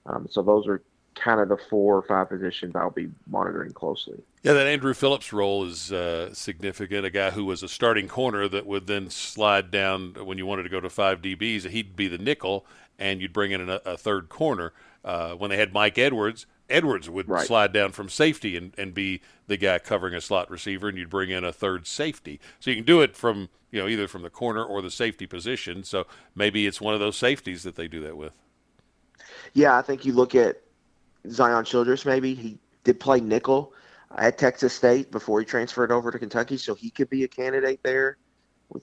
Um, 0.07 0.29
so 0.31 0.41
those 0.41 0.69
are 0.69 0.83
kind 1.17 1.41
of 1.41 1.49
the 1.49 1.57
four 1.57 1.97
or 1.97 2.03
five 2.03 2.29
positions 2.29 2.77
I'll 2.77 2.91
be 2.91 3.09
monitoring 3.27 3.73
closely. 3.73 4.19
Yeah, 4.43 4.53
that 4.53 4.67
Andru 4.67 4.95
Phillips 4.95 5.33
role 5.33 5.65
is 5.65 5.91
uh, 5.91 6.33
significant. 6.33 7.05
A 7.05 7.11
guy 7.11 7.31
who 7.31 7.45
was 7.45 7.63
a 7.63 7.69
starting 7.69 8.07
corner 8.07 8.47
that 8.49 8.67
would 8.67 8.87
then 8.87 9.11
slide 9.11 9.71
down 9.71 10.15
when 10.25 10.39
you 10.39 10.47
wanted 10.47 10.65
to 10.65 10.69
go 10.69 10.81
to 10.81 10.91
five 10.91 11.23
DBs. 11.23 11.69
He'd 11.71 11.97
be 11.97 12.07
the 12.07 12.19
nickel, 12.19 12.67
and 12.99 13.21
you'd 13.21 13.33
bring 13.33 13.53
in 13.53 13.69
a, 13.69 13.81
a 13.85 13.97
third 13.97 14.29
corner. 14.29 14.73
Uh, 15.05 15.33
when 15.35 15.51
they 15.51 15.57
had 15.57 15.73
Mike 15.73 15.99
Edwards, 15.99 16.47
Edwards 16.69 17.09
would 17.09 17.29
right. 17.29 17.47
slide 17.47 17.73
down 17.73 17.93
from 17.93 18.09
safety 18.09 18.57
and, 18.57 18.75
and 18.77 18.93
be 18.93 19.21
the 19.47 19.57
guy 19.57 19.79
covering 19.79 20.15
a 20.15 20.21
slot 20.21 20.51
receiver, 20.51 20.89
and 20.89 20.99
you'd 20.99 21.11
bring 21.11 21.31
in 21.31 21.45
a 21.45 21.53
third 21.53 21.87
safety. 21.87 22.41
So 22.59 22.71
you 22.71 22.77
can 22.77 22.85
do 22.85 23.01
it 23.01 23.17
from 23.17 23.49
you 23.71 23.81
know 23.81 23.89
either 23.89 24.09
from 24.09 24.23
the 24.23 24.31
corner 24.31 24.65
or 24.65 24.83
the 24.83 24.91
safety 24.91 25.27
position. 25.27 25.85
So 25.85 26.07
maybe 26.35 26.67
it's 26.67 26.81
one 26.81 26.95
of 26.95 27.01
those 27.01 27.17
safeties 27.17 27.63
that 27.63 27.77
they 27.77 27.89
do 27.89 28.01
that 28.01 28.17
with. 28.17 28.33
Yeah, 29.55 29.77
I 29.79 29.83
think 29.83 30.05
you 30.05 30.13
look 30.13 30.35
at 30.35 30.61
Zion 31.31 31.65
Childress. 31.65 32.05
Maybe 32.05 32.35
he 32.35 32.59
did 32.85 32.99
play 32.99 33.21
nickel 33.21 33.73
at 34.17 34.39
Texas 34.39 34.73
State 34.73 35.11
before 35.11 35.41
he 35.41 35.47
transferred 35.47 35.93
over 35.93 36.11
to 36.11 36.19
Kentucky, 36.19 36.57
so 36.57 36.75
he 36.75 36.91
could 36.91 37.11
be 37.11 37.25
a 37.25 37.29
candidate 37.29 37.81
there. 37.83 38.17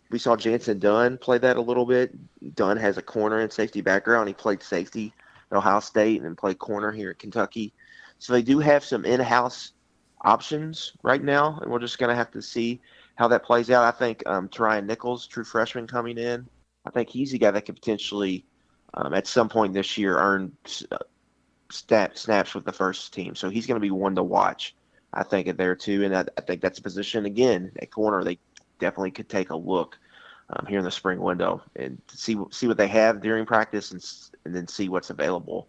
We 0.10 0.18
saw 0.18 0.36
Jantzen 0.36 0.80
Dunn 0.80 1.18
play 1.18 1.38
that 1.40 1.58
a 1.58 1.62
little 1.62 1.86
bit. 1.86 2.16
Dunn 2.56 2.78
has 2.78 2.98
a 2.98 3.02
corner 3.02 3.40
and 3.40 3.52
safety 3.52 3.82
background. 3.82 4.28
He 4.28 4.34
played 4.34 4.64
safety 4.64 5.14
at 5.52 5.58
Ohio 5.58 5.82
State 5.82 6.18
and 6.18 6.26
then 6.26 6.36
played 6.36 6.58
corner 6.58 6.92
here 6.92 7.10
at 7.12 7.20
Kentucky. 7.20 7.74
So 8.18 8.32
they 8.32 8.42
do 8.42 8.60
have 8.60 8.86
some 8.86 9.04
in-house 9.04 9.74
options 10.22 10.94
right 11.04 11.22
now, 11.22 11.60
and 11.62 11.70
we're 11.70 11.80
just 11.80 11.98
going 11.98 12.10
to 12.10 12.16
have 12.16 12.32
to 12.32 12.42
see 12.42 12.80
how 13.16 13.28
that 13.28 13.44
plays 13.44 13.70
out. 13.70 13.84
I 13.84 13.92
think 13.92 14.24
um, 14.26 14.48
Terhyon 14.48 14.86
Nichols, 14.86 15.28
true 15.28 15.44
freshman 15.44 15.86
coming 15.86 16.18
in, 16.18 16.48
I 16.86 16.90
think 16.90 17.10
he's 17.10 17.32
the 17.32 17.38
guy 17.38 17.52
that 17.52 17.66
could 17.66 17.76
potentially, 17.76 18.46
um, 18.94 19.14
at 19.14 19.28
some 19.28 19.50
point 19.50 19.74
this 19.74 19.98
year, 19.98 20.18
earn 20.18 20.54
uh, 20.92 20.98
stat, 21.70 22.18
snaps 22.18 22.56
with 22.56 22.64
the 22.64 22.72
first 22.72 23.14
team. 23.14 23.36
So 23.36 23.50
he's 23.50 23.68
going 23.68 23.80
to 23.80 23.86
be 23.86 23.92
one 23.92 24.16
to 24.16 24.24
watch, 24.24 24.76
I 25.14 25.24
think, 25.24 25.56
there 25.58 25.76
too. 25.76 26.06
And 26.06 26.16
I, 26.16 26.26
I 26.38 26.42
think 26.42 26.62
that's 26.62 26.80
a 26.80 26.84
position, 26.84 27.26
again, 27.26 27.72
at 27.82 27.92
corner, 27.92 28.24
they 28.24 28.40
definitely 28.84 29.12
could 29.12 29.30
take 29.30 29.50
a 29.50 29.56
look 29.56 29.98
um, 30.50 30.66
here 30.68 30.78
in 30.78 30.84
the 30.84 30.92
spring 30.92 31.20
window 31.20 31.62
and 31.76 32.02
see 32.14 32.38
see 32.52 32.68
what 32.68 32.78
they 32.78 32.88
have 32.88 33.22
during 33.22 33.46
practice 33.46 33.92
and, 33.92 34.06
and 34.44 34.54
then 34.54 34.68
see 34.68 34.90
what's 34.90 35.10
available 35.10 35.68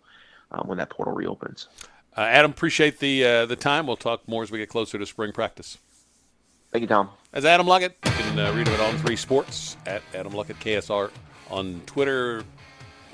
um, 0.51 0.67
when 0.67 0.79
that 0.79 0.91
portal 0.91 1.15
reopens. 1.15 1.69
Uh, 2.17 2.23
Adam, 2.23 2.51
appreciate 2.51 2.99
the 2.99 3.25
uh, 3.25 3.47
the 3.47 3.57
time. 3.57 3.87
We'll 3.87 3.97
talk 3.97 4.27
more 4.29 4.43
as 4.43 4.51
we 4.51 4.59
get 4.59 4.69
closer 4.69 4.99
to 4.99 5.07
spring 5.07 5.33
practice. 5.33 5.79
Thank 6.73 6.83
you, 6.83 6.89
Tom. 6.89 7.11
As 7.33 7.45
Adam 7.45 7.67
Luckett, 7.67 7.93
you 8.05 8.11
can 8.11 8.39
uh, 8.39 8.53
read 8.53 8.67
him 8.67 8.75
at 8.75 8.81
On 8.81 8.97
Three 8.99 9.17
Sports 9.17 9.77
at 9.87 10.03
Adam 10.13 10.33
Luckett 10.33 10.57
KSR 10.57 11.11
on 11.51 11.81
Twitter 11.87 12.43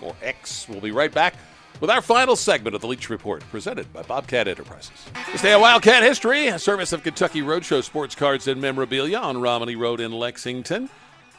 or 0.00 0.14
X. 0.22 0.66
We'll 0.66 0.80
be 0.80 0.92
right 0.92 1.12
back 1.12 1.34
with 1.80 1.90
our 1.90 2.02
final 2.02 2.36
segment 2.36 2.74
of 2.74 2.82
the 2.82 2.86
Leach 2.86 3.08
Report, 3.08 3.42
presented 3.50 3.90
by 3.92 4.02
Bobcat 4.02 4.46
Enterprises. 4.46 5.06
This 5.32 5.42
day 5.42 5.54
of 5.54 5.60
Wildcat 5.60 6.02
history, 6.02 6.48
a 6.48 6.58
service 6.58 6.92
of 6.92 7.02
Kentucky 7.02 7.40
Roadshow 7.40 7.82
Sports 7.82 8.14
Cards 8.14 8.46
and 8.46 8.60
Memorabilia 8.60 9.18
on 9.18 9.40
Romany 9.40 9.76
Road 9.76 10.00
in 10.00 10.12
Lexington. 10.12 10.90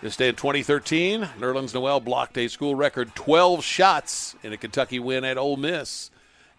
This 0.01 0.15
day 0.15 0.29
in 0.29 0.35
2013, 0.35 1.21
Nerlens 1.39 1.75
Noel 1.75 1.99
blocked 1.99 2.37
a 2.37 2.47
school 2.47 2.73
record 2.73 3.13
12 3.13 3.63
shots 3.63 4.35
in 4.41 4.51
a 4.51 4.57
Kentucky 4.57 4.99
win 4.99 5.23
at 5.23 5.37
Ole 5.37 5.57
Miss. 5.57 6.09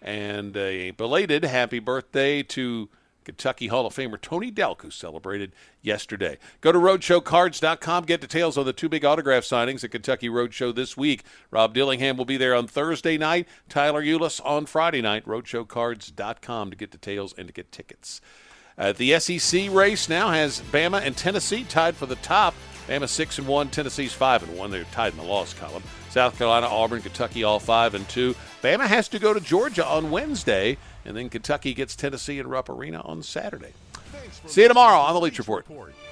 And 0.01 0.55
a 0.55 0.91
belated 0.91 1.43
happy 1.43 1.79
birthday 1.79 2.41
to 2.43 2.89
Kentucky 3.25 3.67
Hall 3.67 3.85
of 3.85 3.95
Famer 3.95 4.19
Tony 4.19 4.51
Delk, 4.51 4.81
who 4.81 4.91
celebrated 4.91 5.53
yesterday. 5.81 6.37
Go 6.61 6.71
to 6.71 6.79
RoadshowCards.com. 6.79 8.05
Get 8.05 8.21
details 8.21 8.57
on 8.57 8.65
the 8.65 8.73
two 8.73 8.89
big 8.89 9.05
autograph 9.05 9.43
signings 9.43 9.83
at 9.83 9.91
Kentucky 9.91 10.29
Roadshow 10.29 10.73
this 10.73 10.97
week. 10.97 11.23
Rob 11.51 11.73
Dillingham 11.73 12.17
will 12.17 12.25
be 12.25 12.37
there 12.37 12.55
on 12.55 12.67
Thursday 12.67 13.17
night. 13.17 13.47
Tyler 13.69 14.03
Ulis 14.03 14.39
on 14.45 14.65
Friday 14.65 15.01
night. 15.01 15.25
RoadshowCards.com 15.25 16.69
to 16.69 16.75
get 16.75 16.91
details 16.91 17.33
and 17.37 17.47
to 17.47 17.53
get 17.53 17.71
tickets. 17.71 18.21
Uh, 18.77 18.91
the 18.91 19.19
SEC 19.19 19.69
race 19.69 20.09
now 20.09 20.29
has 20.29 20.61
Bama 20.71 21.01
and 21.01 21.15
Tennessee 21.15 21.63
tied 21.63 21.95
for 21.95 22.05
the 22.05 22.15
top. 22.17 22.53
Bama 22.87 23.07
six 23.07 23.37
and 23.37 23.47
one, 23.47 23.69
Tennessee's 23.69 24.13
five 24.13 24.43
and 24.43 24.57
one. 24.57 24.71
They're 24.71 24.83
tied 24.85 25.13
in 25.13 25.17
the 25.17 25.23
loss 25.25 25.53
column. 25.53 25.83
South 26.09 26.37
Carolina, 26.37 26.67
Auburn, 26.67 27.01
Kentucky, 27.01 27.43
all 27.43 27.59
five 27.59 27.95
and 27.95 28.07
two. 28.09 28.35
Bama 28.61 28.85
has 28.85 29.07
to 29.09 29.19
go 29.19 29.33
to 29.33 29.39
Georgia 29.39 29.85
on 29.85 30.11
Wednesday, 30.11 30.77
and 31.05 31.17
then 31.17 31.29
Kentucky 31.29 31.73
gets 31.73 31.95
Tennessee 31.95 32.39
in 32.39 32.47
Rupp 32.47 32.69
Arena 32.69 33.01
on 33.01 33.23
Saturday. 33.23 33.73
See 34.45 34.61
you 34.61 34.67
tomorrow 34.67 34.99
on 34.99 35.13
the 35.13 35.19
Leach 35.21 35.39
Report. 35.39 35.65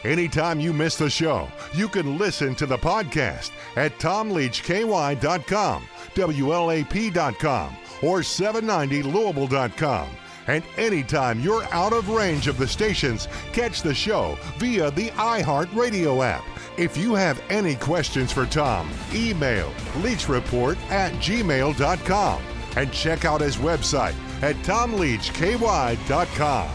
Anytime 0.03 0.59
you 0.59 0.73
miss 0.73 0.95
the 0.97 1.09
show, 1.09 1.47
you 1.73 1.87
can 1.87 2.17
listen 2.17 2.55
to 2.55 2.65
the 2.65 2.77
podcast 2.77 3.51
at 3.75 3.97
tomleachky.com, 3.99 5.83
WLAP.com, 6.15 7.75
or 8.01 8.19
790Louisville.com. 8.19 10.09
And 10.47 10.63
anytime 10.77 11.39
you're 11.39 11.63
out 11.71 11.93
of 11.93 12.09
range 12.09 12.47
of 12.47 12.57
the 12.57 12.67
stations, 12.67 13.27
catch 13.53 13.81
the 13.81 13.93
show 13.93 14.37
via 14.57 14.91
the 14.91 15.09
iHeartRadio 15.11 16.25
app. 16.25 16.43
If 16.77 16.97
you 16.97 17.13
have 17.15 17.41
any 17.49 17.75
questions 17.75 18.31
for 18.31 18.45
Tom, 18.45 18.89
email 19.13 19.69
leachreport 20.01 20.77
at 20.89 21.11
gmail.com 21.13 22.43
and 22.77 22.91
check 22.91 23.25
out 23.25 23.41
his 23.41 23.57
website 23.57 24.15
at 24.41 24.55
tomleachky.com. 24.57 26.69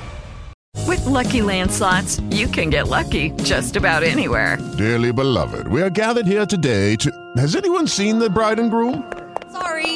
With 0.87 1.05
Lucky 1.05 1.43
Land 1.43 1.73
slots, 1.73 2.21
you 2.31 2.47
can 2.47 2.71
get 2.71 2.87
lucky 2.87 3.31
just 3.43 3.77
about 3.77 4.05
anywhere. 4.05 4.57
Dearly 4.79 5.12
beloved, 5.12 5.67
we 5.67 5.83
are 5.83 5.91
gathered 5.91 6.27
here 6.27 6.47
today 6.47 6.95
to. 6.97 7.11
Has 7.37 7.57
anyone 7.57 7.89
seen 7.89 8.21
the 8.21 8.31
bride 8.31 8.61
and 8.61 8.71
groom? 8.71 9.11
Sorry, 9.51 9.95